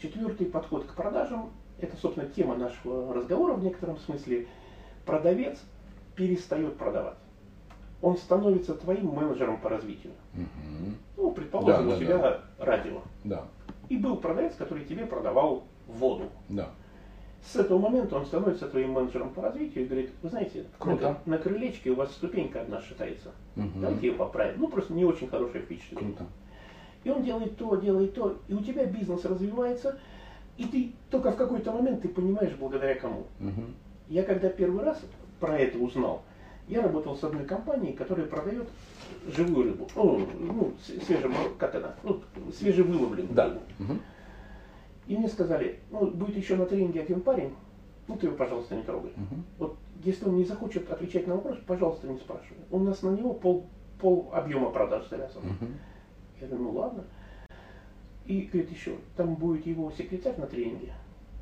Четвертый 0.00 0.46
подход 0.46 0.84
к 0.84 0.94
продажам, 0.94 1.50
это, 1.80 1.96
собственно, 1.96 2.28
тема 2.28 2.56
нашего 2.56 3.14
разговора 3.14 3.54
в 3.54 3.64
некотором 3.64 3.98
смысле. 3.98 4.46
Продавец 5.06 5.58
перестает 6.14 6.76
продавать. 6.76 7.16
Он 8.02 8.16
становится 8.16 8.74
твоим 8.74 9.06
менеджером 9.08 9.60
по 9.60 9.68
развитию. 9.68 10.12
Мгм. 10.34 10.96
Ну, 11.16 11.32
предположим, 11.32 11.84
Да, 11.84 11.90
да, 11.90 11.96
у 11.96 11.98
тебя 11.98 12.40
радио. 12.58 13.02
Да, 13.24 13.44
И 13.88 13.96
был 13.96 14.16
продавец, 14.16 14.54
который 14.56 14.84
тебе 14.84 15.06
продавал 15.06 15.64
воду. 15.86 16.30
да. 16.48 16.68
С 17.42 17.56
этого 17.56 17.78
момента 17.78 18.16
он 18.16 18.24
становится 18.24 18.66
твоим 18.68 18.92
менеджером 18.92 19.28
по 19.28 19.42
развитию 19.42 19.84
и 19.84 19.86
говорит, 19.86 20.10
вы 20.22 20.30
знаете, 20.30 20.62
на, 20.62 20.78
Круто. 20.78 21.18
на 21.26 21.36
крылечке 21.36 21.90
у 21.90 21.94
вас 21.94 22.10
ступенька 22.12 22.62
одна 22.62 22.80
шатается. 22.80 23.32
Мгм. 23.56 23.82
Давайте 23.82 24.06
ее 24.06 24.14
поправим. 24.14 24.60
Ну, 24.60 24.68
просто 24.68 24.94
не 24.94 25.04
очень 25.04 25.28
хорошее 25.28 25.62
впечатление. 25.62 26.14
Круто. 26.14 26.30
И 27.04 27.10
он 27.10 27.22
делает 27.22 27.58
то, 27.58 27.76
делает 27.76 28.14
то, 28.14 28.38
и 28.48 28.54
у 28.54 28.60
тебя 28.60 28.86
бизнес 28.86 29.26
развивается, 29.26 29.98
и 30.56 30.64
ты 30.64 30.92
только 31.10 31.32
в 31.32 31.36
какой-то 31.36 31.70
момент 31.72 32.00
ты 32.00 32.08
понимаешь, 32.08 32.54
благодаря 32.58 32.94
кому. 32.94 33.26
Мгм. 33.38 33.74
Я 34.08 34.22
когда 34.22 34.48
первый 34.48 34.82
раз 34.82 34.98
про 35.44 35.58
это 35.58 35.78
узнал, 35.78 36.22
я 36.68 36.80
работал 36.80 37.14
с 37.16 37.22
одной 37.24 37.44
компанией, 37.44 37.92
которая 37.92 38.26
продает 38.26 38.66
живую 39.28 39.64
рыбу. 39.64 39.88
Ну, 39.94 40.26
ну 40.40 40.72
с- 40.82 41.04
свеже, 41.04 41.30
как 41.58 41.74
она, 41.74 41.94
ну, 42.02 42.22
свежевыловленную 42.56 43.34
Да. 43.34 43.44
рыбу. 43.50 43.60
И 45.06 45.16
мне 45.18 45.28
сказали, 45.28 45.80
ну, 45.90 46.06
будет 46.10 46.36
еще 46.36 46.56
на 46.56 46.64
тренинге 46.64 47.02
один 47.02 47.20
парень, 47.20 47.52
ну, 48.08 48.16
ты 48.16 48.26
его, 48.26 48.36
пожалуйста, 48.36 48.74
не 48.74 48.82
трогай. 48.82 49.12
Мгм. 49.16 49.44
Вот 49.58 49.76
если 50.02 50.24
он 50.26 50.36
не 50.36 50.44
захочет 50.44 50.90
отвечать 50.90 51.26
на 51.26 51.34
вопрос, 51.34 51.58
пожалуйста, 51.66 52.06
не 52.08 52.16
спрашивай. 52.18 52.56
У 52.70 52.78
нас 52.78 53.02
на 53.02 53.10
него 53.10 53.34
пол, 53.34 53.66
пол 54.00 54.30
объема 54.32 54.70
продаж 54.70 55.06
завязано. 55.10 55.44
Мгм. 55.60 55.74
Я 56.40 56.46
говорю, 56.46 56.64
ну 56.64 56.70
ладно. 56.72 57.04
И 58.24 58.40
говорит 58.50 58.70
еще, 58.70 58.96
там 59.16 59.34
будет 59.34 59.66
его 59.66 59.90
секретарь 59.90 60.38
на 60.38 60.46
тренинге. 60.46 60.94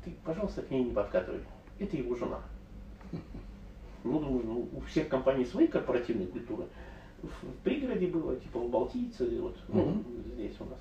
Ты, 0.03 0.13
пожалуйста, 0.25 0.61
к 0.61 0.69
ней 0.69 0.83
не 0.83 0.91
подкатывай. 0.91 1.39
Это 1.79 1.95
его 1.95 2.15
жена. 2.15 2.39
Ну, 4.03 4.19
думаю, 4.19 4.45
ну, 4.45 4.69
у 4.73 4.81
всех 4.81 5.07
компаний 5.07 5.45
свои 5.45 5.67
корпоративные 5.67 6.27
культуры. 6.27 6.65
В, 7.21 7.29
пригороде 7.63 8.07
было, 8.07 8.35
типа 8.35 8.59
в 8.59 8.69
Балтийце, 8.69 9.25
и 9.25 9.39
вот, 9.39 9.55
ну, 9.69 9.81
Мгм. 9.81 10.03
здесь 10.35 10.55
у 10.59 10.65
нас. 10.65 10.79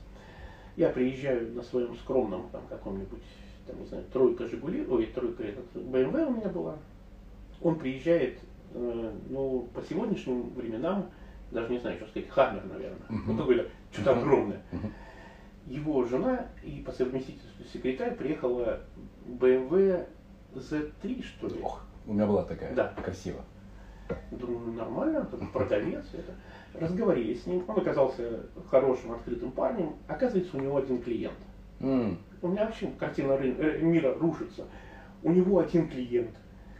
Я 0.77 0.89
приезжаю 0.89 1.53
на 1.53 1.63
своем 1.63 1.95
скромном, 1.95 2.49
там, 2.51 2.63
каком-нибудь, 2.69 3.23
там, 3.67 3.79
не 3.81 3.87
знаю, 3.87 4.05
тройка 4.13 4.47
Жигули, 4.49 4.85
ой, 4.89 5.07
тройка 5.07 5.45
этот, 5.45 5.67
БМВ 5.75 6.15
у 6.29 6.31
меня 6.33 6.49
была. 6.49 6.79
Он 7.61 7.79
приезжает, 7.79 8.39
э, 8.75 9.13
ну, 9.29 9.69
по 9.73 9.83
сегодняшним 9.83 10.51
временам, 10.51 11.11
даже 11.53 11.71
не 11.71 11.79
знаю, 11.79 11.99
что 11.99 12.09
сказать, 12.09 12.29
Хаммер, 12.29 12.65
наверное. 12.65 13.07
Мгм. 13.09 13.23
Ну, 13.27 13.37
какой-то, 13.37 13.67
что-то 13.93 14.13
Мгм. 14.15 14.21
огромное. 14.21 14.63
Мгм. 14.73 14.93
Его 15.67 16.05
жена 16.07 16.49
и 16.65 16.81
по 16.81 16.91
совместительству 16.91 17.65
секретарь 17.73 18.17
приехала 18.17 18.81
BMW 19.29 20.07
Z3, 20.55 21.23
что 21.23 21.47
ли. 21.47 21.61
Ох, 21.63 21.85
у 22.07 22.13
меня 22.15 22.27
была 22.27 22.45
такая, 22.45 22.75
Да. 22.75 22.93
красиво. 23.03 23.41
Думаю, 24.31 24.59
ну, 24.67 24.73
нормально, 24.73 25.25
там 25.27 25.51
продавец. 25.53 26.05
Это. 26.13 26.33
Разговорили 26.85 27.35
с 27.35 27.47
ним. 27.47 27.65
Он 27.69 27.79
оказался 27.79 28.41
хорошим, 28.71 29.13
открытым 29.13 29.53
парнем. 29.53 29.95
Оказывается, 30.09 30.57
у 30.57 30.61
него 30.61 30.77
один 30.79 31.01
клиент. 31.03 31.37
М, 31.81 32.19
У 32.43 32.49
меня 32.49 32.65
вообще 32.67 32.91
картина 32.99 33.33
ры- 33.33 33.57
э, 33.59 33.81
мира 33.81 34.15
рушится. 34.15 34.65
У 35.23 35.31
него 35.31 35.61
один 35.61 35.89
клиент, 35.89 36.31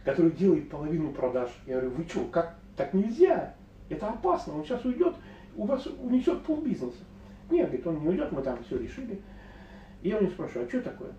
который 0.03 0.31
делает 0.31 0.69
половину 0.69 1.11
продаж. 1.13 1.49
Я 1.65 1.75
говорю, 1.79 1.91
вы 1.95 2.03
что, 2.05 2.25
как 2.25 2.55
так 2.75 2.93
нельзя? 2.93 3.53
Это 3.89 4.09
опасно, 4.09 4.55
он 4.57 4.63
сейчас 4.65 4.83
уйдет, 4.83 5.13
у 5.55 5.65
вас 5.65 5.85
унесет 5.85 6.41
полбизнеса. 6.43 6.97
Нет, 7.49 7.67
говорит, 7.67 7.87
он 7.87 7.99
не 8.01 8.07
уйдет, 8.09 8.31
мы 8.31 8.41
там 8.41 8.61
все 8.63 8.77
решили. 8.77 9.21
И 10.01 10.09
я 10.09 10.17
у 10.17 10.21
него 10.21 10.31
спрашиваю, 10.31 10.65
а 10.65 10.69
что 10.69 10.81
такое? 10.81 11.11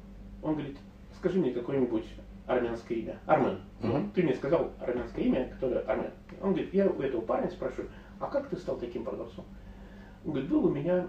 Он 0.42 0.54
говорит, 0.54 0.76
скажи 1.16 1.38
мне 1.38 1.52
какое-нибудь 1.52 2.04
армянское 2.46 2.98
имя. 2.98 3.18
Армен. 3.26 3.60
Мгм. 3.80 4.10
ты 4.10 4.22
мне 4.22 4.34
сказал 4.34 4.70
армянское 4.80 5.24
имя, 5.24 5.48
которое 5.60 5.80
армян. 5.84 6.10
Он 6.42 6.50
говорит, 6.50 6.74
я 6.74 6.86
у 6.86 7.00
этого 7.00 7.20
парня 7.20 7.48
спрашиваю, 7.50 7.88
а 8.20 8.26
как 8.26 8.48
ты 8.48 8.56
стал 8.56 8.76
таким 8.76 9.04
продавцом? 9.04 9.44
Он 10.24 10.32
говорит, 10.32 10.50
был 10.50 10.66
у 10.66 10.70
меня 10.70 11.08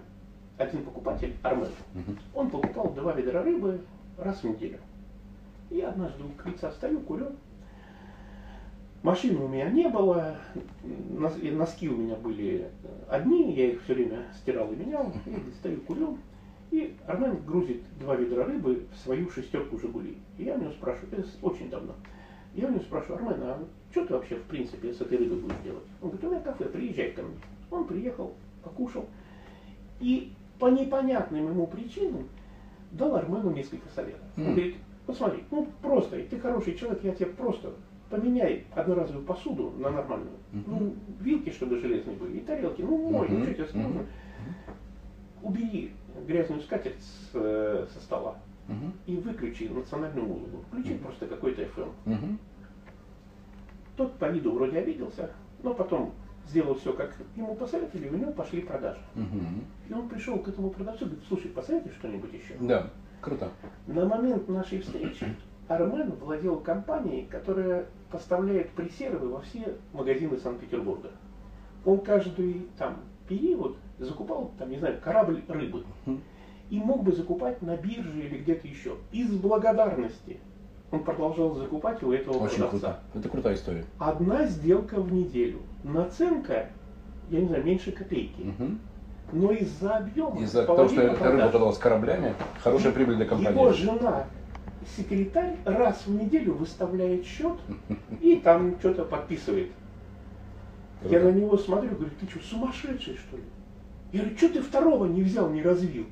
один 0.58 0.84
покупатель, 0.84 1.34
Армен. 1.42 1.68
мгм. 1.94 2.18
Он 2.34 2.50
покупал 2.50 2.90
два 2.92 3.12
ведра 3.12 3.42
рыбы 3.42 3.80
раз 4.18 4.42
в 4.42 4.44
неделю. 4.44 4.78
И 5.70 5.80
однажды 5.80 6.22
у 6.24 6.28
крыльца 6.40 6.70
стою, 6.70 7.00
курю. 7.00 7.32
Машины 9.02 9.38
у 9.44 9.48
меня 9.48 9.70
не 9.70 9.88
было, 9.88 10.36
носки 10.82 11.88
у 11.88 11.96
меня 11.96 12.16
были 12.16 12.68
одни, 13.08 13.52
я 13.52 13.66
их 13.72 13.82
все 13.84 13.94
время 13.94 14.24
стирал 14.34 14.72
и 14.72 14.76
менял. 14.76 15.12
И 15.26 15.50
стою, 15.58 15.80
курю. 15.82 16.18
И 16.70 16.96
Армен 17.06 17.44
грузит 17.44 17.82
два 18.00 18.16
ведра 18.16 18.44
рыбы 18.44 18.86
в 18.92 18.96
свою 18.98 19.30
шестерку 19.30 19.78
Жигули. 19.78 20.16
И 20.38 20.44
я 20.44 20.54
у 20.54 20.60
него 20.60 20.72
спрашиваю, 20.72 21.12
это 21.12 21.28
очень 21.42 21.70
давно. 21.70 21.94
Я 22.54 22.68
у 22.68 22.70
него 22.70 22.80
спрашиваю, 22.80 23.18
Армен, 23.18 23.42
а 23.42 23.64
что 23.92 24.06
ты 24.06 24.14
вообще 24.14 24.36
в 24.36 24.42
принципе 24.44 24.92
с 24.92 25.00
этой 25.00 25.18
рыбой 25.18 25.38
будешь 25.38 25.62
делать? 25.62 25.84
Он 26.02 26.10
говорит, 26.10 26.24
у 26.24 26.30
меня 26.30 26.40
кафе, 26.40 26.64
приезжай 26.66 27.12
ко 27.12 27.22
мне. 27.22 27.36
Он 27.70 27.86
приехал, 27.86 28.34
покушал. 28.62 29.06
И 30.00 30.32
по 30.58 30.66
непонятным 30.66 31.46
ему 31.48 31.66
причинам 31.66 32.28
дал 32.92 33.14
Армену 33.16 33.50
несколько 33.50 33.88
советов. 33.90 34.22
Он 34.36 34.44
говорит, 34.54 34.76
посмотри, 35.06 35.44
ну 35.50 35.68
просто, 35.82 36.18
ты 36.22 36.38
хороший 36.38 36.74
человек, 36.74 37.04
я 37.04 37.14
тебе 37.14 37.26
просто 37.26 37.72
поменяй 38.10 38.64
одноразовую 38.74 39.24
посуду 39.24 39.72
на 39.78 39.90
нормальную. 39.90 40.36
Ну, 40.52 40.94
вилки, 41.20 41.50
чтобы 41.50 41.78
железные 41.78 42.16
были, 42.16 42.38
и 42.38 42.40
тарелки, 42.40 42.82
ну, 42.82 42.96
мой, 42.96 43.28
ну, 43.28 43.42
что 43.44 43.54
тебе 43.54 43.66
сложно. 43.66 44.06
Убери 45.42 45.92
грязную 46.26 46.60
скатерть 46.62 47.00
с, 47.02 47.30
э, 47.34 47.86
со 47.92 48.00
стола 48.00 48.36
Мгм. 48.68 48.92
и 49.06 49.16
выключи 49.16 49.64
национальную 49.64 50.26
музыку. 50.26 50.64
Включи 50.68 50.94
просто 50.94 51.26
какой-то 51.26 51.62
FM. 51.62 51.92
Мгм. 52.04 52.38
Тот 53.96 54.14
по 54.18 54.26
виду 54.28 54.52
вроде 54.52 54.78
обиделся, 54.78 55.30
но 55.62 55.72
потом 55.74 56.12
сделал 56.48 56.74
все, 56.74 56.92
как 56.92 57.14
ему 57.34 57.54
посоветовали, 57.54 58.06
и 58.06 58.10
у 58.10 58.16
него 58.18 58.32
пошли 58.32 58.62
продажи. 58.62 59.00
Мгм. 59.14 59.64
И 59.88 59.92
он 59.92 60.08
пришел 60.08 60.38
к 60.38 60.48
этому 60.48 60.70
продавцу 60.70 61.04
и 61.04 61.08
говорит, 61.08 61.24
слушай, 61.28 61.50
посоветуй 61.50 61.92
что-нибудь 61.92 62.32
еще. 62.32 62.54
Да, 62.60 62.90
круто. 63.20 63.50
На 63.86 64.06
момент 64.06 64.48
нашей 64.48 64.80
встречи 64.80 65.26
Армен 65.68 66.12
владел 66.12 66.60
компанией, 66.60 67.26
которая 67.26 67.86
поставляет 68.10 68.70
пресервы 68.70 69.28
во 69.28 69.40
все 69.40 69.76
магазины 69.92 70.38
Санкт-Петербурга. 70.38 71.10
Он 71.84 72.00
каждый 72.00 72.68
там 72.78 72.98
период 73.28 73.76
закупал, 73.98 74.52
там, 74.58 74.70
не 74.70 74.78
знаю, 74.78 74.98
корабль 75.02 75.42
рыбы. 75.48 75.84
И 76.70 76.78
мог 76.78 77.04
бы 77.04 77.12
закупать 77.12 77.62
на 77.62 77.76
бирже 77.76 78.18
или 78.18 78.38
где-то 78.38 78.66
еще. 78.66 78.96
Из 79.12 79.30
благодарности 79.30 80.40
он 80.90 81.04
продолжал 81.04 81.54
закупать 81.54 82.02
у 82.02 82.12
этого 82.12 82.38
Очень 82.38 82.56
продавца. 82.56 82.70
круто. 82.70 83.00
Это 83.14 83.28
крутая 83.28 83.54
история. 83.54 83.84
Одна 83.98 84.46
сделка 84.46 85.00
в 85.00 85.12
неделю. 85.12 85.60
Наценка, 85.84 86.70
я 87.30 87.40
не 87.40 87.46
знаю, 87.46 87.64
меньше 87.64 87.92
копейки. 87.92 88.42
Мгм. 88.42 88.80
Но 89.32 89.50
из-за 89.52 89.96
объема, 89.98 90.40
Из-за 90.40 90.64
того, 90.64 90.88
что 90.88 91.02
эта 91.02 91.24
рыба 91.24 91.48
продалась 91.48 91.78
кораблями, 91.78 92.34
хорошая 92.62 92.92
прибыль 92.92 93.16
для 93.16 93.24
Его 93.24 93.34
компании. 93.36 93.72
жена, 93.72 94.24
секретарь, 94.96 95.56
раз 95.64 96.06
в 96.06 96.14
неделю 96.14 96.54
выставляет 96.54 97.24
счет 97.24 97.56
и 98.20 98.36
там 98.36 98.76
что-то 98.78 99.04
подписывает. 99.04 99.70
Я 101.04 101.20
на 101.20 101.30
него 101.30 101.56
смотрю, 101.56 101.90
говорю, 101.90 102.10
ты 102.20 102.26
что, 102.28 102.38
сумасшедший 102.40 103.16
что 103.16 103.36
ли? 103.36 103.42
Я 104.16 104.22
говорю, 104.22 104.38
что 104.38 104.48
ты 104.48 104.62
второго 104.62 105.04
не 105.06 105.22
взял, 105.22 105.50
не 105.50 105.62
развил? 105.62 106.06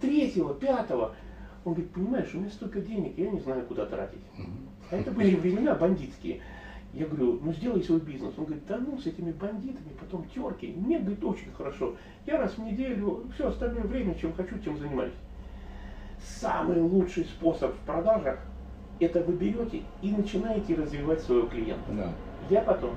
Третьего, 0.00 0.54
пятого? 0.54 1.14
Он 1.64 1.72
говорит, 1.72 1.92
понимаешь, 1.92 2.30
у 2.34 2.38
меня 2.38 2.50
столько 2.50 2.80
денег, 2.80 3.16
я 3.16 3.30
не 3.30 3.40
знаю, 3.40 3.64
куда 3.64 3.86
тратить. 3.86 4.20
А 4.90 4.96
это 4.96 5.10
были 5.10 5.34
времена 5.34 5.74
бандитские. 5.74 6.40
Я 6.92 7.06
говорю, 7.06 7.40
ну 7.42 7.52
сделай 7.52 7.82
свой 7.82 8.00
бизнес. 8.00 8.34
Он 8.36 8.44
говорит, 8.44 8.64
да 8.66 8.78
ну 8.78 8.98
с 8.98 9.06
этими 9.06 9.32
бандитами, 9.32 9.92
потом 9.98 10.26
терки. 10.28 10.74
Мне, 10.76 10.98
говорит, 10.98 11.24
очень 11.24 11.52
хорошо. 11.52 11.96
Я 12.26 12.38
раз 12.38 12.56
в 12.56 12.62
неделю, 12.62 13.24
все 13.34 13.48
остальное 13.48 13.84
время, 13.84 14.14
чем 14.14 14.32
хочу, 14.34 14.58
тем 14.58 14.76
занимаюсь. 14.76 15.14
Самый 16.22 16.80
лучший 16.80 17.24
способ 17.24 17.74
в 17.74 17.78
продажах, 17.80 18.40
это 19.00 19.22
вы 19.22 19.34
берете 19.34 19.82
и 20.02 20.10
начинаете 20.10 20.74
развивать 20.74 21.20
своего 21.20 21.46
клиента. 21.46 21.90
Да. 21.92 22.12
Я 22.50 22.62
потом, 22.62 22.94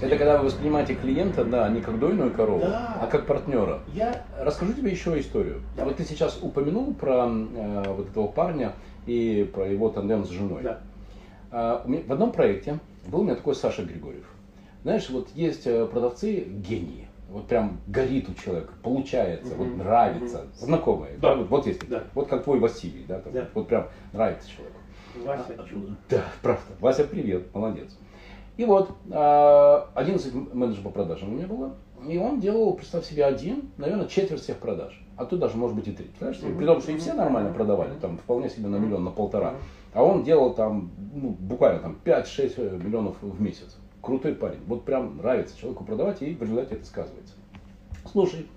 Это 0.00 0.16
когда 0.16 0.38
вы 0.38 0.44
воспринимаете 0.44 0.94
клиента, 0.94 1.44
да, 1.44 1.68
не 1.68 1.80
как 1.80 1.98
дойную 1.98 2.30
корову, 2.32 2.60
Да. 2.60 2.98
а 3.00 3.06
как 3.08 3.26
партнера. 3.26 3.80
я, 3.92 4.22
Расскажу 4.38 4.72
тебе 4.72 4.90
еще 4.92 5.18
историю. 5.18 5.60
Давай. 5.76 5.90
Вот 5.92 5.96
ты 5.98 6.04
сейчас 6.04 6.38
упомянул 6.40 6.94
про 6.94 7.26
э, 7.26 7.82
вот 7.88 8.08
этого 8.08 8.28
парня 8.28 8.72
и 9.06 9.48
про 9.52 9.66
его 9.66 9.88
тандем 9.88 10.24
с 10.24 10.28
женой. 10.30 10.62
да, 10.62 10.78
А, 11.50 11.82
у 11.84 11.88
меня- 11.88 12.02
в 12.06 12.12
одном 12.12 12.30
проекте 12.30 12.78
был 13.08 13.20
у 13.20 13.24
меня 13.24 13.34
такой 13.34 13.54
Саша 13.56 13.82
Григорьев. 13.82 14.26
Знаешь, 14.84 15.08
вот 15.10 15.28
есть 15.34 15.66
э, 15.66 15.84
продавцы 15.86 16.40
гении. 16.44 17.08
Вот 17.30 17.46
прям 17.48 17.78
горит 17.88 18.28
у 18.28 18.34
человека, 18.34 18.72
получается, 18.82 19.54
вот 19.56 19.66
Мгм. 19.66 19.78
нравится, 19.78 20.46
знакомые. 20.56 21.16
Да. 21.20 21.34
Вот, 21.34 21.48
вот 21.48 21.66
есть, 21.66 21.86
Да. 21.88 22.04
вот 22.14 22.28
как 22.28 22.44
твой 22.44 22.58
Василий, 22.60 23.04
да, 23.08 23.18
там, 23.18 23.32
Да. 23.32 23.48
вот 23.54 23.66
прям 23.66 23.88
нравится 24.12 24.48
человеку. 24.48 24.78
Вася 25.24 25.68
чудо. 25.68 25.96
Да, 26.08 26.22
правда. 26.42 26.62
Вася, 26.80 27.04
привет, 27.04 27.52
молодец. 27.54 27.98
И 28.58 28.64
вот, 28.64 28.90
а, 29.12 29.88
11 29.94 30.34
менеджеров 30.52 30.84
по 30.84 30.90
продажам 30.90 31.30
у 31.30 31.32
меня 31.32 31.46
было. 31.46 31.76
И 32.06 32.18
он 32.18 32.40
делал, 32.40 32.74
представь 32.74 33.06
себе, 33.06 33.24
один, 33.24 33.70
наверное, 33.76 34.08
четверть 34.08 34.42
всех 34.42 34.58
продаж. 34.58 35.00
А 35.16 35.24
тут 35.24 35.38
даже, 35.38 35.56
может 35.56 35.76
быть, 35.76 35.86
и 35.86 35.92
три. 35.92 36.10
Понимаешь? 36.18 36.42
Мгм. 36.42 36.58
При 36.58 36.66
том, 36.66 36.80
что 36.80 36.92
и 36.92 36.96
все 36.96 37.14
нормально 37.14 37.52
продавали, 37.52 37.92
там 38.00 38.18
вполне 38.18 38.50
себе 38.50 38.66
на 38.66 38.76
миллион, 38.76 39.04
на 39.04 39.12
полтора. 39.12 39.54
А 39.94 40.02
он 40.02 40.24
делал 40.24 40.54
там, 40.54 40.90
ну, 41.14 41.36
буквально 41.38 41.78
там 41.78 41.98
5-6 42.04 42.82
миллионов 42.82 43.14
в 43.22 43.40
месяц. 43.40 43.76
Крутой 44.02 44.34
парень. 44.34 44.60
Вот 44.66 44.84
прям 44.84 45.18
нравится 45.18 45.56
человеку 45.56 45.84
продавать, 45.84 46.20
и 46.22 46.34
в 46.34 46.42
результате 46.42 46.74
это 46.74 46.84
сказывается. 46.84 47.34
Слушай, 48.10 48.48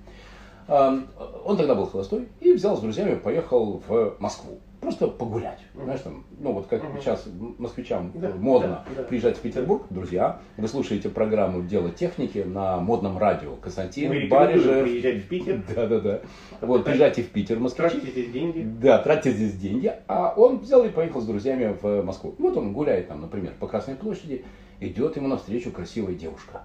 а, 0.68 0.98
он 1.46 1.58
тогда 1.58 1.76
был 1.76 1.86
холостой 1.86 2.28
и 2.40 2.54
взял 2.54 2.76
с 2.76 2.80
друзьями, 2.80 3.16
поехал 3.16 3.82
в 3.88 4.16
Москву. 4.20 4.60
Просто 4.82 5.08
погулять. 5.08 5.60
Знаешь, 5.76 6.02
там, 6.02 6.26
ну 6.40 6.54
вот 6.54 6.66
как 6.66 6.84
Мгм. 6.84 7.00
сейчас 7.00 7.28
москвичам 7.60 8.12
Да, 8.16 8.30
модно 8.30 8.84
да, 8.90 8.96
да. 8.98 9.04
приезжать 9.04 9.38
в 9.38 9.42
Петербург, 9.42 9.84
друзья. 9.92 10.40
Вы 10.58 10.68
слушаете 10.68 11.08
программу 11.10 11.62
«Дело 11.62 11.92
техники» 11.92 12.40
на 12.40 12.78
модном 12.80 13.20
радио. 13.20 13.56
Константин 13.58 14.10
Мы 14.10 14.28
Барижев. 14.28 14.84
приезжать 14.84 15.24
в 15.24 15.28
Питер. 15.28 15.64
Да, 15.76 15.86
да, 15.86 16.00
да. 16.00 16.22
Вот, 16.62 16.84
приезжайте 16.84 17.22
в 17.22 17.30
Питер, 17.30 17.60
москвичи. 17.60 17.92
Тратьте 18.00 18.10
здесь 18.12 18.32
деньги. 18.32 18.62
Да, 18.82 18.98
тратьте 18.98 19.32
здесь 19.32 19.54
деньги. 19.54 19.94
А 20.08 20.34
он 20.36 20.58
взял 20.58 20.84
и 20.84 20.90
поехал 20.90 21.22
с 21.22 21.28
друзьями 21.28 21.78
в 21.80 22.02
Москву. 22.02 22.34
И 22.40 22.42
вот 22.42 22.58
он 22.58 22.74
гуляет 22.74 23.08
там, 23.08 23.22
например, 23.22 23.54
по 23.60 23.68
Красной 23.68 23.94
площади, 23.94 24.44
идет 24.80 25.16
ему 25.16 25.28
навстречу 25.28 25.70
красивая 25.72 26.16
девушка. 26.16 26.64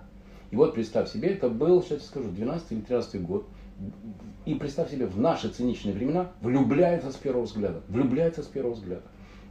И 0.50 0.56
вот 0.56 0.72
представь 0.74 1.10
себе, 1.10 1.30
это 1.30 1.50
был, 1.50 1.82
сейчас 1.82 2.06
скажу, 2.06 2.30
12 2.30 2.72
или 2.72 2.80
13 2.80 3.20
год. 3.22 3.46
И 4.44 4.54
представь 4.54 4.90
себе, 4.90 5.06
в 5.06 5.18
наши 5.18 5.48
циничные 5.48 5.94
времена 5.94 6.30
влюбляется 6.40 7.10
с 7.10 7.16
первого 7.16 7.42
взгляда. 7.42 7.82
Влюбляется 7.88 8.42
с 8.42 8.46
первого 8.46 8.74
взгляда. 8.74 9.02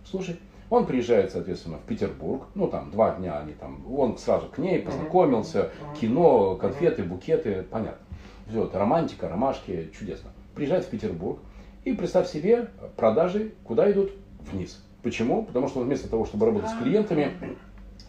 Слушай, 0.09 0.39
Он 0.69 0.85
приезжает, 0.85 1.31
соответственно, 1.31 1.77
в 1.77 1.81
Петербург, 1.83 2.47
ну 2.55 2.67
там 2.67 2.91
два 2.91 3.15
дня 3.15 3.37
они 3.37 3.53
там, 3.53 3.85
он 3.93 4.17
сразу 4.17 4.47
к 4.47 4.57
ней 4.57 4.79
познакомился, 4.79 5.69
кино, 5.99 6.55
конфеты, 6.55 7.03
букеты, 7.03 7.63
понятно. 7.69 8.03
Все, 8.47 8.65
это 8.65 8.79
романтика, 8.79 9.29
ромашки, 9.29 9.91
чудесно. 9.97 10.31
Приезжает 10.55 10.85
в 10.85 10.89
Петербург, 10.89 11.39
и 11.83 11.93
представь 11.93 12.29
себе, 12.29 12.69
продажи 12.95 13.53
куда 13.63 13.91
идут? 13.91 14.11
Вниз. 14.51 14.81
Почему? 15.03 15.43
Потому 15.43 15.67
что 15.67 15.81
вместо 15.81 16.09
того, 16.09 16.25
чтобы 16.25 16.47
работать 16.47 16.71
с 16.71 16.77
клиентами, 16.77 17.31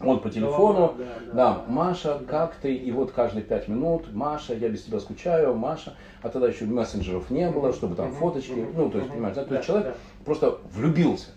он 0.01 0.21
по 0.21 0.29
телефону, 0.29 0.95
да, 0.99 1.05
да, 1.05 1.33
да, 1.33 1.65
Маша, 1.69 2.21
как 2.29 2.55
ты? 2.57 2.75
И 2.75 2.93
вот 2.93 3.13
каждые 3.13 3.43
пять 3.43 3.69
минут, 3.69 4.13
Маша, 4.13 4.55
я 4.55 4.69
без 4.69 4.83
тебя 4.83 5.01
скучаю, 5.01 5.55
Маша. 5.55 5.95
А 6.23 6.29
тогда 6.29 6.49
еще 6.49 6.67
мессенджеров 6.67 7.31
не 7.31 7.51
было, 7.51 7.73
чтобы 7.73 7.95
там 7.95 8.13
фоточки, 8.13 8.67
ну, 8.75 8.91
то 8.91 8.99
есть, 8.99 9.11
понимаешь, 9.11 9.37
да? 9.37 9.45
То 9.45 9.55
есть 9.55 9.67
человек 9.67 9.97
просто 10.25 10.59
влюбился. 10.73 11.29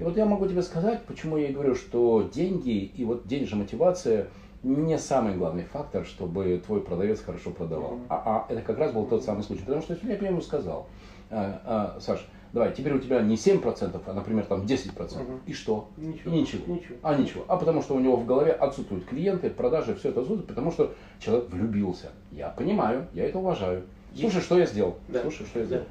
И 0.00 0.04
вот 0.04 0.16
я 0.16 0.26
могу 0.26 0.46
тебе 0.46 0.62
сказать, 0.62 1.02
почему 1.04 1.36
я 1.36 1.48
и 1.48 1.52
говорю, 1.52 1.76
что 1.76 2.28
деньги 2.34 2.70
и 2.70 3.04
вот 3.04 3.26
денежная 3.26 3.60
мотивация 3.60 4.26
не 4.62 4.98
самый 4.98 5.34
главный 5.36 5.64
фактор, 5.64 6.04
чтобы 6.04 6.60
твой 6.64 6.80
продавец 6.80 7.20
хорошо 7.20 7.50
продавал. 7.50 7.98
А, 8.08 8.46
а 8.48 8.52
это 8.52 8.62
как 8.62 8.78
раз 8.78 8.92
был 8.92 9.06
тот 9.06 9.24
самый 9.24 9.42
случай. 9.42 9.62
Потому 9.62 9.82
что 9.82 9.94
если 9.94 10.12
я 10.12 10.28
ему 10.28 10.40
сказал, 10.40 10.86
а, 11.30 11.94
а, 11.96 12.00
Саш, 12.00 12.26
давай, 12.52 12.72
теперь 12.72 12.92
у 12.94 12.98
тебя 12.98 13.20
не 13.22 13.36
7%, 13.36 14.00
а, 14.06 14.12
например, 14.12 14.44
там 14.44 14.62
10%. 14.62 15.22
Угу. 15.22 15.40
И 15.46 15.52
что? 15.52 15.88
Ничего. 15.96 16.34
И 16.34 16.40
ничего. 16.40 16.74
ничего. 16.74 16.96
А 17.02 17.14
ничего. 17.14 17.44
А 17.48 17.56
потому 17.56 17.82
что 17.82 17.94
у 17.94 18.00
него 18.00 18.16
в 18.16 18.26
голове 18.26 18.52
отсутствуют 18.52 19.04
клиенты, 19.06 19.50
продажи, 19.50 19.94
все 19.94 20.10
это 20.10 20.20
отсутствует, 20.20 20.48
потому 20.48 20.70
что 20.70 20.94
человек 21.18 21.50
влюбился. 21.50 22.10
Я 22.30 22.48
понимаю, 22.48 23.06
я 23.14 23.24
это 23.24 23.38
уважаю. 23.38 23.84
Слушай, 24.18 24.42
что 24.42 24.58
я 24.58 24.66
сделал? 24.66 24.96
Да. 25.08 25.22
Слушай, 25.22 25.46
что 25.46 25.58
я 25.60 25.64
Да. 25.64 25.68
сделал? 25.68 25.84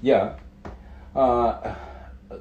Я 0.00 0.38
а, 1.14 1.76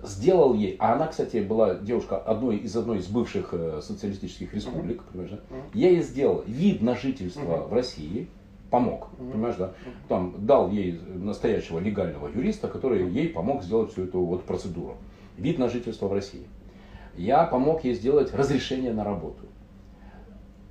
сделал 0.04 0.54
ей, 0.54 0.76
а 0.80 0.94
она, 0.94 1.08
кстати, 1.08 1.38
была 1.38 1.76
девушка 1.76 2.18
одной 2.18 2.58
из 2.58 2.76
одной 2.76 3.00
из 3.00 3.08
бывших 3.08 3.50
э, 3.54 3.80
социалистических 3.82 4.54
республик, 4.54 5.04
понимаешь, 5.04 5.32
да? 5.32 5.40
Мгм. 5.50 5.64
Я 5.74 5.90
ей 5.90 6.02
сделал 6.02 6.44
вид 6.46 6.82
на 6.82 6.96
жительство 6.96 7.42
Мгм. 7.58 7.68
в 7.70 7.74
России, 7.74 8.28
помог, 8.70 9.08
Мгм. 9.18 9.32
понимаешь, 9.32 9.56
да? 9.58 9.72
Там 10.08 10.34
дал 10.40 10.70
ей 10.70 11.00
настоящего 11.16 11.80
легального 11.80 12.28
юриста, 12.28 12.68
который 12.68 13.10
ей 13.10 13.30
помог 13.30 13.64
сделать 13.64 13.92
всю 13.92 14.04
эту 14.06 14.20
вот 14.22 14.44
процедуру. 14.44 14.98
Вид 15.38 15.60
на 15.60 15.70
жительство 15.70 16.08
в 16.08 16.14
России. 16.14 16.46
Я 17.16 17.46
помог 17.46 17.84
ей 17.84 17.94
сделать 17.94 18.34
разрешение 18.34 18.94
на 18.94 19.04
работу. 19.04 19.46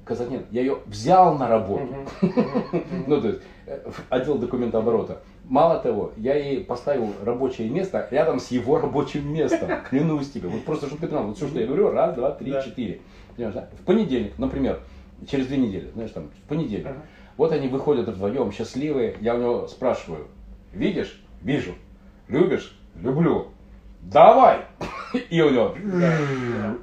Сказать 0.04 0.30
нет, 0.30 0.46
я 0.52 0.61
ее 0.61 0.78
взял 0.87 1.37
на 1.37 1.48
работу. 1.48 1.88
Ну, 3.09 3.20
то 3.20 3.28
есть, 3.28 3.40
э, 3.66 3.90
отдел 4.09 4.38
документооборота. 4.38 5.22
Мало 5.44 5.80
того, 5.80 6.12
я 6.16 6.37
ей 6.37 6.62
поставил 6.64 7.12
рабочее 7.24 7.68
место 7.68 8.06
рядом 8.12 8.38
с 8.38 8.52
его 8.52 8.78
рабочим 8.80 9.32
местом. 9.32 9.68
Клянусь 9.90 10.30
тебе. 10.30 10.48
Вот 10.48 10.64
просто, 10.64 10.87
чтобы 10.87 11.00
ты 11.00 11.09
понимал, 11.09 11.26
вот 11.28 11.37
все, 11.37 11.48
что 11.48 11.59
я 11.59 11.66
говорю, 11.66 11.90
раз, 11.90 12.14
два, 12.14 12.30
три, 12.32 12.52
четыре. 12.64 13.00
В 13.37 13.85
понедельник, 13.85 14.38
например, 14.38 14.80
через 15.28 15.46
две 15.48 15.56
недели, 15.56 15.90
знаешь, 15.94 16.11
там, 16.12 16.28
в 16.28 16.48
понедельник. 16.48 16.94
Вот 17.37 17.53
они 17.53 17.68
выходят 17.68 18.09
вдвоем, 18.09 18.51
счастливые. 18.53 19.16
Я 19.20 19.35
у 19.35 19.38
него 19.38 19.66
спрашиваю, 19.68 20.29
видишь? 20.72 21.22
Вижу. 21.42 21.75
Любишь? 22.29 22.79
Люблю. 23.01 23.49
Давай! 24.03 24.61
И 25.31 25.40
у 25.42 25.51
него 25.51 25.75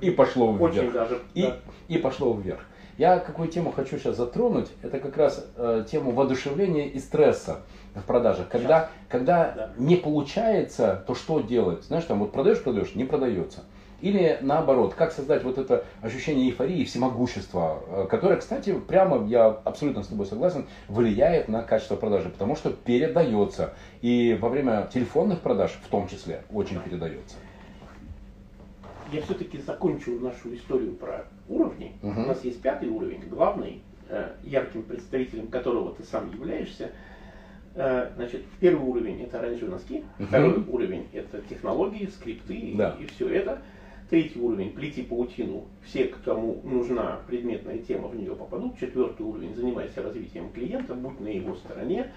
и 0.01 0.11
пошло 0.11 0.51
Очень 0.53 0.81
вверх. 0.81 0.93
даже. 0.93 1.19
И, 1.33 1.43
да. 1.43 1.57
и 1.87 1.97
пошло 1.97 2.33
вверх. 2.33 2.61
Я 2.97 3.19
какую 3.19 3.47
тему 3.47 3.71
хочу 3.71 3.97
сейчас 3.97 4.17
затронуть, 4.17 4.69
это 4.81 4.99
как 4.99 5.17
раз 5.17 5.45
э, 5.55 5.83
тему 5.89 6.11
воодушевления 6.11 6.87
и 6.87 6.99
стресса 6.99 7.61
в 7.95 8.03
продажах. 8.03 8.49
Когда, 8.49 8.89
когда 9.09 9.51
Да. 9.51 9.71
не 9.77 9.95
получается, 9.95 11.03
то 11.07 11.15
что 11.15 11.41
делать? 11.41 11.83
Знаешь, 11.85 12.05
там 12.05 12.19
вот 12.19 12.31
продаешь, 12.31 12.61
продаешь, 12.63 12.93
не 12.95 13.03
продается. 13.03 13.63
Или 14.03 14.37
наоборот, 14.41 14.95
как 14.95 15.13
создать 15.13 15.45
вот 15.45 15.57
это 15.57 15.85
ощущение 16.01 16.49
эйфории, 16.49 16.83
всемогущества, 16.83 17.79
э, 17.87 18.05
которое, 18.09 18.35
кстати, 18.35 18.77
прямо, 18.77 19.25
я 19.27 19.45
абсолютно 19.45 20.03
с 20.03 20.07
тобой 20.07 20.25
согласен, 20.25 20.65
влияет 20.89 21.47
на 21.47 21.63
качество 21.63 21.95
продажи, 21.95 22.27
потому 22.27 22.57
что 22.57 22.69
передается. 22.69 23.73
И 24.01 24.37
во 24.41 24.49
время 24.49 24.89
телефонных 24.93 25.39
продаж 25.39 25.79
в 25.81 25.87
том 25.87 26.09
числе 26.09 26.43
очень 26.51 26.81
передается. 26.81 27.37
Я 29.13 29.21
все-таки 29.21 29.57
закончу 29.61 30.19
нашу 30.19 30.53
историю 30.53 30.95
про 30.95 31.23
уровни. 31.47 31.93
Мгм. 32.01 32.25
У 32.25 32.27
нас 32.27 32.43
есть 32.43 32.61
пятый 32.61 32.89
уровень, 32.89 33.21
главный, 33.29 33.83
э, 34.09 34.31
ярким 34.43 34.83
представителем 34.83 35.47
которого 35.47 35.95
ты 35.95 36.03
сам 36.03 36.29
являешься. 36.29 36.91
Э, 37.75 38.09
Значит, 38.17 38.43
первый 38.59 38.85
уровень 38.85 39.23
это 39.23 39.39
оранжевые 39.39 39.71
носки, 39.71 40.03
Мгм. 40.19 40.27
второй 40.27 40.63
уровень 40.67 41.07
это 41.13 41.39
технологии, 41.49 42.05
скрипты 42.07 42.73
Да. 42.75 42.97
и 42.99 43.05
все 43.05 43.29
это. 43.29 43.59
Третий 44.13 44.39
уровень 44.39 44.69
плети 44.69 45.01
паутину. 45.01 45.63
Все, 45.83 46.05
кому 46.23 46.61
нужна 46.63 47.21
предметная 47.25 47.79
тема, 47.79 48.09
в 48.09 48.15
нее 48.15 48.35
попадут. 48.35 48.77
Четвертый 48.77 49.23
уровень 49.23 49.55
занимайся 49.55 50.03
развитием 50.03 50.51
клиента, 50.51 50.93
будь 50.93 51.19
на 51.19 51.29
его 51.29 51.55
стороне, 51.55 52.11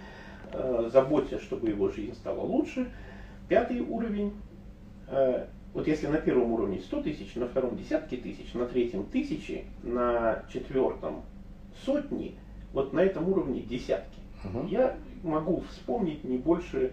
э, 0.53 0.91
заботься, 0.93 1.41
чтобы 1.41 1.71
его 1.71 1.89
жизнь 1.89 2.13
стала 2.13 2.41
лучше. 2.43 2.91
Пятый 3.49 3.81
уровень 3.81 4.35
Э, 5.09 5.47
Вот 5.73 5.89
если 5.89 6.09
на 6.09 6.19
первом 6.19 6.53
уровне 6.53 6.81
100 6.81 7.01
тысяч, 7.01 7.35
на 7.35 7.47
втором 7.49 7.79
десятки 7.79 8.17
тысяч, 8.17 8.53
на 8.53 8.67
третьем 8.67 9.05
тысячи, 9.05 9.65
на 9.83 10.43
четвертом 10.53 11.23
сотни, 11.87 12.35
вот 12.75 12.93
на 12.93 13.01
этом 13.01 13.27
уровне 13.31 13.63
десятки. 13.63 14.19
Мгм. 14.45 14.67
Я 14.67 14.97
могу 15.23 15.63
вспомнить 15.71 16.25
не 16.25 16.37
больше, 16.37 16.93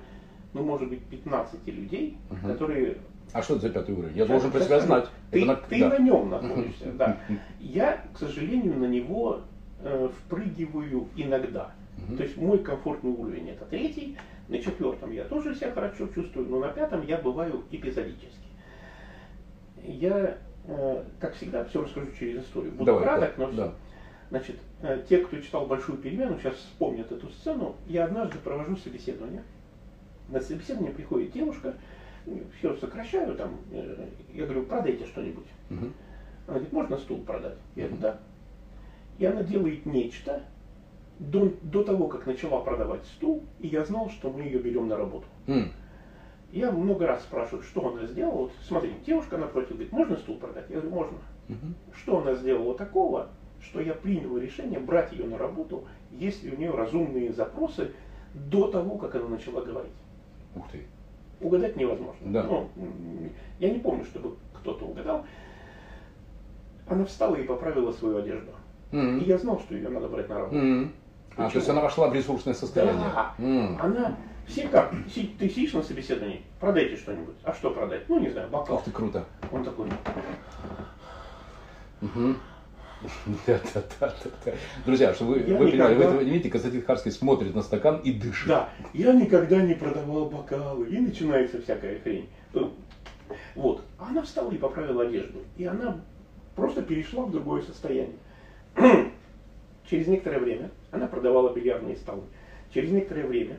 ну 0.54 0.64
может 0.64 0.88
быть 0.88 1.04
15 1.04 1.68
людей, 1.68 2.16
Мгм. 2.30 2.52
которые... 2.54 2.98
А 3.34 3.42
что 3.42 3.56
это 3.56 3.64
за 3.64 3.70
пятый 3.74 3.96
уровень? 3.96 4.16
Я 4.16 4.26
должен 4.26 4.52
про 4.52 4.62
себя 4.62 4.80
знать. 4.80 5.08
Ты, 5.32 5.44
на- 5.44 5.56
ты 5.56 5.80
да. 5.80 5.90
на 5.90 5.98
нем 5.98 6.30
находишься, 6.30 6.92
да. 6.94 7.18
Я, 7.60 8.06
к 8.14 8.20
сожалению, 8.20 8.78
на 8.78 8.86
него 8.86 9.42
э, 9.82 10.10
впрыгиваю 10.20 11.08
иногда. 11.16 11.72
Мгм. 11.98 12.18
То 12.18 12.24
есть 12.24 12.38
мой 12.38 12.60
комфортный 12.60 13.12
уровень 13.12 13.50
это 13.50 13.66
третий, 13.66 14.18
на 14.48 14.60
четвертом 14.60 15.12
я 15.12 15.24
тоже 15.24 15.56
себя 15.56 15.72
хорошо 15.72 16.08
чувствую, 16.08 16.48
но 16.48 16.60
на 16.60 16.70
пятом 16.70 17.06
я 17.06 17.18
бываю 17.18 17.64
эпизодически. 17.72 18.30
Я, 19.84 20.38
э, 20.66 21.04
как 21.20 21.34
всегда, 21.36 21.66
все 21.66 21.82
расскажу 21.84 22.08
через 22.18 22.44
историю. 22.44 22.72
Буду 22.74 22.86
Давай, 22.86 23.04
краток, 23.04 23.34
да, 23.38 23.44
но 23.44 23.48
все. 23.48 23.58
да. 23.58 23.74
Значит, 24.30 24.56
э, 24.82 25.04
те, 25.08 25.18
кто 25.20 25.38
читал 25.40 25.66
«Большую 25.66 25.98
перемену», 25.98 26.38
сейчас 26.40 26.56
вспомнят 26.56 27.12
эту 27.12 27.30
сцену. 27.30 27.76
Я 27.88 28.06
однажды 28.06 28.38
провожу 28.38 28.76
собеседование. 28.78 29.44
На 30.30 30.40
собеседование 30.40 30.94
приходит 30.94 31.32
девушка, 31.32 31.76
все 32.58 32.76
сокращаю 32.76 33.36
там, 33.36 33.60
э, 33.72 34.08
я 34.34 34.46
говорю, 34.46 34.64
продайте 34.66 35.06
что-нибудь. 35.06 35.48
Мгм. 35.70 35.94
Она 36.48 36.56
говорит, 36.56 36.74
можно 36.74 36.98
стул 36.98 37.22
продать? 37.22 37.58
Я 37.76 37.86
говорю, 37.86 38.02
да. 38.02 38.20
И 39.18 39.26
она 39.26 39.44
делает 39.44 39.86
нечто 39.86 40.44
до, 41.20 41.52
до 41.62 41.84
того, 41.84 42.08
как 42.08 42.26
начала 42.26 42.62
продавать 42.62 43.06
стул, 43.06 43.44
и 43.60 43.68
я 43.68 43.86
знал, 43.86 44.10
что 44.10 44.32
мы 44.32 44.44
ее 44.44 44.60
берем 44.60 44.88
на 44.88 44.98
работу. 44.98 45.26
М. 45.48 45.72
Я 46.52 46.72
много 46.72 47.08
раз 47.08 47.24
спрашиваю, 47.24 47.64
что 47.64 47.88
она 47.88 48.06
сделала. 48.06 48.44
Вот 48.44 48.52
смотри, 48.62 48.94
девушка 49.06 49.38
напротив 49.38 49.72
говорит, 49.72 49.92
можно 49.92 50.16
стул 50.18 50.38
продать? 50.38 50.66
Я 50.70 50.80
говорю, 50.80 50.96
можно. 50.96 51.18
Мгм. 51.48 51.76
Что 51.96 52.20
она 52.22 52.36
сделала 52.36 52.76
такого, 52.78 53.30
что 53.60 53.80
я 53.82 53.94
принял 53.94 54.38
решение 54.38 54.80
брать 54.80 55.12
ее 55.14 55.26
на 55.26 55.38
работу, 55.38 55.86
если 56.12 56.52
у 56.52 56.58
нее 56.58 56.72
разумные 56.72 57.32
запросы 57.32 57.92
до 58.34 58.68
того, 58.68 58.98
как 58.98 59.16
она 59.16 59.28
начала 59.28 59.62
говорить. 59.62 59.94
Ух 60.56 60.70
ты. 60.72 60.86
Угадать 61.44 61.76
невозможно. 61.76 62.22
Да. 62.22 62.44
Ну, 62.44 62.70
я 63.60 63.70
не 63.70 63.80
помню, 63.80 64.06
чтобы 64.06 64.36
кто-то 64.54 64.86
угадал. 64.86 65.26
Она 66.88 67.06
встала 67.06 67.36
и 67.36 67.44
поправила 67.44 67.92
свою 67.92 68.18
одежду. 68.18 68.52
М. 68.92 69.20
И 69.20 69.26
я 69.26 69.38
знал, 69.38 69.60
что 69.60 69.76
ее 69.76 69.90
надо 69.90 70.08
брать 70.08 70.30
на 70.30 70.36
работу. 70.36 70.56
М. 70.56 70.94
А, 71.36 71.50
то 71.50 71.58
есть 71.58 71.70
она 71.70 71.82
вошла 71.82 72.10
в 72.10 72.14
ресурсное 72.14 72.54
состояние. 72.54 73.10
Да. 73.14 73.34
М. 73.40 73.78
Она, 73.82 74.16
все 74.48 74.68
как, 74.68 74.94
ты 75.40 75.50
сидишь 75.50 75.74
на 75.74 75.82
собеседовании, 75.82 76.44
продайте 76.60 76.96
что-нибудь. 76.96 77.36
А 77.44 77.54
что 77.54 77.72
продать? 77.72 78.08
Ну, 78.08 78.20
не 78.20 78.30
знаю, 78.30 78.50
бокал. 78.50 78.78
Ух 78.78 78.84
ты, 78.84 78.92
круто. 78.92 79.26
Он 79.52 79.64
такой, 79.64 79.88
Мгм. 82.02 82.38
Друзья, 84.86 85.14
чтобы 85.14 85.36
вы, 85.36 85.56
вы 85.56 85.70
понимали, 85.70 85.96
вы 85.96 86.24
не 86.24 86.32
видите, 86.32 86.50
Константин 86.50 86.84
Харский 86.84 87.12
смотрит 87.12 87.54
на 87.56 87.62
стакан 87.62 87.98
и 87.98 88.12
дышит. 88.12 88.48
да, 88.48 88.70
я 88.94 89.14
никогда 89.14 89.62
не 89.62 89.74
продавал 89.74 90.30
бокалы. 90.30 90.88
И 90.88 90.98
начинается 91.00 91.62
всякая 91.62 92.00
хрень. 92.00 92.30
Ну, 92.54 92.74
Вот. 93.56 93.84
Она 93.98 94.22
встала 94.22 94.52
и 94.52 94.58
поправила 94.58 95.04
одежду. 95.04 95.40
И 95.58 95.66
она 95.66 96.02
просто 96.56 96.82
перешла 96.82 97.26
в 97.26 97.32
другое 97.32 97.62
состояние. 97.62 98.18
Через 99.90 100.08
некоторое 100.08 100.40
время 100.40 100.72
она 100.92 101.08
продавала 101.08 101.54
бильярдные 101.54 101.96
столы. 101.96 102.24
Через 102.74 102.92
некоторое 102.92 103.26
время 103.26 103.58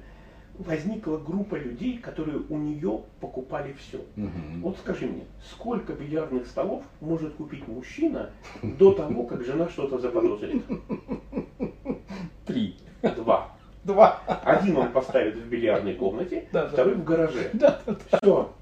возникла 0.58 1.16
группа 1.18 1.56
людей, 1.56 1.98
которые 1.98 2.40
у 2.48 2.56
нее 2.56 3.00
покупали 3.20 3.74
все. 3.74 4.00
Мгм. 4.16 4.60
Вот 4.62 4.78
скажи 4.78 5.06
мне, 5.06 5.24
сколько 5.50 5.92
бильярдных 5.92 6.46
столов 6.46 6.84
может 7.00 7.34
купить 7.34 7.66
мужчина 7.66 8.30
до 8.62 8.92
того, 8.92 9.24
как 9.24 9.44
жена 9.44 9.68
что-то 9.68 9.98
заподозрит? 9.98 10.62
Три. 12.46 12.76
Два. 13.16 13.56
Два. 13.84 14.20
Один 14.26 14.76
он 14.78 14.92
поставит 14.92 15.36
в 15.36 15.46
бильярдной 15.48 15.94
комнате, 15.94 16.48
Да, 16.52 16.62
да. 16.66 16.68
второй 16.70 16.94
в 16.94 17.04
гараже. 17.04 17.50
Да, 17.52 17.80
да, 17.86 17.96
да. 18.10 18.18
Все. 18.18 18.52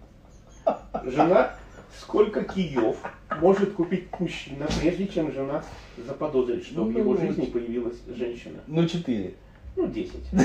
Жена 1.05 1.55
сколько 1.99 2.43
киев 2.45 2.97
может 3.41 3.73
купить 3.75 4.09
мужчина, 4.19 4.67
прежде 4.81 5.07
чем 5.07 5.31
жена 5.33 5.63
заподозрит, 5.97 6.65
что 6.65 6.85
в 6.85 6.91
его 6.91 7.15
Ну, 7.15 7.21
жизни 7.21 7.45
появилась 7.47 8.01
женщина? 8.09 8.61
Ну, 8.67 8.87
четыре. 8.87 9.35
Ну, 9.77 9.87
10. 9.89 10.13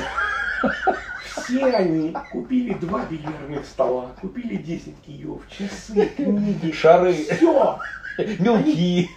Все 1.24 1.66
они 1.66 2.14
купили 2.32 2.74
два 2.74 3.06
бильярдных 3.06 3.66
стола, 3.66 4.12
купили 4.20 4.56
10 4.56 4.96
киев, 5.06 5.42
часы, 5.50 6.08
книги. 6.16 6.72
Шары. 6.72 7.14
Все! 7.14 7.80
Мелки. 8.40 9.10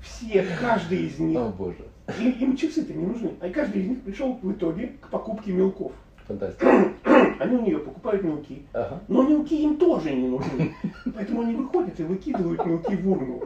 Все, 0.00 0.46
каждый 0.60 1.06
из 1.06 1.18
них. 1.18 1.38
О, 1.38 1.48
боже. 1.50 1.78
И- 2.20 2.30
Им 2.44 2.56
часы-то 2.56 2.92
не 2.92 3.06
нужны. 3.06 3.32
А 3.40 3.48
каждый 3.48 3.82
из 3.82 3.88
них 3.88 4.02
пришел 4.02 4.38
в 4.40 4.52
итоге 4.52 4.92
к 5.00 5.08
покупке 5.08 5.52
мелков. 5.52 5.92
Фантастика. 6.28 6.92
Они 7.40 7.56
у 7.56 7.62
нее 7.62 7.78
покупают 7.78 8.22
мелки. 8.22 8.62
Ага. 8.72 9.00
Но 9.08 9.22
мелки 9.22 9.60
им 9.62 9.76
тоже 9.76 10.12
не 10.12 10.28
нужны. 10.28 10.74
Поэтому 11.14 11.42
они 11.42 11.54
выходят 11.54 11.98
и 11.98 12.04
выкидывают 12.04 12.64
мелки 12.64 12.94
в 12.96 13.10
урну. 13.10 13.44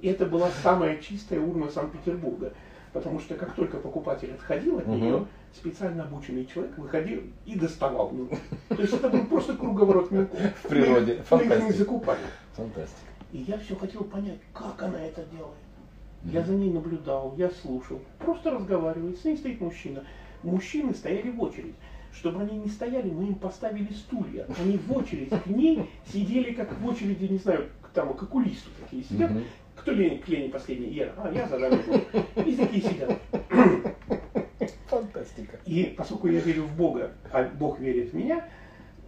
И 0.00 0.08
это 0.08 0.24
была 0.26 0.50
самая 0.62 0.98
чистая 0.98 1.40
урна 1.40 1.68
Санкт-Петербурга. 1.70 2.52
Потому 2.96 3.20
что 3.20 3.34
как 3.34 3.54
только 3.54 3.76
покупатель 3.76 4.32
отходил 4.32 4.78
от 4.78 4.86
нее, 4.86 5.26
специально 5.54 6.04
обученный 6.04 6.46
человек 6.46 6.78
выходил 6.78 7.20
и 7.44 7.54
доставал 7.54 8.10
мелки. 8.10 8.38
То 8.70 8.80
есть 8.80 8.94
это 8.94 9.10
был 9.10 9.26
просто 9.26 9.52
круговорот 9.54 10.10
мелков. 10.10 10.40
В 10.40 10.66
природе. 10.68 11.12
Мы 11.12 11.12
их- 11.20 11.30
мы 11.30 11.36
их 11.42 11.42
не 11.42 11.48
Фантастика. 11.50 11.72
закупали. 11.78 12.18
Фантастика. 12.54 13.00
И 13.32 13.38
я 13.46 13.58
все 13.58 13.76
хотел 13.76 14.02
понять, 14.04 14.38
как 14.54 14.82
она 14.82 14.98
это 15.04 15.22
делает. 15.30 15.58
Я 16.24 16.42
за 16.42 16.54
ней 16.54 16.70
наблюдал, 16.72 17.34
я 17.36 17.50
слушал, 17.50 18.00
просто 18.18 18.50
разговаривает. 18.50 19.18
С 19.20 19.24
ней 19.24 19.36
стоит 19.36 19.60
мужчина. 19.60 20.02
Мужчины 20.42 20.94
стояли 20.94 21.30
в 21.30 21.42
очередь. 21.42 21.74
Чтобы 22.14 22.40
они 22.40 22.56
не 22.56 22.70
стояли, 22.70 23.10
мы 23.10 23.24
им 23.26 23.34
поставили 23.34 23.92
стулья. 23.92 24.46
Они 24.58 24.78
в 24.78 24.90
очередь 24.96 25.28
к 25.28 25.46
ней 25.48 25.90
сидели, 26.10 26.54
как 26.54 26.72
в 26.80 26.86
очереди, 26.86 27.26
не 27.30 27.36
знаю, 27.36 27.66
там, 27.92 28.14
к 28.14 28.22
окулисту 28.22 28.70
такие 28.80 29.04
сидят. 29.04 29.30
Мгм. 29.32 29.42
Кто 29.76 29.92
Лене, 29.92 30.18
к 30.18 30.28
Лене 30.28 30.48
последний? 30.48 30.88
Я. 30.88 31.12
А, 31.16 31.30
я 31.32 31.46
за 31.48 31.58
вами 31.58 31.76
буду. 31.86 32.00
И 32.44 32.56
такие 32.56 32.82
сидят. 32.82 33.18
Фантастика. 34.88 35.58
И 35.64 35.94
поскольку 35.96 36.28
я 36.28 36.40
верю 36.40 36.62
в 36.64 36.76
Бога, 36.76 37.12
а 37.32 37.44
Бог 37.44 37.78
верит 37.80 38.12
в 38.12 38.14
меня, 38.14 38.48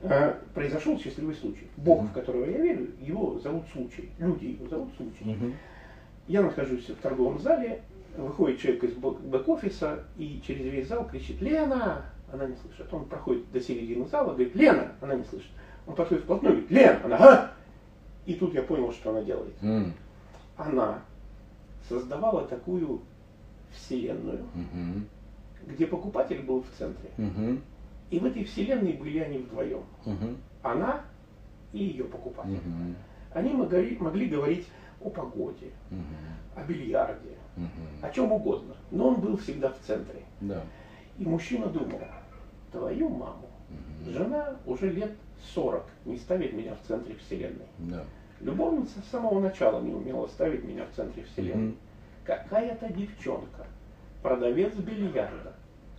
э, 0.03 0.35
произошел 0.55 0.99
счастливый 0.99 1.35
случай. 1.35 1.69
Бог, 1.77 2.03
в 2.05 2.13
которого 2.13 2.45
я 2.45 2.59
верю, 2.59 2.89
его 3.01 3.39
зовут 3.39 3.65
случай. 3.73 4.11
Люди 4.19 4.47
его 4.47 4.69
зовут 4.69 4.91
случай. 4.97 5.25
Я 6.27 6.43
нахожусь 6.43 6.89
в 6.89 6.97
торговом 6.97 7.39
зале, 7.39 7.81
выходит 8.17 8.61
человек 8.61 8.85
из 8.85 8.93
бэк- 8.93 9.23
бэк-офиса 9.23 10.05
и 10.19 10.43
через 10.47 10.65
весь 10.67 10.89
зал 10.89 11.07
кричит 11.07 11.41
«Лена!» 11.41 12.03
Она 12.31 12.47
не 12.47 12.57
слышит. 12.57 12.93
Он 12.93 13.07
проходит 13.07 13.51
до 13.53 13.61
середины 13.61 14.07
зала, 14.07 14.35
говорит 14.35 14.55
«Лена!» 14.55 14.93
Она 15.01 15.15
не 15.15 15.25
слышит. 15.25 15.51
Он 15.87 15.95
подходит 15.95 16.25
вплотную, 16.25 16.57
говорит 16.57 16.71
«Лена!» 16.71 17.01
Она 17.05 17.17
«А!» 17.19 17.53
И 18.27 18.35
тут 18.35 18.53
я 18.53 18.63
понял, 18.63 18.93
что 18.93 19.11
она 19.11 19.23
делает. 19.23 19.55
Она 20.59 20.99
создавала 21.89 22.45
такую 22.47 23.01
вселенную, 23.73 24.45
Мгм. 24.55 25.07
где 25.67 25.87
покупатель 25.87 26.43
был 26.43 26.63
в 26.63 26.71
центре. 26.77 27.11
Мгм. 27.17 27.63
И 28.11 28.19
в 28.19 28.25
этой 28.25 28.45
вселенной 28.45 28.95
были 28.95 29.19
они 29.21 29.39
вдвоем. 29.39 29.83
Мгм. 30.05 30.37
Она 30.63 31.03
и 31.73 31.79
ее 31.85 32.05
покупатель. 32.05 32.51
Мгм. 32.67 32.97
Они 33.33 33.53
могли, 33.53 33.97
могли 33.99 34.27
говорить 34.29 34.67
о 35.01 35.11
погоде, 35.11 35.71
Мгм. 35.91 36.03
о 36.57 36.65
бильярде, 36.65 37.37
Мгм. 37.57 37.69
о 38.03 38.11
чем 38.11 38.33
угодно. 38.33 38.75
Но 38.91 39.09
он 39.09 39.21
был 39.21 39.37
всегда 39.37 39.69
в 39.71 39.79
центре. 39.87 40.23
Да. 40.41 40.63
И 41.19 41.25
мужчина 41.25 41.67
думал, 41.67 42.01
твою 42.73 43.09
маму, 43.11 43.49
Мгм. 43.69 44.13
жена 44.13 44.57
уже 44.67 44.91
лет 44.91 45.13
40 45.55 45.85
не 46.05 46.17
ставит 46.17 46.53
меня 46.53 46.75
в 46.75 46.89
центре 46.89 47.15
вселенной. 47.17 47.67
Да. 47.79 48.03
Любовница 48.41 49.01
с 49.01 49.11
самого 49.11 49.41
начала 49.41 49.81
не 49.81 49.93
умела 49.93 50.27
ставить 50.29 50.65
меня 50.65 50.85
в 50.87 50.95
центре 50.95 51.25
вселенной. 51.25 51.69
Мгм. 51.69 51.77
Какая-то 52.25 52.93
девчонка, 52.93 53.67
продавец 54.23 54.75
бильярда, 54.75 55.55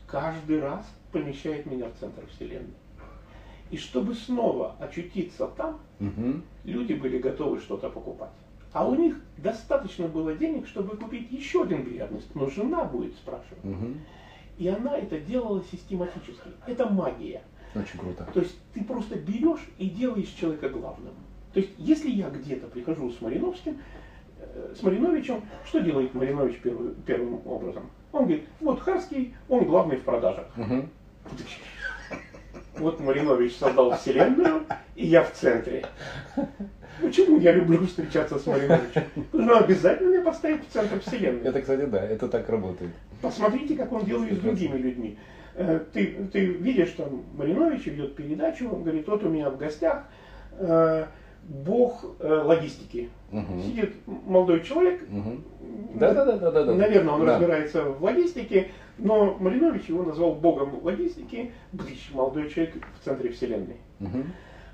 каждый 0.08 0.62
раз 0.62 0.86
помещает 1.12 1.66
меня 1.66 1.88
в 1.90 2.00
центр 2.00 2.26
вселенной. 2.28 2.74
И 3.72 3.78
чтобы 3.78 4.16
снова 4.16 4.76
очутиться 4.80 5.48
там, 5.48 5.80
Мгм. 6.00 6.44
люди 6.64 6.94
были 6.94 7.20
готовы 7.20 7.60
что-то 7.60 7.90
покупать. 7.90 8.30
А 8.72 8.88
у 8.88 8.96
них 8.96 9.20
достаточно 9.38 10.08
было 10.08 10.34
денег, 10.36 10.68
чтобы 10.68 10.96
купить 10.96 11.32
еще 11.32 11.64
один 11.64 11.84
бильярдный 11.84 12.22
стол. 12.22 12.44
Но 12.44 12.50
жена 12.50 12.84
будет 12.84 13.16
спрашивать. 13.16 13.64
Мгм. 13.64 14.00
И 14.58 14.68
она 14.68 14.96
это 14.98 15.20
делала 15.20 15.64
систематически. 15.72 16.50
Это 16.68 16.88
магия. 16.88 17.42
Очень 17.76 18.00
круто. 18.00 18.28
То 18.34 18.42
есть 18.42 18.56
ты 18.74 18.84
просто 18.84 19.16
берешь 19.16 19.68
и 19.78 19.90
делаешь 19.90 20.30
человека 20.30 20.70
главным. 20.70 21.14
То 21.54 21.60
есть 21.60 21.72
если 21.78 22.10
я 22.10 22.30
где-то 22.30 22.68
прихожу 22.68 23.10
с 23.12 23.22
Мариновским, 23.22 23.78
э, 24.40 24.74
с 24.78 24.84
Мариновичем, 24.84 25.42
что 25.66 25.80
делает 25.80 26.14
Маринович 26.14 26.58
первый- 26.62 26.94
первым 27.06 27.46
образом? 27.48 27.90
Он 28.12 28.24
говорит, 28.26 28.46
вот 28.60 28.80
Харский, 28.82 29.34
он 29.48 29.66
главный 29.66 29.98
в 29.98 30.02
продажах. 30.04 30.46
Мгм. 30.56 30.90
Вот 32.78 33.00
Маринович 33.00 33.58
создал 33.58 33.96
вселенную, 33.98 34.64
и 34.96 35.06
я 35.08 35.24
в 35.24 35.32
центре. 35.34 35.86
Почему 37.02 37.40
я 37.40 37.52
люблю 37.52 37.86
встречаться 37.86 38.40
с 38.40 38.46
Мариновичем? 38.46 39.04
Он 39.34 39.50
обязательно 39.52 40.10
меня 40.10 40.22
поставить 40.24 40.68
в 40.68 40.72
центр 40.72 41.00
вселенной. 41.00 41.42
Это, 41.44 41.62
кстати, 41.62 41.86
да, 41.86 42.04
это 42.04 42.28
так 42.28 42.48
работает. 42.50 42.92
Посмотрите, 43.22 43.76
как 43.76 43.92
он 43.92 44.06
делает 44.06 44.34
с 44.36 44.40
другими 44.40 44.78
людьми. 44.78 45.18
Э, 45.56 45.80
Ты, 45.94 46.28
ты 46.32 46.46
видишь, 46.46 46.92
там 46.92 47.24
Маринович 47.36 47.88
ведет 47.88 48.16
передачу, 48.16 48.70
он 48.72 48.84
говорит, 48.84 49.08
вот 49.08 49.24
у 49.24 49.30
меня 49.30 49.50
в 49.50 49.58
гостях 49.58 50.06
э, 50.58 51.06
бог 51.44 52.06
э, 52.20 52.42
логистики. 52.46 53.10
Мгм. 53.32 53.62
Сидит 53.62 53.96
молодой 54.06 54.62
человек, 54.64 55.02
Мгм. 55.10 55.44
Да-да-да-да-да. 55.96 56.74
наверное, 56.74 57.14
он 57.14 57.26
Да. 57.26 57.34
разбирается 57.34 57.84
в 57.86 58.04
логистике, 58.04 58.72
но 58.98 59.36
Маринович 59.40 59.86
его 59.86 60.04
назвал 60.04 60.34
богом 60.36 60.80
логистики, 60.84 61.52
Блич, 61.72 62.10
молодой 62.14 62.50
человек 62.50 62.76
в 63.00 63.06
центре 63.06 63.30
вселенной. 63.30 63.78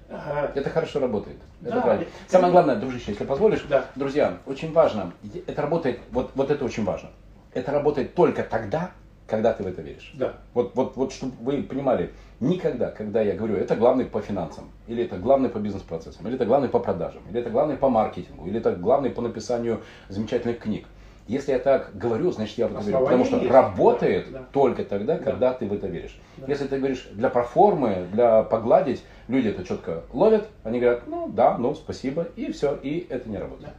А, 0.10 0.51
Это 0.54 0.69
хорошо 0.69 0.99
работает. 0.99 1.38
Это 1.62 1.75
Да, 1.75 1.82
правильно. 1.82 2.04
это- 2.04 2.12
Самое 2.28 2.51
главное, 2.51 2.75
дружище, 2.75 3.06
если 3.12 3.25
позволишь, 3.25 3.65
Да. 3.67 3.86
друзья, 3.95 4.38
очень 4.45 4.71
важно, 4.71 5.13
это 5.47 5.62
работает, 5.63 5.99
вот, 6.12 6.32
вот 6.36 6.51
это 6.51 6.63
очень 6.63 6.84
важно. 6.84 7.10
Это 7.54 7.71
работает 7.71 8.13
только 8.13 8.43
тогда, 8.43 8.91
когда 9.28 9.51
ты 9.54 9.63
в 9.63 9.67
это 9.67 9.82
веришь. 9.82 10.12
Да. 10.13 10.34
Вот, 10.54 10.75
вот, 10.75 10.95
вот, 10.95 11.12
чтобы 11.12 11.34
вы 11.39 11.63
понимали, 11.63 12.12
никогда, 12.39 12.91
когда 12.91 13.21
я 13.21 13.34
говорю, 13.36 13.56
это 13.56 13.76
главный 13.76 14.06
по 14.06 14.21
финансам, 14.21 14.65
или 14.88 15.04
это 15.04 15.17
главный 15.17 15.50
по 15.50 15.58
бизнес-процессам, 15.58 16.28
или 16.28 16.36
это 16.36 16.45
главный 16.45 16.69
по 16.69 16.80
продажам, 16.80 17.21
или 17.30 17.39
это 17.39 17.50
главный 17.50 17.78
по 17.78 17.89
маркетингу, 17.89 18.45
или 18.48 18.60
это 18.60 18.76
главный 18.76 19.10
по 19.10 19.21
написанию 19.21 19.82
замечательных 20.10 20.60
книг. 20.60 20.86
Если 21.28 21.54
я 21.54 21.60
так 21.60 21.98
говорю, 21.98 22.32
значит 22.32 22.58
я 22.60 22.67
в 22.67 22.74
это 22.78 22.86
верю. 22.86 23.00
Потому 23.00 23.26
что 23.26 23.38
есть. 23.38 23.50
работает 23.52 24.32
Да, 24.32 24.39
да. 24.39 24.45
только 24.52 24.84
тогда, 24.86 25.17
Да. 25.17 25.24
когда 25.24 25.54
ты 25.54 25.65
в 25.65 25.74
это 25.74 25.88
веришь. 25.88 26.19
Да. 26.38 26.45
Если 26.48 26.67
ты 26.67 26.78
говоришь 26.78 27.08
для 27.13 27.30
проформы, 27.30 28.06
для 28.12 28.43
погладить, 28.43 29.04
люди 29.28 29.48
это 29.48 29.63
четко 29.63 30.04
ловят, 30.13 30.48
они 30.63 30.80
говорят, 30.80 31.08
ну 31.08 31.28
да, 31.28 31.58
ну 31.58 31.74
спасибо, 31.74 32.28
и 32.36 32.52
все, 32.52 32.76
и 32.76 33.08
это 33.10 33.28
не 33.28 33.39
работает. 33.39 33.74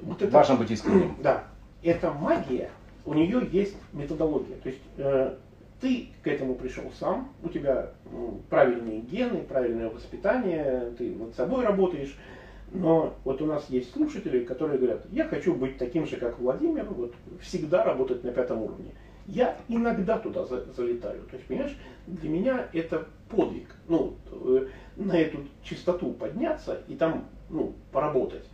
Вот 0.00 0.22
это- 0.22 0.32
Важно 0.32 0.54
быть 0.54 0.70
искренним. 0.70 1.16
Да. 1.20 1.42
Эта 1.82 2.12
магия, 2.12 2.70
у 3.04 3.14
нее 3.14 3.48
есть 3.50 3.74
методология. 3.92 4.56
То 4.62 4.68
есть 4.68 4.82
э, 4.98 5.34
ты 5.82 6.10
к 6.22 6.28
этому 6.28 6.54
пришел 6.54 6.84
сам, 6.98 7.28
у 7.42 7.48
тебя 7.48 7.90
м, 8.06 8.40
правильные 8.48 9.00
гены, 9.00 9.42
правильное 9.42 9.90
воспитание, 9.90 10.94
ты 10.96 11.10
над 11.10 11.34
собой 11.34 11.64
работаешь. 11.64 12.16
Но 12.70 13.14
вот 13.24 13.42
у 13.42 13.46
нас 13.46 13.68
есть 13.68 13.92
слушатели, 13.92 14.44
которые 14.44 14.78
говорят, 14.78 15.04
я 15.10 15.26
хочу 15.26 15.52
быть 15.54 15.76
таким 15.76 16.06
же, 16.06 16.16
как 16.16 16.38
Владимир, 16.38 16.84
вот 16.84 17.12
всегда 17.40 17.84
работать 17.84 18.24
на 18.24 18.30
пятом 18.30 18.62
уровне. 18.62 18.92
Я 19.26 19.56
иногда 19.68 20.18
туда 20.18 20.44
за- 20.44 20.72
залетаю. 20.72 21.22
То 21.24 21.36
есть, 21.36 21.46
понимаешь, 21.48 21.76
для 22.06 22.30
меня 22.30 22.68
это 22.72 23.06
подвиг. 23.28 23.74
Ну, 23.88 24.14
э, 24.30 24.66
на 24.96 25.18
эту 25.18 25.40
чистоту 25.62 26.12
подняться 26.12 26.80
и 26.86 26.94
там, 26.94 27.26
ну, 27.50 27.74
поработать. 27.90 28.48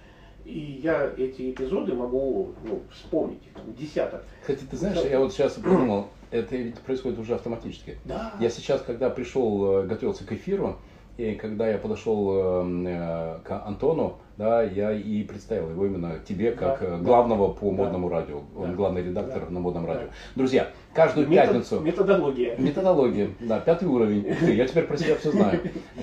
И 0.49 0.81
я 0.83 1.13
эти 1.19 1.51
эпизоды 1.51 1.93
могу 1.93 2.55
ну, 2.65 2.81
вспомнить, 2.91 3.43
там 3.53 3.75
десяток. 3.75 4.25
Кстати, 4.41 4.65
ты 4.65 4.79
знаешь, 4.79 4.99
я 5.05 5.21
вот 5.21 5.35
сейчас 5.35 5.53
подумал, 5.53 6.09
это 6.31 6.57
ведь 6.57 6.79
происходит 6.79 7.19
уже 7.19 7.35
автоматически. 7.35 7.99
Да. 8.07 8.35
Я 8.41 8.49
сейчас, 8.49 8.81
когда 8.81 9.11
пришел, 9.11 9.83
э, 9.83 9.87
готовился 9.87 10.25
к 10.25 10.33
эфиру, 10.33 10.79
и 11.19 11.35
когда 11.35 11.69
я 11.69 11.79
подошел 11.79 12.31
э, 12.33 12.85
э, 12.87 13.39
к 13.43 13.63
Антону, 13.67 14.19
да, 14.37 14.63
я 14.63 14.93
и 14.93 15.25
представил 15.25 15.69
его 15.71 15.85
именно 15.87 16.21
тебе 16.21 16.53
как 16.53 16.79
Да, 16.81 16.87
э, 16.87 16.91
да. 16.91 16.97
главного 16.99 17.53
по 17.53 17.67
Да. 17.71 17.77
модному 17.77 18.09
радио. 18.09 18.43
Он 18.57 18.71
Да. 18.71 18.77
главный 18.77 19.03
редактор 19.03 19.47
Да. 19.47 19.51
на 19.51 19.59
модном 19.59 19.85
Да. 19.85 19.95
радио. 19.95 20.09
Друзья, 20.37 20.69
каждую 20.95 21.27
Метод- 21.29 21.49
пятницу... 21.49 21.81
Методология. 21.81 22.57
Методология, 22.57 23.31
да, 23.41 23.59
пятый 23.59 23.89
уровень. 23.89 24.29
Я 24.55 24.69
теперь 24.69 24.85
про 24.85 24.97
себя 24.97 25.17
все 25.17 25.33
знаю. 25.33 25.61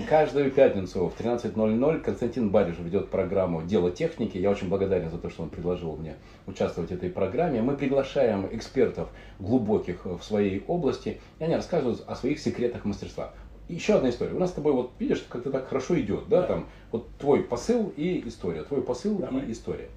Каждую 0.09 0.51
пятницу 0.51 1.07
в 1.07 1.15
13.00 1.17 2.01
Константин 2.01 2.49
Бариш 2.49 2.75
ведет 2.79 3.07
программу 3.09 3.61
«Дело 3.63 3.91
техники». 3.91 4.37
Я 4.37 4.51
очень 4.51 4.67
благодарен 4.67 5.09
за 5.09 5.17
то, 5.17 5.29
что 5.29 5.43
он 5.43 5.49
предложил 5.49 5.95
мне 5.95 6.15
участвовать 6.45 6.91
в 6.91 6.93
этой 6.93 7.09
программе. 7.09 7.61
Мы 7.61 7.77
приглашаем 7.77 8.49
экспертов 8.51 9.07
глубоких 9.39 10.03
в 10.05 10.21
своей 10.21 10.61
области, 10.67 11.21
и 11.39 11.43
они 11.45 11.55
рассказывают 11.55 12.03
о 12.05 12.15
своих 12.15 12.39
секретах 12.39 12.83
мастерства. 12.83 13.31
Еще 13.67 13.95
одна 13.95 14.09
история. 14.09 14.33
У 14.33 14.39
нас 14.39 14.51
с 14.51 14.53
тобой, 14.53 14.73
вот 14.73 14.91
видишь, 14.99 15.25
как-то 15.29 15.51
так 15.51 15.67
хорошо 15.67 15.99
идет, 15.99 16.27
да, 16.29 16.41
Да. 16.41 16.47
там, 16.47 16.65
вот 16.91 17.09
твой 17.17 17.43
посыл 17.43 17.91
и 17.95 18.27
история, 18.27 18.63
твой 18.63 18.81
посыл 18.81 19.17
Давай. 19.17 19.45
и 19.45 19.51
история. 19.51 19.89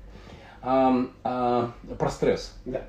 А, 0.63 1.07
а, 1.25 1.71
про 1.99 2.11
стресс. 2.11 2.57
Да. 2.65 2.83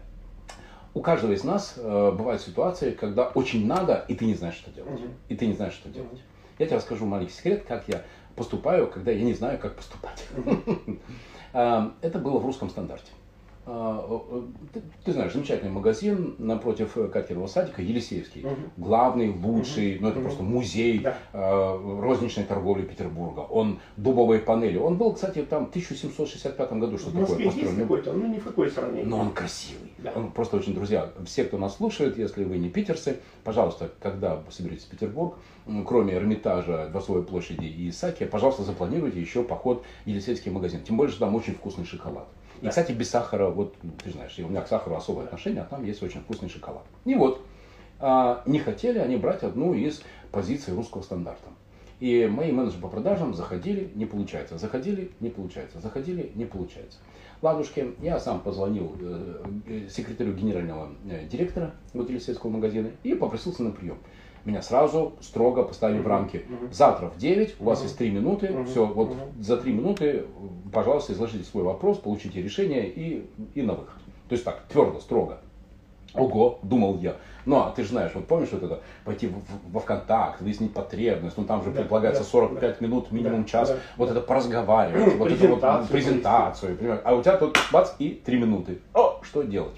У 0.95 1.01
каждого 1.01 1.33
из 1.33 1.43
нас 1.43 1.75
э, 1.77 2.11
бывают 2.17 2.41
ситуации, 2.41 2.91
когда 2.91 3.27
очень 3.27 3.67
надо, 3.67 4.05
и 4.07 4.15
ты 4.15 4.25
не 4.25 4.33
знаешь, 4.33 4.55
что 4.55 4.71
делать. 4.71 4.99
Мгм. 4.99 5.13
И 5.27 5.35
ты 5.35 5.45
не 5.45 5.53
знаешь, 5.53 5.73
что 5.73 5.87
делать. 5.87 6.19
Я 6.57 6.65
тебе 6.65 6.77
расскажу 6.77 7.05
маленький 7.05 7.33
секрет, 7.33 7.63
как 7.67 7.87
я 7.87 8.03
поступаю, 8.35 8.87
когда 8.87 9.11
я 9.11 9.21
не 9.23 9.33
знаю, 9.33 9.59
как 9.59 9.75
поступать. 9.75 10.25
Это 11.53 12.19
было 12.19 12.39
в 12.39 12.45
русском 12.45 12.69
стандарте. 12.69 13.11
А, 13.71 14.43
Ты, 14.73 14.81
ты 15.05 15.11
знаешь, 15.11 15.31
замечательный 15.33 15.69
магазин 15.69 16.33
напротив 16.39 16.97
э, 16.97 17.07
Каткиного 17.07 17.45
садика, 17.45 17.83
Елисеевский. 17.83 18.41
Мгм. 18.41 18.71
Главный, 18.77 19.29
лучший, 19.29 19.99
ну 19.99 20.07
это 20.07 20.17
Мгм. 20.17 20.23
просто 20.25 20.41
музей 20.43 20.99
Да. 20.99 21.15
э, 21.33 21.99
розничной 22.01 22.45
торговли 22.45 22.81
Петербурга. 22.83 23.41
Он 23.41 23.79
дубовые 23.95 24.41
панели. 24.41 24.77
Он 24.77 24.97
был, 24.97 25.13
кстати, 25.13 25.43
там 25.43 25.67
в 25.67 25.69
1765 25.69 26.79
году, 26.79 26.97
что 26.97 27.09
В 27.09 27.13
такое 27.13 27.21
Москве 27.27 27.45
есть 27.45 27.57
построен. 27.57 27.81
какой-то, 27.81 28.13
ну 28.13 28.27
ни 28.27 28.39
в 28.39 28.43
какое 28.43 28.69
сравнение. 28.71 29.05
Но 29.05 29.19
он 29.19 29.31
красивый. 29.31 29.93
Да. 29.99 30.13
Он 30.15 30.31
просто 30.31 30.57
очень, 30.57 30.73
друзья, 30.73 31.11
все, 31.25 31.43
кто 31.43 31.59
нас 31.59 31.75
слушает, 31.77 32.17
если 32.17 32.43
вы 32.45 32.57
не 32.57 32.69
питерцы, 32.69 33.19
пожалуйста, 33.43 33.91
когда 33.99 34.41
соберетесь 34.49 34.85
в 34.85 34.89
Петербург, 34.89 35.35
кроме 35.85 36.15
Эрмитажа, 36.15 36.87
Дворцовой 36.89 37.23
площади 37.23 37.65
и 37.65 37.89
Исаки, 37.89 38.25
пожалуйста, 38.25 38.63
запланируйте 38.63 39.19
еще 39.19 39.43
поход 39.43 39.83
в 40.05 40.07
Елисейский 40.07 40.51
магазин. 40.51 40.81
Тем 40.81 40.97
более, 40.97 41.11
что 41.11 41.21
там 41.25 41.35
очень 41.35 41.53
вкусный 41.53 41.85
шоколад. 41.85 42.27
И, 42.61 42.67
кстати, 42.67 42.91
без 42.91 43.09
сахара, 43.09 43.49
вот 43.49 43.75
ну, 43.83 43.91
ты 44.03 44.11
знаешь, 44.11 44.37
у 44.39 44.47
меня 44.47 44.61
к 44.61 44.67
сахару 44.67 44.95
особое 44.95 45.25
отношение, 45.25 45.61
а 45.61 45.65
там 45.65 45.85
есть 45.85 46.03
очень 46.03 46.21
вкусный 46.21 46.49
шоколад. 46.49 46.83
И 47.05 47.15
вот, 47.15 47.41
а, 47.99 48.43
не 48.45 48.59
хотели 48.59 48.99
они 48.99 49.15
брать 49.15 49.43
одну 49.43 49.73
из 49.73 50.01
позиций 50.31 50.73
русского 50.73 51.01
стандарта. 51.01 51.49
И 51.99 52.27
мои 52.27 52.51
менеджеры 52.51 52.81
по 52.81 52.87
продажам 52.87 53.33
заходили, 53.33 53.91
не 53.95 54.05
получается, 54.05 54.57
заходили, 54.57 55.11
не 55.19 55.29
получается, 55.29 55.79
заходили, 55.81 56.31
не 56.35 56.45
получается. 56.45 56.97
Ладушки, 57.41 57.93
я 58.01 58.19
сам 58.19 58.41
позвонил 58.41 58.95
э, 58.99 59.45
э, 59.67 59.89
секретарю 59.89 60.33
генерального 60.33 60.89
э, 61.09 61.25
директора 61.25 61.73
вот 61.93 62.09
Елисейского 62.09 62.49
магазина 62.49 62.89
и 63.03 63.13
попросился 63.13 63.63
на 63.63 63.71
прием. 63.71 63.97
Меня 64.45 64.61
сразу 64.61 65.13
строго 65.21 65.63
поставили 65.63 65.99
в 65.99 66.07
рамки. 66.07 66.45
Завтра 66.71 67.07
в 67.09 67.17
9, 67.17 67.55
у 67.59 67.63
вас 67.65 67.83
есть 67.83 67.97
3 67.97 68.09
минуты, 68.11 68.55
все, 68.65 68.85
вот 68.85 69.13
за 69.39 69.57
3 69.57 69.71
минуты, 69.73 70.25
пожалуйста, 70.73 71.13
изложите 71.13 71.43
свой 71.43 71.63
вопрос, 71.63 71.97
получите 71.97 72.41
решение 72.41 72.87
и, 72.87 73.29
и 73.55 73.61
на 73.61 73.73
выход. 73.73 73.95
То 74.29 74.33
есть 74.33 74.45
так, 74.45 74.63
твердо, 74.69 74.99
строго. 74.99 75.39
Ого, 76.15 76.57
думал 76.63 76.97
я. 76.99 77.17
Ну, 77.45 77.57
а 77.57 77.71
ты 77.71 77.83
же 77.83 77.89
знаешь, 77.89 78.11
вот 78.15 78.25
помнишь 78.27 78.49
вот 78.51 78.63
это, 78.63 78.79
пойти 79.05 79.27
в- 79.27 79.33
в- 79.37 79.71
во 79.73 79.79
ВКонтакт, 79.79 80.41
выяснить 80.41 80.73
потребность, 80.73 81.37
ну 81.37 81.43
там 81.45 81.63
же 81.63 81.69
Да, 81.69 81.79
предполагается 81.79 82.23
да, 82.23 82.29
45 82.29 82.81
минут, 82.81 83.11
минимум 83.11 83.43
Да, 83.43 83.47
час, 83.47 83.69
да. 83.69 83.75
вот 83.95 84.09
это 84.09 84.19
поразговаривать, 84.21 85.15
вот 85.17 85.27
это 85.31 85.47
вот 85.47 85.59
Презентацию 85.59 85.87
презентацию, 85.91 86.77
понимаешь? 86.77 87.01
а 87.05 87.15
у 87.15 87.21
тебя 87.21 87.37
тут 87.37 87.57
бац 87.71 87.91
и 87.99 88.09
3 88.25 88.39
минуты. 88.39 88.79
О, 88.93 89.19
что 89.21 89.43
делать? 89.43 89.75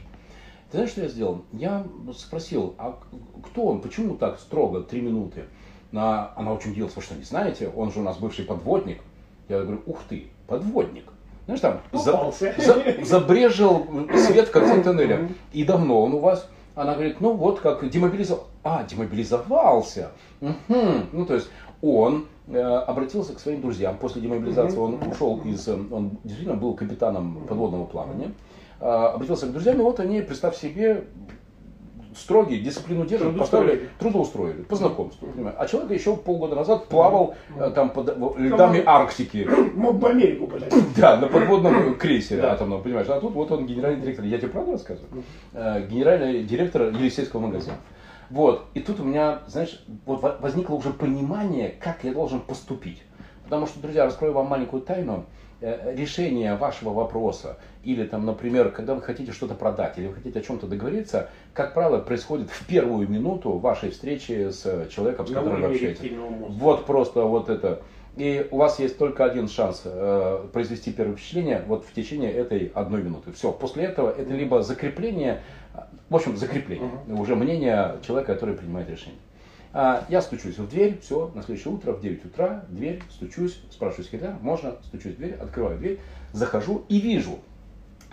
Ты 0.72 0.78
знаешь, 0.78 0.92
что 0.92 1.02
я 1.02 1.08
сделал? 1.10 1.42
Я 1.52 1.86
спросил, 2.16 2.76
а 2.78 2.98
кто 3.44 3.66
он, 3.66 3.82
почему 3.82 4.16
так 4.16 4.40
строго, 4.40 4.82
3 4.82 5.02
минуты? 5.02 5.44
На- 5.92 6.32
Она 6.38 6.54
очень 6.54 6.72
удивилась, 6.72 6.96
вы 6.96 7.02
что, 7.02 7.16
не 7.16 7.24
знаете, 7.24 7.70
он 7.76 7.92
же 7.92 8.00
у 8.00 8.04
нас 8.04 8.18
бывший 8.18 8.46
подводник. 8.46 9.02
Я 9.50 9.62
говорю, 9.62 9.82
ух 9.86 10.00
ты, 10.08 10.28
подводник. 10.48 11.06
Знаешь, 11.46 11.60
там 11.62 11.82
за- 11.92 12.12
за- 12.58 13.04
забрежил 13.04 13.86
свет 14.16 14.48
в 14.48 14.52
конце 14.52 14.82
тоннеля. 14.82 15.30
И 15.52 15.64
давно 15.66 16.02
он 16.04 16.14
у 16.14 16.20
вас? 16.20 16.48
Она 16.74 16.94
говорит, 16.94 17.20
ну 17.20 17.34
вот 17.34 17.60
как 17.60 17.88
демобилизовал. 17.90 18.46
А, 18.64 18.84
демобилизовался. 18.84 20.12
Мгм. 20.40 21.08
Ну, 21.12 21.26
то 21.26 21.34
есть 21.34 21.50
он 21.82 22.28
э, 22.48 22.60
обратился 22.62 23.34
к 23.36 23.40
своим 23.40 23.60
друзьям. 23.62 23.98
После 23.98 24.22
демобилизации 24.22 24.78
он 24.78 25.00
ушел 25.06 25.42
из... 25.44 25.68
э, 25.68 25.74
Он 25.92 26.12
действительно 26.24 26.56
был 26.58 26.74
капитаном 26.76 27.42
подводного 27.48 27.86
плавания. 27.86 28.32
А, 28.82 29.10
Обратился 29.14 29.46
к 29.48 29.52
друзьям, 29.52 29.80
и 29.80 29.84
вот 29.84 30.00
они, 30.00 30.22
представь 30.22 30.58
себе, 30.58 31.04
строгие, 32.18 32.60
дисциплину 32.60 33.06
держат, 33.06 33.30
Трудоустроили. 33.30 33.68
поставили, 33.70 33.90
трудоустроили, 34.00 34.62
по 34.64 34.76
знакомству. 34.76 35.28
понимаешь. 35.28 35.56
А 35.60 35.66
человек 35.68 35.92
еще 35.92 36.18
полгода 36.18 36.56
назад 36.56 36.88
плавал 36.88 37.36
э, 37.58 37.72
там 37.74 37.90
под 37.92 38.10
э, 38.10 38.12
льдами 38.14 38.50
Команда. 38.50 38.84
Арктики. 38.86 39.48
Мог 39.76 39.96
бы 39.98 40.10
Америку 40.10 40.48
подать. 40.48 40.74
Да, 40.98 41.18
на 41.18 41.28
подводном 41.28 41.96
крейсере 41.96 42.42
Да. 42.42 42.54
атомном, 42.54 42.82
понимаешь. 42.84 43.08
А 43.08 43.20
тут 43.22 43.34
вот 43.34 43.52
он 43.52 43.66
генеральный 43.66 44.02
директор, 44.02 44.26
я 44.26 44.38
тебе 44.40 44.50
правду 44.50 44.74
рассказываю? 44.74 45.24
Э, 45.54 45.86
Генеральный 45.88 46.44
директор 46.44 46.84
Елисейского 46.90 47.40
магазина. 47.40 47.76
Вот, 48.30 48.66
и 48.74 48.80
тут 48.80 49.00
у 49.00 49.04
меня, 49.04 49.40
знаешь, 49.48 49.84
вот 50.06 50.22
во- 50.22 50.38
возникло 50.40 50.76
уже 50.76 50.92
понимание, 50.92 51.70
как 51.80 52.04
я 52.04 52.14
должен 52.14 52.40
поступить. 52.40 53.02
Потому 53.44 53.68
что, 53.68 53.80
друзья, 53.82 54.06
раскрою 54.06 54.34
вам 54.34 54.48
маленькую 54.48 54.82
тайну. 54.82 55.26
Э, 55.62 55.94
Решение 55.96 56.56
вашего 56.56 56.90
вопроса, 56.90 57.58
или 57.84 58.04
там, 58.04 58.26
например, 58.26 58.72
когда 58.72 58.96
вы 58.96 59.02
хотите 59.04 59.32
что-то 59.32 59.54
продать, 59.54 59.96
или 60.00 60.08
вы 60.08 60.16
хотите 60.16 60.40
о 60.40 60.42
чем-то 60.42 60.66
договориться, 60.66 61.30
как 61.54 61.76
правило, 61.76 62.00
происходит 62.00 62.50
в 62.50 62.66
первую 62.66 63.08
минуту 63.08 63.52
вашей 63.60 63.92
встречи 63.92 64.50
с 64.50 64.88
человеком, 64.90 65.28
с 65.28 65.30
На 65.30 65.36
которым 65.36 65.62
вы 65.62 65.68
общаетесь. 65.68 66.12
Вот 66.50 66.88
просто 66.88 67.26
вот 67.26 67.50
это. 67.50 67.82
И 68.18 68.48
у 68.50 68.58
вас 68.58 68.80
есть 68.80 68.98
только 68.98 69.24
один 69.24 69.48
шанс 69.48 69.84
э, 69.86 70.48
произвести 70.52 70.92
первое 70.92 71.16
впечатление 71.16 71.64
вот 71.68 71.86
в 71.86 71.94
течение 71.94 72.32
этой 72.32 72.72
одной 72.74 73.04
минуты. 73.04 73.32
Все. 73.32 73.52
После 73.52 73.84
этого 73.84 74.10
это 74.10 74.34
либо 74.34 74.64
закрепление, 74.64 75.44
э, 75.76 75.82
в 76.10 76.16
общем, 76.16 76.38
закрепление 76.38 76.90
уже 77.08 77.36
мнения 77.36 77.98
человека, 78.02 78.34
который 78.34 78.56
принимает 78.56 78.90
решение. 78.90 79.20
А, 79.74 80.06
я 80.10 80.22
стучусь 80.22 80.58
в 80.58 80.68
дверь, 80.68 81.00
все, 81.02 81.32
на 81.34 81.44
следующее 81.44 81.74
утро 81.74 81.94
в 81.94 82.02
9 82.02 82.26
утра, 82.26 82.66
дверь, 82.68 83.02
стучусь, 83.10 83.62
спрашиваю 83.72 84.06
секретаря, 84.06 84.38
можно, 84.42 84.76
стучусь 84.84 85.14
в 85.14 85.18
дверь, 85.18 85.36
открываю 85.36 85.78
дверь, 85.78 86.00
захожу 86.34 86.84
и 86.90 87.00
вижу, 87.00 87.40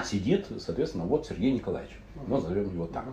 сидит, 0.04 0.46
соответственно, 0.61 1.04
вот 1.04 1.26
Сергей 1.26 1.50
Николаевич, 1.50 1.90
ну, 2.14 2.36
назовем 2.36 2.72
его 2.72 2.86
так. 2.86 3.04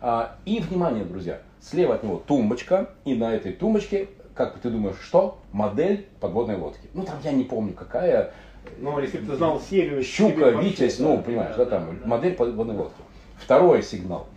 А, 0.00 0.36
и, 0.46 0.60
внимание, 0.60 1.04
друзья, 1.04 1.42
слева 1.60 1.96
от 1.96 2.02
него 2.02 2.22
тумбочка, 2.26 2.90
и 3.04 3.14
на 3.14 3.34
этой 3.34 3.52
тумбочке, 3.52 4.08
как 4.34 4.58
ты 4.58 4.70
думаешь, 4.70 4.96
что? 5.02 5.38
Модель 5.52 6.06
подводной 6.18 6.56
лодки. 6.56 6.88
Ну, 6.94 7.04
там 7.04 7.16
я 7.22 7.32
не 7.32 7.44
помню, 7.44 7.74
какая, 7.74 8.32
Ну, 8.78 8.98
если 8.98 9.18
бы 9.18 9.26
ты 9.26 9.36
знал 9.36 9.60
серию... 9.60 10.02
щука, 10.02 10.48
витязь, 10.50 10.96
да, 10.96 11.04
ну, 11.04 11.22
понимаешь, 11.22 11.56
да, 11.56 11.66
там, 11.66 11.98
да. 12.00 12.06
модель 12.06 12.34
подводной 12.34 12.74
лодки. 12.74 13.02
Второй 13.36 13.82
сигнал. 13.82 14.28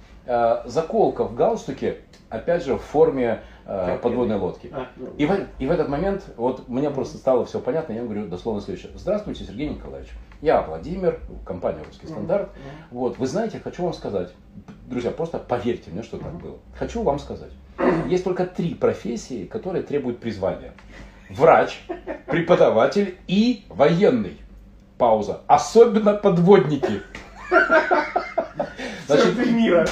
Заколка 0.66 1.24
в 1.24 1.36
галстуке, 1.36 2.00
опять 2.30 2.64
же, 2.64 2.76
в 2.76 2.82
форме 2.82 3.42
э, 3.66 3.98
подводной 4.02 4.38
лодки. 4.38 4.70
А, 4.74 4.88
ну, 4.96 5.08
И 5.18 5.26
в, 5.26 5.48
и 5.60 5.68
в 5.68 5.72
этот 5.72 5.90
момент, 5.90 6.24
вот 6.38 6.68
мне 6.68 6.90
просто 6.90 7.18
стало 7.18 7.46
все 7.46 7.60
понятно, 7.60 7.94
я 7.94 8.04
говорю 8.04 8.28
дословно 8.28 8.62
следующее. 8.62 8.92
Здравствуйте, 8.96 9.44
Сергей 9.44 9.70
Николаевич. 9.70 10.12
Я 10.42 10.62
Владимир, 10.62 11.20
компания 11.46 11.82
«Русский 11.86 12.08
стандарт». 12.08 12.50
Вот, 12.92 13.18
вы 13.18 13.28
знаете, 13.28 13.60
хочу 13.64 13.84
вам 13.84 13.94
сказать, 13.94 14.32
друзья, 14.88 15.12
просто 15.12 15.40
поверьте 15.40 15.92
мне, 15.92 16.04
что 16.04 16.18
так 16.18 16.34
было. 16.36 16.58
Хочу 16.78 17.04
вам 17.04 17.20
сказать, 17.20 17.52
есть 18.08 18.24
только 18.24 18.46
три 18.46 18.74
профессии, 18.76 19.46
которые 19.46 19.84
требуют 19.84 20.20
призвания. 20.20 20.74
Врач, 21.30 21.84
преподаватель 22.28 23.18
и 23.28 23.66
военный. 23.70 24.40
Пауза. 24.98 25.42
Особенно 25.48 26.14
подводники. 26.14 27.02
Значит, 29.08 29.26
Центр 29.36 29.52
мира. 29.52 29.88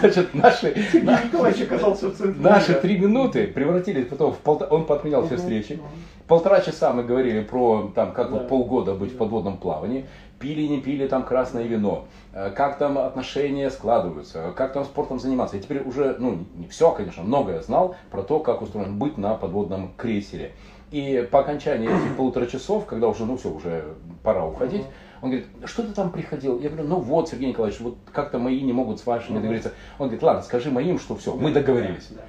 значит 0.00 0.34
наши, 0.34 0.74
Сергей 0.92 1.24
Николаевич 1.26 1.62
оказался 1.62 2.08
в 2.08 2.16
центре 2.16 2.42
Наши 2.42 2.70
мира. 2.70 2.80
три 2.80 2.98
минуты 2.98 3.46
превратились 3.46 4.06
потом 4.06 4.32
в 4.32 4.38
полтора... 4.38 4.70
Он 4.70 4.86
подменял 4.86 5.26
все 5.26 5.36
встречи. 5.36 5.78
Полтора 6.26 6.60
часа 6.60 6.92
мы 6.92 7.02
говорили 7.04 7.42
про, 7.42 7.92
там, 7.94 8.12
как 8.12 8.30
Да. 8.30 8.34
вот 8.38 8.48
полгода 8.48 8.94
быть 8.94 9.12
в 9.12 9.16
подводном 9.18 9.58
плавании. 9.58 10.06
Пили, 10.38 10.62
не 10.66 10.80
пили 10.80 11.06
там 11.06 11.22
красное 11.24 11.64
вино. 11.64 12.06
Э, 12.32 12.50
Как 12.50 12.78
там 12.78 12.98
отношения 12.98 13.70
складываются. 13.70 14.52
Как 14.56 14.72
там 14.72 14.84
спортом 14.84 15.20
заниматься. 15.20 15.56
Я 15.56 15.62
теперь 15.62 15.82
уже, 15.82 16.16
ну, 16.18 16.38
не 16.56 16.66
все, 16.68 16.90
конечно, 16.92 17.22
многое 17.22 17.60
знал 17.62 17.96
про 18.10 18.22
то, 18.22 18.40
как 18.40 18.62
устроен 18.62 18.98
быть 18.98 19.18
на 19.18 19.34
подводном 19.34 19.92
крейсере. 19.96 20.52
И 20.90 21.26
по 21.30 21.40
окончании 21.40 21.88
этих 21.88 22.16
полутора 22.16 22.46
часов, 22.46 22.86
когда 22.86 23.08
уже, 23.08 23.24
ну 23.26 23.36
все, 23.36 23.50
уже 23.50 23.84
пора 24.22 24.46
уходить, 24.46 24.84
он 25.22 25.30
говорит, 25.30 25.48
что 25.64 25.82
ты 25.82 25.92
там 25.92 26.10
приходил? 26.12 26.60
Я 26.60 26.68
говорю, 26.68 26.88
ну 26.88 26.96
вот, 27.00 27.28
Сергей 27.28 27.48
Николаевич, 27.48 27.80
вот 27.80 27.96
как-то 28.12 28.38
мои 28.38 28.60
не 28.60 28.72
могут 28.72 29.00
с 29.00 29.06
вашими 29.06 29.36
договориться. 29.36 29.72
Он 29.98 30.06
говорит, 30.08 30.22
ладно, 30.22 30.42
скажи 30.42 30.70
моим, 30.70 30.98
что 30.98 31.16
все, 31.16 31.34
мы 31.34 31.52
договорились. 31.52 32.08
Да, 32.10 32.16
да. 32.16 32.22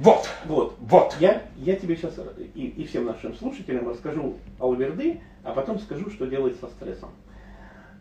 Вот, 0.00 0.28
Вот. 0.46 0.76
вот. 0.80 1.16
Я, 1.20 1.42
я 1.56 1.76
тебе 1.76 1.96
сейчас 1.96 2.18
и, 2.54 2.66
и 2.66 2.84
всем 2.84 3.04
нашим 3.04 3.34
слушателям 3.34 3.88
расскажу 3.88 4.34
алверды, 4.58 5.20
а 5.44 5.52
потом 5.52 5.78
скажу, 5.78 6.10
что 6.10 6.26
делать 6.26 6.58
со 6.58 6.66
стрессом. 6.66 7.10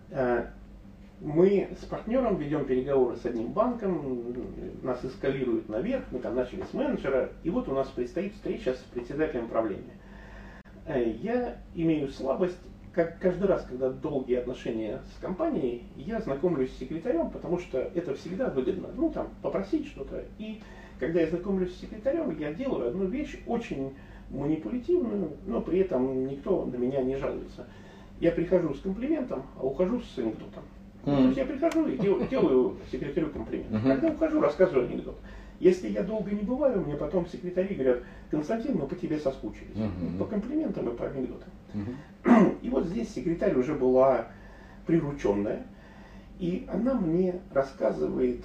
Э, 0.09 0.47
Мы 1.21 1.69
с 1.80 1.86
партнером 1.86 2.38
ведем 2.38 2.65
переговоры 2.65 3.15
с 3.15 3.26
одним 3.26 3.53
банком, 3.53 4.36
нас 4.82 5.05
эскалируют 5.05 5.69
наверх, 5.69 6.05
мы 6.11 6.19
там 6.19 6.36
начали 6.36 6.63
с 6.63 6.74
менеджера, 6.74 7.30
и 7.43 7.49
вот 7.49 7.69
у 7.69 7.74
нас 7.74 7.88
предстоит 7.89 8.34
встреча 8.34 8.74
с 8.74 8.78
председателем 8.93 9.47
правления. 9.47 9.93
Э, 10.88 11.13
Я 11.21 11.57
имею 11.76 12.09
слабость, 12.09 12.57
как 12.94 13.18
каждый 13.20 13.48
раз, 13.48 13.66
когда 13.66 13.89
долгие 13.89 14.36
отношения 14.36 15.02
с 15.16 15.20
компанией, 15.20 15.84
я 15.96 16.22
знакомлюсь 16.22 16.72
с 16.72 16.78
секретарем, 16.78 17.32
потому 17.32 17.58
что 17.58 17.80
это 17.80 18.14
всегда 18.14 18.50
выгодно. 18.50 18.89
Ну, 18.96 19.12
там, 19.12 19.30
попросить 19.41 19.88
что-то. 19.88 20.24
И 20.38 20.62
когда 21.00 21.22
я 21.22 21.28
знакомлюсь 21.28 21.74
с 21.74 21.82
секретарем, 21.82 22.38
я 22.38 22.54
делаю 22.54 22.89
одну 22.89 23.06
вещь 23.06 23.39
очень 23.48 23.94
манипулятивную, 24.30 25.32
но 25.46 25.62
при 25.62 25.80
этом 25.80 26.28
никто 26.28 26.66
на 26.66 26.76
меня 26.76 27.02
не 27.02 27.16
жалуется. 27.16 27.66
Я 28.20 28.32
прихожу 28.32 28.74
с 28.76 28.80
комплиментом, 28.82 29.44
а 29.60 29.66
ухожу 29.66 30.00
с 30.00 30.18
анекдотом. 30.18 30.64
Mm. 31.06 31.16
То 31.18 31.24
есть 31.24 31.38
я 31.38 31.46
прихожу 31.46 31.88
и 31.88 31.98
делаю, 31.98 32.28
делаю 32.28 32.78
секретарю 32.91 33.30
комплимент. 33.32 33.72
Mm-hmm. 33.72 33.88
Когда 33.88 34.08
ухожу, 34.10 34.39
рассказываю 34.39 34.88
анекдот. 34.88 35.18
Если 35.64 35.88
я 35.88 36.03
долго 36.03 36.30
не 36.32 36.41
бываю, 36.41 36.82
мне 36.82 36.97
потом 36.97 37.26
секретари 37.26 37.76
говорят, 37.76 38.03
Константин, 38.30 38.76
мы 38.76 38.86
по 38.86 38.95
тебе 38.95 39.18
соскучились. 39.18 39.78
Mm-hmm. 39.78 40.18
По 40.20 40.26
комплиментам 40.26 40.89
и 40.89 40.93
по 40.93 41.05
анекдотам. 41.05 41.49
Mm-hmm. 41.74 42.59
И 42.64 42.70
вот 42.70 42.86
здесь 42.88 43.14
секретарь 43.14 43.55
уже 43.55 43.74
была 43.74 44.28
прирученная, 44.86 45.66
и 46.38 46.68
она 46.70 46.95
мне 46.95 47.39
рассказывает, 47.53 48.43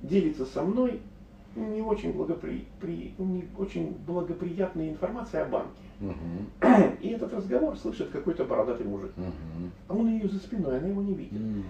делится 0.00 0.46
со 0.46 0.62
мной 0.62 1.02
не 1.54 1.82
очень, 1.82 2.12
благопри... 2.12 2.66
при... 2.80 3.14
не 3.18 3.44
очень 3.58 3.94
благоприятной 4.06 4.88
информацией 4.88 5.42
о 5.42 5.46
банке. 5.46 5.82
Uh-huh. 6.00 6.98
И 7.00 7.08
этот 7.10 7.34
разговор 7.34 7.76
слышит 7.76 8.08
какой-то 8.08 8.44
бородатый 8.44 8.86
мужик. 8.86 9.12
Uh-huh. 9.16 9.70
А 9.88 9.94
он 9.94 10.08
ее 10.08 10.28
за 10.28 10.38
спиной, 10.38 10.78
она 10.78 10.88
его 10.88 11.02
не 11.02 11.14
видит. 11.14 11.40
Uh-huh. 11.40 11.62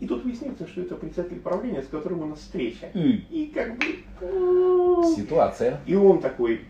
И 0.00 0.06
тут 0.06 0.24
выясняется, 0.24 0.66
что 0.66 0.80
это 0.80 0.96
председатель 0.96 1.40
правления, 1.40 1.82
с 1.82 1.86
которым 1.86 2.22
у 2.22 2.26
нас 2.26 2.38
встреча. 2.38 2.86
Uh-huh. 2.94 3.22
И 3.30 3.52
как 3.54 3.76
бы... 3.78 3.84
Ну, 4.20 5.14
Ситуация. 5.14 5.80
И 5.86 5.94
он 5.94 6.20
такой, 6.20 6.62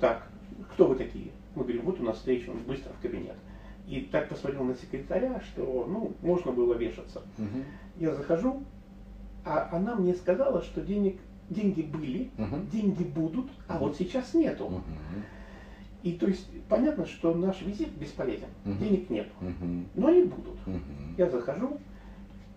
так, 0.00 0.26
кто 0.72 0.86
вы 0.86 0.94
такие? 0.96 1.30
Мы 1.54 1.64
говорим, 1.64 1.82
вот 1.82 2.00
у 2.00 2.02
нас 2.02 2.16
встреча, 2.16 2.50
он 2.50 2.58
быстро 2.66 2.90
в 2.98 3.02
кабинет. 3.02 3.36
И 3.86 4.00
так 4.00 4.28
посмотрел 4.28 4.64
на 4.64 4.74
секретаря, 4.74 5.40
что, 5.40 5.86
ну, 5.88 6.12
можно 6.22 6.52
было 6.52 6.74
вешаться. 6.74 7.22
Uh-huh. 7.36 7.64
Я 7.98 8.14
захожу, 8.14 8.62
а 9.44 9.68
она 9.72 9.94
мне 9.94 10.14
сказала, 10.14 10.62
что 10.62 10.80
денег 10.80 11.18
деньги 11.50 11.82
были, 11.82 12.30
угу. 12.36 12.56
деньги 12.70 13.02
будут, 13.04 13.46
а 13.66 13.76
угу. 13.76 13.86
вот 13.86 13.96
сейчас 13.96 14.34
нету. 14.34 14.66
Угу. 14.66 14.82
И 16.02 16.12
то 16.12 16.26
есть 16.26 16.48
понятно, 16.68 17.06
что 17.06 17.34
наш 17.34 17.60
визит 17.62 17.90
бесполезен, 17.90 18.48
угу. 18.64 18.74
денег 18.74 19.10
нет, 19.10 19.28
угу. 19.40 19.84
но 19.94 20.08
они 20.08 20.22
будут. 20.22 20.56
Угу. 20.66 20.78
Я 21.16 21.30
захожу, 21.30 21.78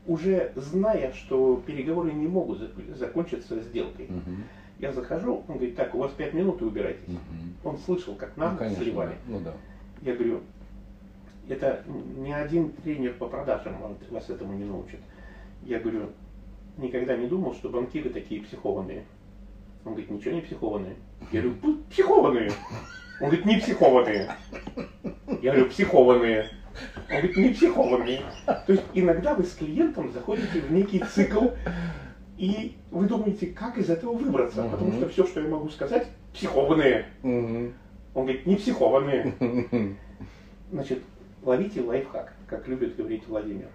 уже 0.08 0.52
зная, 0.56 1.14
что 1.14 1.62
переговоры 1.66 2.12
не 2.12 2.28
могут 2.28 2.60
закончиться 2.96 3.60
сделкой. 3.62 4.06
Угу. 4.06 4.36
Я 4.80 4.92
захожу, 4.94 5.44
он 5.48 5.56
говорит, 5.56 5.76
так, 5.76 5.94
у 5.94 6.00
вас 6.00 6.12
пять 6.12 6.34
минут 6.34 6.62
и 6.62 6.66
убирайтесь. 6.66 7.08
Угу. 7.08 7.70
Он 7.70 7.78
слышал, 7.78 8.16
как 8.16 8.36
нам 8.38 8.54
ну, 8.54 8.60
конечно, 8.60 8.84
сливали. 8.84 9.16
Ну, 9.28 9.40
да. 9.40 9.54
Я 10.02 10.16
говорю, 10.16 10.42
это 11.48 11.84
ни 12.18 12.32
один 12.32 12.72
тренер 12.72 13.14
по 13.14 13.28
продажам 13.28 13.76
вас 14.10 14.30
этому 14.30 14.54
не 14.54 14.66
научит. 14.66 15.00
Я 15.64 15.80
говорю, 15.80 16.10
никогда 16.78 17.16
не 17.16 17.28
думал, 17.28 17.54
что 17.54 17.70
банкиры 17.70 18.10
такие 18.10 18.42
психованные. 18.42 19.04
Он 19.86 19.94
говорит, 19.94 20.10
ничего 20.10 20.36
не 20.36 20.42
психованные. 20.42 20.96
Я 21.32 21.42
говорю, 21.42 21.58
психованные. 21.90 22.52
Он 23.20 23.28
говорит, 23.28 23.46
не 23.46 23.58
психованные. 23.58 24.30
Я 25.42 25.52
говорю, 25.52 25.70
психованные. 25.70 26.50
Он 27.10 27.18
говорит, 27.18 27.38
не 27.38 27.50
психованные. 27.50 28.22
То 28.46 28.74
есть 28.74 28.84
иногда 28.94 29.34
вы 29.34 29.44
с 29.44 29.54
клиентом 29.54 30.12
заходите 30.12 30.62
в 30.62 30.72
некий 30.72 31.00
цикл, 31.00 31.48
и 32.38 32.78
вы 32.90 33.06
думаете, 33.08 33.48
как 33.48 33.78
из 33.78 33.90
этого 33.90 34.14
выбраться, 34.14 34.64
потому 34.64 34.94
что 34.94 35.10
все, 35.10 35.26
что 35.26 35.42
я 35.42 35.48
могу 35.48 35.70
сказать, 35.70 36.08
психованные. 36.34 37.06
Он 37.24 37.74
говорит, 38.26 38.46
не 38.46 38.56
психованные. 38.56 39.34
Значит, 40.72 41.04
ловите 41.44 41.82
лайфхак, 41.82 42.34
как 42.48 42.68
любит 42.68 42.96
говорить 42.96 43.28
Владимир 43.28 43.68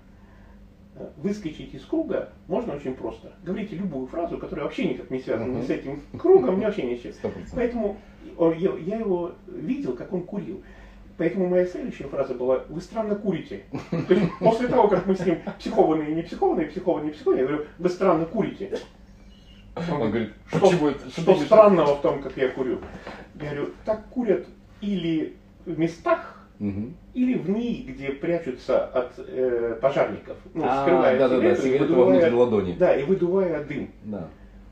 выскочить 1.17 1.75
из 1.75 1.85
круга 1.85 2.31
можно 2.49 2.75
очень 2.75 2.95
просто. 2.95 3.33
Говорите 3.45 3.77
любую 3.77 4.07
фразу, 4.07 4.39
которая 4.39 4.65
вообще 4.65 4.89
никак 4.89 5.11
не 5.11 5.19
связана 5.21 5.59
ни 5.59 5.63
с 5.63 5.71
этим 5.71 6.01
кругом, 6.19 6.59
ни 6.59 6.65
вообще 6.65 6.99
чем. 6.99 7.13
Поэтому 7.55 7.99
я, 8.39 8.77
я 8.79 8.99
его 8.99 9.33
видел, 9.47 9.95
как 9.95 10.13
он 10.13 10.23
курил. 10.23 10.63
Поэтому 11.19 11.49
моя 11.49 11.67
следующая 11.67 12.05
фраза 12.05 12.35
была 12.35 12.65
«Вы 12.69 12.81
странно 12.81 13.15
курите». 13.15 13.63
То 13.91 14.15
есть 14.15 14.33
после 14.39 14.69
того, 14.69 14.89
как 14.89 15.07
мы 15.07 15.17
с 15.17 15.25
ним 15.25 15.39
психованные, 15.59 16.15
не 16.15 16.23
психованные, 16.23 16.67
психованные, 16.67 17.13
психованные, 17.13 17.43
я 17.43 17.49
говорю 17.49 17.67
«Вы 17.79 17.89
странно 17.89 18.27
курите». 18.27 18.79
Он, 19.75 20.03
он 20.03 20.11
говорит, 20.11 20.33
что, 20.49 20.89
это, 20.89 21.11
что, 21.11 21.21
что 21.21 21.37
странного 21.45 21.97
в 21.97 22.03
том, 22.03 22.23
как 22.23 22.37
я 22.37 22.49
курю? 22.49 22.81
Я 23.35 23.51
говорю, 23.51 23.71
так 23.85 24.07
курят 24.09 24.47
или 24.81 25.37
в 25.65 25.79
местах, 25.79 26.37
Угу. 26.59 26.93
Или 27.13 27.35
в 27.37 27.51
НИИ, 27.51 27.83
где 27.83 28.13
прячутся 28.13 28.87
от 28.87 29.13
э, 29.19 29.79
пожарников, 29.81 30.39
ну, 30.55 30.65
а, 30.67 30.83
скрывая 30.83 31.19
да, 31.19 31.29
сигарету, 31.29 31.63
да, 31.63 31.69
да, 31.69 31.69
и 31.69 31.79
выдувая, 31.79 32.35
ладони. 32.35 32.73
Да, 32.79 32.97
и 32.97 33.05
выдувая 33.05 33.65
дым. 33.65 33.91
Да. 34.05 34.29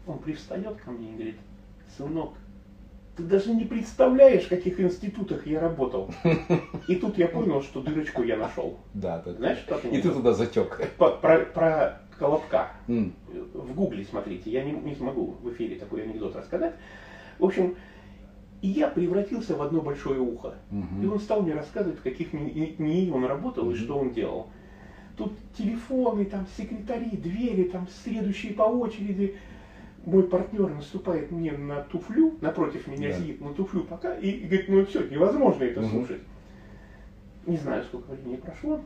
Он 0.06 0.18
привстает 0.18 0.76
ко 0.82 0.90
мне 0.90 1.10
и 1.10 1.14
говорит, 1.14 1.36
сынок, 1.96 2.32
ты 3.16 3.22
даже 3.22 3.52
не 3.54 3.64
представляешь, 3.64 4.44
в 4.44 4.48
каких 4.48 4.80
институтах 4.80 5.46
я 5.46 5.60
работал. 5.60 6.10
И 6.88 6.96
тут 6.96 7.18
я 7.18 7.28
понял, 7.28 7.62
что 7.62 7.80
дырочку 7.80 8.22
я 8.22 8.36
нашел. 8.36 8.78
Да, 8.92 9.22
да. 9.24 9.32
Знаешь, 9.34 9.58
что 9.58 9.78
ты 9.78 9.88
И 9.88 10.02
ты 10.02 10.10
туда 10.10 10.32
затек. 10.32 10.90
Про, 10.98 11.10
про 11.40 12.00
Колобка. 12.18 12.72
Mm. 12.88 13.12
В 13.54 13.74
гугле 13.74 14.04
смотрите, 14.04 14.50
я 14.50 14.64
не, 14.64 14.72
не 14.72 14.94
смогу 14.94 15.36
в 15.42 15.52
эфире 15.52 15.76
такой 15.76 16.02
анекдот 16.02 16.34
рассказать. 16.36 16.74
В 17.38 17.44
общем, 17.44 17.76
и 18.62 18.68
я 18.68 18.88
превратился 18.88 19.54
в 19.56 19.62
одно 19.62 19.82
большое 19.82 20.20
ухо. 20.20 20.54
Угу. 20.70 21.02
И 21.02 21.06
он 21.06 21.20
стал 21.20 21.42
мне 21.42 21.52
рассказывать, 21.52 21.98
в 21.98 22.02
каких 22.02 22.32
НИИ 22.32 23.10
он 23.10 23.26
работал 23.26 23.66
угу. 23.66 23.74
и 23.74 23.76
что 23.76 23.98
он 23.98 24.12
делал. 24.12 24.48
Тут 25.18 25.34
телефоны, 25.56 26.24
там 26.24 26.46
секретари, 26.56 27.10
двери, 27.10 27.64
там 27.64 27.86
следующие 28.02 28.54
по 28.54 28.62
очереди. 28.62 29.36
Мой 30.06 30.24
партнер 30.24 30.68
наступает 30.68 31.30
мне 31.30 31.52
на 31.52 31.82
туфлю, 31.82 32.36
напротив 32.40 32.86
меня 32.86 33.08
да. 33.08 33.18
сидит 33.18 33.40
на 33.40 33.54
туфлю 33.54 33.84
пока, 33.84 34.14
и, 34.16 34.28
и 34.28 34.46
говорит, 34.46 34.68
ну 34.68 34.84
все, 34.86 35.06
невозможно 35.08 35.64
это 35.64 35.80
угу. 35.80 35.88
слушать. 35.88 36.20
Не 37.46 37.56
знаю, 37.56 37.84
сколько 37.84 38.12
времени 38.12 38.36
прошло. 38.36 38.80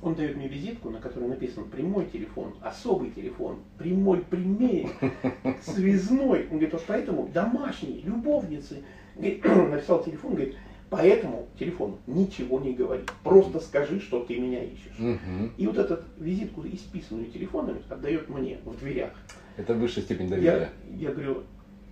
Он 0.00 0.14
дает 0.14 0.36
мне 0.36 0.48
визитку, 0.48 0.90
на 0.90 0.98
которой 0.98 1.28
написано 1.28 1.64
прямой 1.66 2.06
телефон, 2.06 2.54
особый 2.60 3.10
телефон, 3.10 3.58
прямой 3.78 4.18
прямее, 4.18 4.88
связной. 5.62 6.42
Он 6.44 6.58
говорит, 6.58 6.72
вот 6.72 6.84
поэтому 6.88 7.28
домашний, 7.28 8.02
любовницы. 8.04 8.82
Говорит, 9.14 9.44
написал 9.70 10.02
телефон, 10.02 10.34
говорит, 10.34 10.56
поэтому 10.90 11.46
телефон 11.56 11.98
ничего 12.08 12.58
не 12.58 12.72
говори. 12.72 13.04
Просто 13.22 13.60
скажи, 13.60 14.00
что 14.00 14.24
ты 14.24 14.38
меня 14.40 14.64
ищешь. 14.64 15.20
И 15.56 15.66
вот 15.68 15.78
эту 15.78 16.00
визитку, 16.18 16.66
исписанную 16.66 17.30
телефонами, 17.30 17.82
отдает 17.88 18.28
мне 18.28 18.58
в 18.64 18.76
дверях. 18.80 19.12
Это 19.56 19.74
высшая 19.74 20.02
степень 20.02 20.28
доверия. 20.28 20.70
Я, 20.88 21.08
я 21.08 21.12
говорю, 21.12 21.42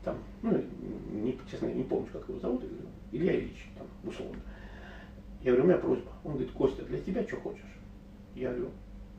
там, 0.04 0.16
ну, 0.42 0.62
не, 1.12 1.38
честно, 1.50 1.66
не 1.66 1.84
помню, 1.84 2.08
как 2.12 2.28
его 2.28 2.38
зовут, 2.38 2.62
я 2.62 2.68
говорю, 2.68 2.86
Илья 3.12 3.36
Ильич, 3.36 3.68
там, 3.76 3.86
условно. 4.04 4.40
Я 5.42 5.52
говорю, 5.52 5.64
у 5.64 5.66
меня 5.68 5.78
просьба. 5.78 6.12
Он 6.24 6.32
говорит, 6.32 6.52
Костя, 6.52 6.84
для 6.84 6.98
тебя 6.98 7.22
что 7.24 7.36
хочешь? 7.36 7.62
Я 8.34 8.50
говорю, 8.50 8.70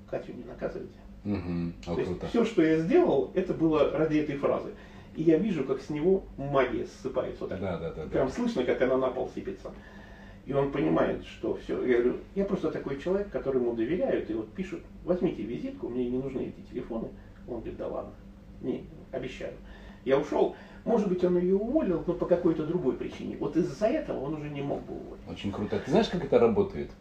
Катю 0.10 0.34
не 0.34 0.44
наказывайте. 0.44 0.98
Угу. 1.26 1.72
О, 1.88 1.96
То 1.96 2.02
есть 2.02 2.24
все, 2.30 2.46
что 2.46 2.62
я 2.64 2.80
сделал, 2.80 3.32
это 3.34 3.54
было 3.54 3.92
ради 3.92 4.18
этой 4.18 4.38
фразы. 4.38 4.72
И 5.16 5.24
я 5.24 5.38
вижу, 5.38 5.64
как 5.64 5.82
с 5.82 5.90
него 5.90 6.24
магия 6.38 6.86
ссыпается. 6.86 7.42
Вот 7.42 7.50
так. 7.50 7.60
Да, 7.60 7.78
да, 7.78 7.92
да, 7.92 8.04
Прям 8.08 8.28
да. 8.28 8.34
слышно, 8.34 8.64
как 8.64 8.82
она 8.82 8.98
на 8.98 9.10
пол 9.10 9.30
сыпется. 9.34 9.72
И 10.46 10.54
он 10.54 10.72
понимает, 10.72 11.24
что 11.26 11.56
все. 11.56 11.84
Я 11.86 11.98
говорю, 12.00 12.18
я 12.36 12.46
просто 12.46 12.72
такой 12.72 13.00
человек, 13.00 13.30
которому 13.30 13.74
доверяют, 13.74 14.30
и 14.30 14.34
вот 14.34 14.52
пишут, 14.54 14.82
возьмите 15.04 15.44
визитку, 15.44 15.90
мне 15.90 16.10
не 16.10 16.18
нужны 16.18 16.54
эти 16.56 16.68
телефоны. 16.72 17.10
Он 17.48 17.58
говорит, 17.58 17.78
да 17.78 17.88
ладно, 17.88 18.14
не, 18.62 18.86
обещаю. 19.12 19.54
Я 20.06 20.18
ушел, 20.18 20.56
может 20.86 21.08
быть, 21.08 21.24
он 21.24 21.38
ее 21.38 21.56
уволил, 21.56 22.04
но 22.08 22.14
по 22.14 22.26
какой-то 22.26 22.66
другой 22.66 22.94
причине. 22.94 23.38
Вот 23.38 23.56
из-за 23.56 23.88
этого 23.88 24.20
он 24.20 24.36
уже 24.36 24.50
не 24.50 24.62
мог 24.62 24.84
бы 24.86 24.96
уволить. 24.96 25.28
Очень 25.30 25.52
круто. 25.52 25.80
Ты 25.80 25.92
знаешь, 25.92 26.10
как 26.10 26.24
это 26.24 26.40
работает? 26.40 26.92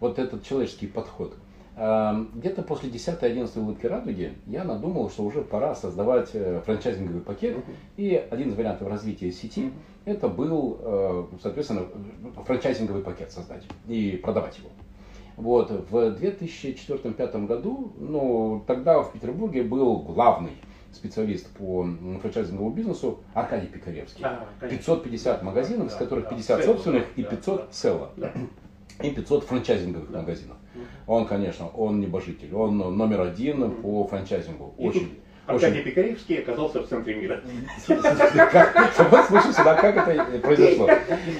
Вот 0.00 0.18
этот 0.18 0.44
человеческий 0.44 0.86
подход– 0.86 1.34
Эм, 1.76 2.30
где-то 2.34 2.60
после 2.62 2.90
10-11 2.90 3.58
улыбки 3.58 3.86
радуги 3.86 4.34
я 4.46 4.64
надумал, 4.64 5.08
что 5.08 5.22
уже 5.22 5.40
пора 5.40 5.74
создавать 5.74 6.28
э, 6.34 6.60
франчайзинговый 6.66 7.22
пакет. 7.22 7.56
И 7.96 8.14
один 8.30 8.50
из 8.50 8.54
вариантов 8.54 8.86
развития 8.88 9.32
сети 9.32 9.72
это 10.04 10.28
был, 10.28 10.78
э, 10.78 11.24
соответственно, 11.42 11.86
франчайзинговый 12.44 13.02
пакет 13.02 13.30
создать 13.30 13.64
и 13.88 14.20
продавать 14.22 14.58
его. 14.58 14.68
Вот. 15.36 15.70
В 15.70 15.94
2004-2005 16.20 17.46
году, 17.46 17.92
ну, 17.98 18.62
тогда 18.66 19.00
в 19.00 19.12
Петербурге 19.12 19.62
был 19.62 20.00
главный 20.00 20.52
специалист 20.92 21.48
по 21.50 21.86
франчайзинговому 22.20 22.70
бизнесу 22.70 23.20
Аркадий 23.34 23.68
Пикаревский. 23.68 24.24
А, 24.24 24.46
550 24.60 25.42
магазинов, 25.42 25.88
да, 25.88 25.94
из 25.94 25.98
которых 25.98 26.28
50 26.28 26.58
да, 26.58 26.64
собственных 26.64 27.04
да, 27.16 27.22
и 27.22 27.24
500 27.24 27.74
села. 27.74 28.10
Да. 28.16 28.32
И 29.02 29.10
500 29.10 29.44
франчайзинговых 29.44 30.10
да. 30.10 30.18
магазинов. 30.18 30.56
Он, 31.06 31.26
конечно, 31.26 31.68
он 31.68 32.00
небожитель, 32.00 32.54
он 32.54 32.78
номер 32.78 33.22
один 33.22 33.82
по 33.82 34.04
франчайзингу. 34.04 34.74
Очень. 34.78 35.20
Аркадий 35.46 35.82
Пикаревский 35.82 36.38
оказался 36.40 36.82
в 36.82 36.88
центре 36.88 37.14
мира. 37.14 37.40
Вот 37.88 39.24
слушай 39.26 39.52
сюда, 39.52 39.74
как 39.74 39.96
это 39.96 40.38
произошло. 40.38 40.88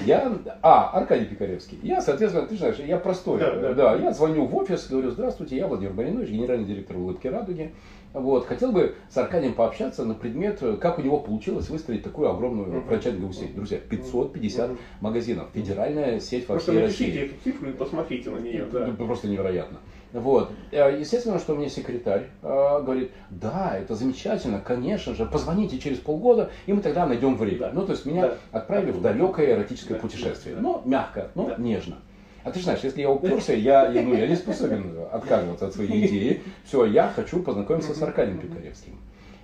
Я, 0.05 0.37
а, 0.61 0.89
Аркадий 0.97 1.25
Пикаревский. 1.25 1.79
Я, 1.81 2.01
соответственно, 2.01 2.47
ты 2.47 2.57
знаешь, 2.57 2.77
я 2.79 2.97
простой. 2.97 3.39
Да, 3.39 3.55
да. 3.55 3.73
Да, 3.73 3.95
я 3.95 4.11
звоню 4.11 4.45
в 4.45 4.55
офис, 4.55 4.87
говорю, 4.89 5.11
здравствуйте, 5.11 5.57
я 5.57 5.67
Владимир 5.67 5.93
Маринович, 5.93 6.29
генеральный 6.29 6.65
директор 6.65 6.97
«Улыбки 6.97 7.27
Радуги». 7.27 7.71
Вот, 8.13 8.45
хотел 8.45 8.73
бы 8.73 8.95
с 9.09 9.17
Аркадием 9.17 9.53
пообщаться 9.53 10.03
на 10.03 10.13
предмет, 10.13 10.61
как 10.81 10.99
у 10.99 11.01
него 11.01 11.17
получилось 11.17 11.69
выстроить 11.69 12.03
такую 12.03 12.29
огромную 12.29 12.67
Мгм. 12.67 12.83
франчайзинговую 12.87 13.33
сеть. 13.33 13.55
Друзья, 13.55 13.77
550 13.77 14.69
Мгм. 14.71 14.79
магазинов, 14.99 15.47
федеральная 15.53 16.19
сеть 16.19 16.43
во 16.49 16.55
Просто 16.55 16.71
всей 16.71 16.81
напишите 16.81 17.05
России. 17.21 17.25
эту 17.25 17.43
цифру 17.43 17.69
и 17.69 17.73
посмотрите 17.73 18.29
на 18.29 18.39
нее. 18.39 18.65
Да. 18.71 18.89
Просто 18.97 19.29
невероятно. 19.29 19.77
Вот. 20.11 20.51
Э, 20.71 20.97
Естественно, 20.99 21.39
что 21.39 21.55
мне 21.55 21.69
секретарь 21.69 22.27
э, 22.41 22.47
говорит, 22.83 23.11
да, 23.29 23.77
это 23.79 23.95
замечательно, 23.95 24.59
конечно 24.59 25.15
же, 25.15 25.25
позвоните 25.25 25.79
через 25.79 25.99
полгода, 25.99 26.49
и 26.65 26.73
мы 26.73 26.81
тогда 26.81 27.05
найдем 27.05 27.37
время. 27.37 27.59
Да. 27.59 27.71
Ну, 27.73 27.85
то 27.85 27.93
есть 27.93 28.05
меня 28.05 28.23
Да. 28.27 28.37
отправили 28.51 28.91
в 28.91 29.01
далекое 29.01 29.53
эротическое 29.53 29.95
Да. 29.97 30.01
путешествие. 30.01 30.55
Да. 30.55 30.61
Но 30.61 30.81
мягко, 30.85 31.29
но 31.33 31.45
Да. 31.45 31.55
нежно. 31.57 31.95
А 32.43 32.51
ты 32.51 32.59
же 32.59 32.65
знаешь, 32.65 32.79
если 32.83 33.01
я 33.01 33.09
уперся, 33.11 33.53
я, 33.53 33.87
я, 33.87 34.01
ну, 34.01 34.15
я 34.15 34.27
не 34.27 34.35
способен 34.35 34.95
отказываться 35.11 35.67
от 35.67 35.73
своей 35.75 36.07
идеи. 36.07 36.41
Все, 36.63 36.85
я 36.85 37.07
хочу 37.07 37.41
познакомиться 37.43 37.93
с 37.93 38.01
Аркадием 38.01 38.39
Пикаревским. 38.39 38.97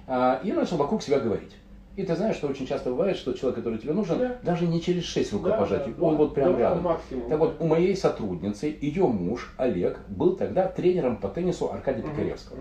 А, 0.07 0.39
И 0.43 0.51
начал 0.51 0.77
вокруг 0.77 1.03
себя 1.03 1.19
говорить. 1.19 1.55
И 1.95 2.03
ты 2.03 2.15
знаешь, 2.15 2.35
что 2.35 2.47
очень 2.47 2.67
часто 2.67 2.91
бывает, 2.91 3.17
что 3.17 3.33
человек, 3.33 3.57
который 3.57 3.79
тебе 3.79 3.93
нужен, 3.93 4.19
Да. 4.19 4.37
даже 4.43 4.67
не 4.67 4.79
через 4.81 5.03
шесть 5.03 5.31
Да, 5.31 5.37
рукопожатий, 5.37 5.93
да, 5.97 6.03
он 6.03 6.11
да, 6.13 6.17
вот 6.19 6.33
прям 6.35 6.53
да, 6.53 6.59
рядом. 6.59 6.83
максимум. 6.83 7.27
Так 7.27 7.39
вот, 7.39 7.55
у 7.59 7.65
моей 7.65 7.95
сотрудницы, 7.95 8.75
ее 8.79 9.07
муж 9.07 9.51
Олег 9.57 9.99
был 10.07 10.35
тогда 10.35 10.67
тренером 10.67 11.17
по 11.17 11.27
теннису 11.27 11.71
Аркадия 11.71 12.03
Мгм. 12.03 12.11
Пикаревского. 12.13 12.59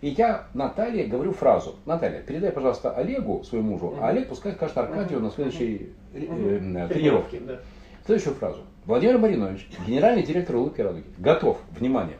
И 0.00 0.08
я 0.08 0.46
Наталье 0.54 1.04
говорю 1.04 1.32
фразу. 1.32 1.76
Наталья, 1.84 2.22
передай, 2.22 2.52
пожалуйста, 2.52 2.90
Олегу, 2.90 3.44
своему 3.44 3.72
мужу, 3.72 3.90
Мгм. 3.90 4.02
а 4.02 4.08
Олег 4.08 4.28
пускай 4.28 4.52
скажет 4.54 4.78
Аркадию 4.78 5.18
Мгм. 5.18 5.24
на 5.28 5.30
следующей 5.30 5.92
э, 6.14 6.18
Мгм. 6.20 6.76
э, 6.78 6.88
тренировке. 6.88 7.40
Да. 7.40 7.60
Следующую 8.06 8.34
фразу. 8.34 8.60
Владимир 8.86 9.18
Маринович, 9.18 9.68
генеральный 9.86 10.22
директор 10.22 10.56
«Улыбки 10.56 10.80
Радуги», 10.80 11.04
готов, 11.18 11.58
внимание, 11.78 12.16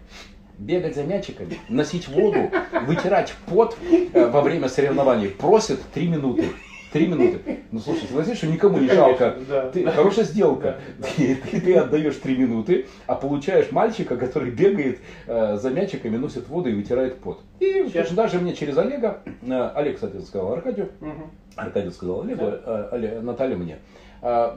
бегать 0.59 0.95
за 0.95 1.05
мячиками, 1.05 1.59
носить 1.69 2.09
воду, 2.09 2.51
вытирать 2.87 3.35
пот 3.47 3.77
э, 3.91 4.27
во 4.27 4.43
время 4.43 4.69
соревнований. 4.69 5.29
Просит 5.29 5.81
три 5.95 6.07
минуты. 6.07 6.45
Три 6.93 7.07
минуты. 7.07 7.61
Ну 7.71 7.79
слушай, 7.79 8.07
согласись, 8.09 8.37
что 8.39 8.49
никому 8.49 8.79
не 8.79 8.89
жалко. 8.89 9.37
да. 9.49 9.71
Ты, 9.71 9.85
хорошая 9.87 10.25
сделка. 10.25 10.81
Да, 10.99 11.07
да. 11.07 11.09
Ты, 11.17 11.35
ты- 11.37 11.61
ты 11.61 11.75
отдаешь 11.77 12.17
три 12.17 12.37
минуты, 12.37 12.87
а 13.07 13.15
получаешь 13.15 13.71
мальчика, 13.71 14.17
который 14.17 14.51
бегает 14.51 14.99
э, 15.29 15.57
за 15.57 15.71
мячиками, 15.71 16.17
носит 16.17 16.49
воду 16.49 16.69
и 16.69 16.75
вытирает 16.75 17.17
пот. 17.21 17.41
И 17.61 17.85
точно 17.93 18.17
даже 18.17 18.39
мне 18.41 18.55
через 18.55 18.77
Олега, 18.77 19.21
э, 19.43 19.71
Олег, 19.77 19.95
кстати, 19.95 20.21
сказал 20.21 20.53
Аркадию, 20.53 20.91
Мгм. 21.01 21.31
Аркадий 21.55 21.91
сказал 21.91 22.23
Олегу, 22.23 22.45
э, 22.45 22.89
Оле- 22.93 23.21
Наталья 23.21 23.57
мне. 23.57 23.79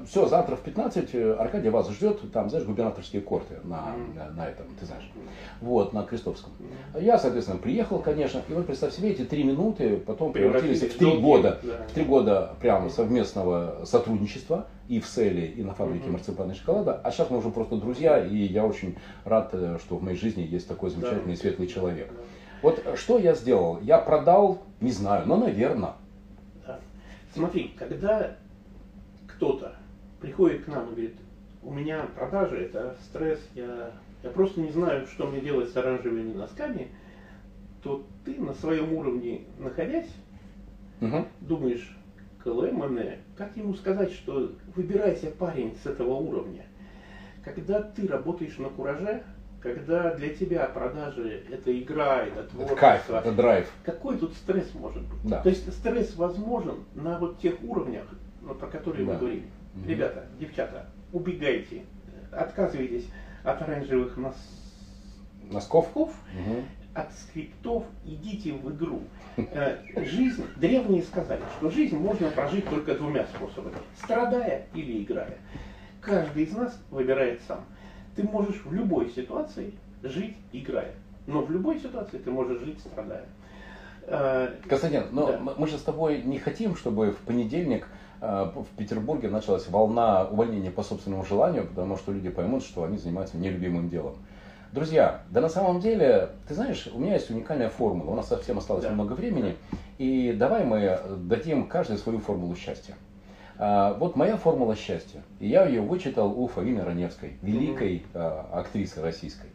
Все, 0.05 0.28
завтра 0.28 0.57
в 0.57 0.61
15 0.61 1.16
э, 1.16 1.34
Аркадий 1.36 1.70
вас 1.70 1.89
ждет, 1.89 2.20
там, 2.34 2.49
знаешь, 2.49 2.66
губернаторские 2.66 3.22
корты 3.22 3.59
на, 3.64 3.95
на, 4.36 4.47
этом, 4.47 4.66
ты 4.78 4.86
знаешь, 4.86 5.09
вот, 5.61 5.93
на 5.93 6.03
Крестовском. 6.03 6.51
Я, 6.99 7.18
соответственно, 7.18 7.59
приехал, 7.59 7.99
конечно, 7.99 8.41
и 8.47 8.53
вот 8.53 8.66
представь 8.66 8.93
себе, 8.93 9.11
эти 9.11 9.24
три 9.24 9.43
минуты 9.43 9.97
потом 9.97 10.34
превратились 10.34 10.82
в 10.82 10.97
три 10.97 11.18
года, 11.18 11.59
да. 11.64 11.88
в 11.88 11.93
три 11.93 12.03
года 12.03 12.55
прямо 12.59 12.89
совместного 12.89 13.86
сотрудничества 13.86 14.68
и 14.89 14.99
в 14.99 15.07
селе, 15.07 15.47
и 15.47 15.64
на 15.64 15.74
фабрике 15.74 16.09
марципана 16.09 16.51
и 16.51 16.55
шоколада, 16.55 16.99
а 17.01 17.11
сейчас 17.11 17.30
мы 17.30 17.38
уже 17.38 17.49
просто 17.49 17.78
друзья, 17.78 18.20
и 18.20 18.36
я 18.36 18.66
очень 18.66 18.97
рад, 19.24 19.49
э, 19.53 19.78
что 19.82 19.95
в 19.95 20.03
моей 20.03 20.18
жизни 20.18 20.41
есть 20.41 20.68
такой 20.68 20.89
замечательный 20.89 21.38
светлый 21.38 21.68
человек. 21.68 22.09
Да. 22.11 22.22
Вот 22.61 22.82
э, 22.84 22.95
что 22.97 23.18
я 23.18 23.34
сделал? 23.34 23.80
Я 23.82 23.97
продал, 23.99 24.59
не 24.82 24.91
знаю, 24.91 25.24
но, 25.26 25.38
наверное, 25.38 25.93
Да. 26.66 26.80
Смотри, 27.34 27.74
когда 27.78 28.36
кто-то 29.43 29.73
приходит 30.21 30.63
к 30.63 30.67
нам 30.69 30.83
и 30.83 30.91
говорит, 30.91 31.15
у 31.63 31.73
меня 31.73 32.07
продажи, 32.15 32.59
это 32.63 32.95
стресс, 33.03 33.39
я, 33.55 33.91
я 34.23 34.29
просто 34.29 34.61
не 34.61 34.71
знаю, 34.71 35.05
что 35.07 35.27
мне 35.27 35.41
делать 35.41 35.69
с 35.69 35.75
оранжевыми 35.75 36.31
носками, 36.31 36.87
то 37.81 38.05
ты 38.23 38.39
на 38.39 38.53
своем 38.53 38.93
уровне, 38.93 39.41
находясь, 39.57 40.09
Мгм. 41.01 41.27
думаешь, 41.41 41.97
КЛМ, 42.41 42.99
как 43.35 43.57
ему 43.57 43.73
сказать, 43.73 44.13
что 44.13 44.53
выбирайся, 44.77 45.29
парень, 45.29 45.75
с 45.83 45.85
этого 45.87 46.13
уровня. 46.13 46.65
Когда 47.43 47.81
ты 47.81 48.07
работаешь 48.07 48.57
на 48.57 48.69
кураже, 48.69 49.23
когда 49.59 50.13
для 50.13 50.29
тебя 50.33 50.67
продажи 50.67 51.43
это 51.51 51.77
игра, 51.77 52.23
это 52.23 52.39
это 52.39 52.49
творчество, 52.49 52.75
кайф, 52.75 53.09
это 53.09 53.31
драйв. 53.33 53.73
какой 53.83 54.17
тут 54.17 54.33
стресс 54.35 54.73
может 54.73 55.01
быть? 55.03 55.19
Да. 55.25 55.41
То 55.41 55.49
есть 55.49 55.69
стресс 55.73 56.15
возможен 56.15 56.85
на 56.95 57.17
вот 57.17 57.39
тех 57.39 57.61
уровнях, 57.63 58.05
ну, 58.43 58.53
про 58.55 58.67
которые 58.67 59.05
Да. 59.05 59.13
мы 59.13 59.19
говорили. 59.19 59.45
Мгм. 59.75 59.89
Ребята, 59.89 60.25
девчата, 60.39 60.85
убегайте, 61.11 61.83
отказывайтесь 62.31 63.07
от 63.43 63.61
оранжевых 63.61 64.17
Носков? 64.17 64.41
носков, 65.51 66.13
Мгм. 66.33 66.63
от 66.93 67.11
скриптов, 67.13 67.83
идите 68.05 68.53
в 68.53 68.71
игру. 68.75 69.01
Э, 69.37 69.77
Жизнь, 70.05 70.45
древние 70.57 71.01
сказали, 71.03 71.41
что 71.57 71.69
жизнь 71.69 71.97
можно 71.97 72.29
прожить 72.29 72.67
только 72.69 72.95
двумя 72.95 73.25
способами, 73.25 73.75
страдая 73.97 74.67
или 74.73 75.03
играя. 75.03 75.37
Каждый 76.01 76.43
из 76.43 76.53
нас 76.55 76.79
выбирает 76.91 77.41
сам. 77.47 77.65
Ты 78.15 78.23
можешь 78.23 78.61
в 78.63 78.73
любой 78.73 79.09
ситуации 79.09 79.73
жить 80.03 80.35
играя, 80.51 80.93
но 81.27 81.41
в 81.41 81.51
любой 81.51 81.79
ситуации 81.79 82.17
ты 82.19 82.29
можешь 82.29 82.61
жить 82.61 82.79
страдая. 82.79 83.25
Э, 84.05 84.53
Константин, 84.67 85.05
но 85.11 85.27
Да. 85.31 85.39
мы- 85.57 85.67
же 85.67 85.77
с 85.77 85.81
тобой 85.81 86.21
не 86.21 86.37
хотим, 86.37 86.75
чтобы 86.75 87.11
в 87.11 87.17
понедельник 87.17 87.87
в 88.24 88.67
Петербурге 88.78 89.30
началась 89.30 89.67
волна 89.67 90.24
увольнения 90.26 90.71
по 90.71 90.82
собственному 90.82 91.26
желанию, 91.26 91.67
потому 91.67 91.97
что 91.97 92.13
люди 92.13 92.30
поймут, 92.30 92.63
что 92.63 92.84
они 92.86 92.97
занимаются 92.97 93.38
нелюбимым 93.38 93.89
делом. 93.89 94.15
Друзья, 94.71 95.21
да 95.30 95.41
на 95.41 95.49
самом 95.49 95.82
деле, 95.82 96.30
ты 96.47 96.53
знаешь, 96.55 96.88
у 96.91 96.99
меня 96.99 97.13
есть 97.13 97.30
уникальная 97.30 97.69
формула, 97.69 98.11
у 98.11 98.15
нас 98.15 98.30
совсем 98.30 98.57
осталось 98.57 98.86
Да. 98.86 98.91
немного 98.91 99.13
времени, 99.13 99.55
и 99.97 100.34
давай 100.38 100.63
мы 100.63 100.99
дадим 101.17 101.67
каждый 101.67 101.97
свою 101.97 102.19
формулу 102.19 102.55
счастья. 102.55 102.95
А, 103.59 103.93
Вот 103.99 104.15
моя 104.15 104.38
формула 104.38 104.76
счастья, 104.76 105.21
и 105.39 105.47
я 105.47 105.65
ее 105.65 105.82
вычитал 105.82 106.32
у 106.32 106.47
Фаины 106.47 106.84
Раневской, 106.84 107.38
великой 107.41 108.03
а, 108.13 108.49
актрисы 108.53 109.01
российской. 109.01 109.49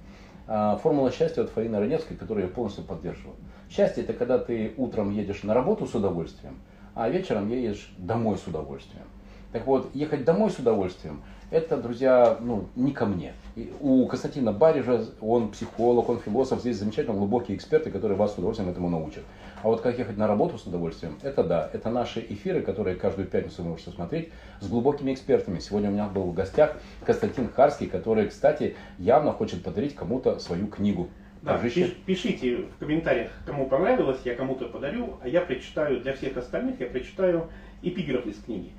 А, 0.46 0.76
Формула 0.76 1.10
счастья 1.10 1.42
от 1.42 1.50
Фаины 1.50 1.78
Раневской, 1.80 2.16
которую 2.16 2.46
я 2.46 2.52
полностью 2.52 2.84
поддерживаю. 2.84 3.34
Счастье 3.70 4.04
это 4.04 4.12
когда 4.12 4.38
ты 4.38 4.72
утром 4.76 5.10
едешь 5.10 5.42
на 5.42 5.52
работу 5.52 5.86
с 5.86 5.94
удовольствием, 5.94 6.58
а 6.98 7.08
вечером 7.08 7.48
едешь 7.48 7.92
домой 7.96 8.36
с 8.38 8.46
удовольствием. 8.48 9.04
Так 9.52 9.66
вот, 9.66 9.88
ехать 9.94 10.24
домой 10.24 10.50
с 10.50 10.58
удовольствием, 10.58 11.22
это, 11.52 11.76
друзья, 11.76 12.36
ну, 12.40 12.66
не 12.74 12.90
ко 12.90 13.06
мне. 13.06 13.34
И 13.54 13.72
у 13.80 14.04
Константина 14.06 14.52
Барижа, 14.52 15.06
он 15.20 15.52
психолог, 15.52 16.08
он 16.08 16.18
философ, 16.18 16.60
здесь 16.60 16.76
замечательно 16.76 17.16
глубокие 17.16 17.56
эксперты, 17.56 17.92
которые 17.92 18.18
вас 18.18 18.34
с 18.34 18.38
удовольствием 18.38 18.68
этому 18.68 18.90
научат. 18.90 19.22
А 19.62 19.68
вот 19.68 19.80
как 19.80 19.96
ехать 19.96 20.16
на 20.16 20.26
работу 20.26 20.58
с 20.58 20.66
удовольствием, 20.66 21.16
это 21.22 21.44
да, 21.44 21.70
это 21.72 21.88
наши 21.88 22.18
эфиры, 22.18 22.62
которые 22.62 22.96
каждую 22.96 23.28
пятницу 23.28 23.62
вы 23.62 23.70
можете 23.70 23.92
смотреть 23.92 24.30
с 24.60 24.66
глубокими 24.66 25.14
экспертами. 25.14 25.60
Сегодня 25.60 25.90
у 25.90 25.92
меня 25.92 26.08
был 26.08 26.24
в 26.24 26.34
гостях 26.34 26.76
Константин 27.06 27.48
Харский, 27.48 27.86
который, 27.86 28.26
кстати, 28.26 28.74
явно 28.98 29.32
хочет 29.32 29.62
подарить 29.62 29.94
кому-то 29.94 30.40
свою 30.40 30.66
книгу. 30.66 31.08
Да, 31.42 31.60
пиш- 31.62 31.94
пишите 32.04 32.56
в 32.56 32.78
комментариях, 32.78 33.30
кому 33.46 33.68
понравилось, 33.68 34.20
я 34.24 34.34
кому-то 34.34 34.66
подарю, 34.68 35.18
а 35.22 35.28
я 35.28 35.40
прочитаю 35.40 36.00
для 36.00 36.12
всех 36.14 36.36
остальных, 36.36 36.80
я 36.80 36.86
прочитаю 36.86 37.48
эпиграф 37.82 38.26
из 38.26 38.42
книги. 38.42 38.72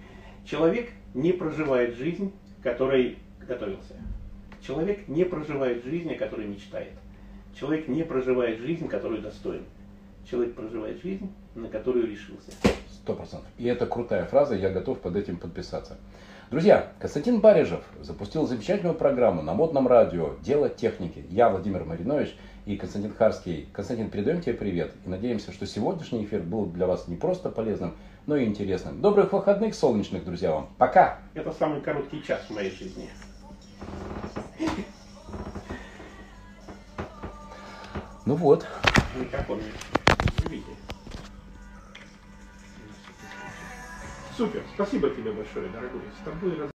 Человек 0.45 0.89
не 1.13 1.31
проживает 1.31 1.95
жизнь, 1.95 2.33
которой 2.61 3.17
готовился. 3.47 3.95
Человек 4.61 5.07
не 5.07 5.23
проживает 5.23 5.83
жизнь, 5.85 6.11
о 6.11 6.15
которой 6.15 6.47
мечтает. 6.47 6.91
Человек 7.57 7.87
не 7.87 8.03
проживает 8.03 8.59
жизнь, 8.59 8.87
которую 8.87 9.21
достоин. 9.21 9.63
Человек 10.29 10.53
проживает 10.55 11.01
жизнь, 11.01 11.31
на 11.55 11.69
которую 11.69 12.07
решился. 12.07 12.51
Сто 12.89 13.15
процентов. 13.15 13.49
И 13.57 13.65
это 13.65 13.85
крутая 13.85 14.25
фраза, 14.25 14.55
я 14.55 14.69
готов 14.69 14.99
под 14.99 15.15
этим 15.15 15.37
подписаться. 15.37 15.97
Друзья, 16.49 16.91
Константин 16.97 17.41
Барижев 17.41 17.83
запустил 18.01 18.47
замечательную 18.47 18.95
программу 18.95 19.43
на 19.43 19.53
модном 19.53 19.87
радио 19.87 20.33
«Дело 20.41 20.67
техники». 20.67 21.23
Я, 21.29 21.47
Владимир 21.47 21.85
Маринович 21.85 22.35
и 22.65 22.75
Константин 22.75 23.13
Харский. 23.13 23.69
Константин, 23.71 24.09
передаем 24.09 24.41
тебе 24.41 24.55
привет 24.55 24.91
и 25.05 25.09
надеемся, 25.09 25.51
что 25.51 25.67
сегодняшний 25.67 26.25
эфир 26.25 26.41
был 26.41 26.65
для 26.65 26.87
вас 26.87 27.07
не 27.07 27.17
просто 27.17 27.49
полезным, 27.49 27.95
но 28.25 28.35
и 28.35 28.45
интересным. 28.45 28.99
Добрых 28.99 29.31
выходных 29.31 29.75
солнечных, 29.75 30.25
друзья, 30.25 30.51
вам. 30.53 30.69
Пока! 30.79 31.19
Это 31.35 31.51
самый 31.51 31.81
короткий 31.81 32.23
час 32.23 32.41
в 32.49 32.53
моей 32.55 32.71
жизни. 32.71 33.07
Ну 38.25 38.33
вот. 38.33 38.65
Микрофон. 39.15 39.59
Супер. 44.39 44.63
Спасибо 44.73 45.09
тебе 45.09 45.33
большое, 45.33 45.67
дорогой. 45.67 45.99
С 46.17 46.23
тобой 46.23 46.51
раз- 46.51 46.59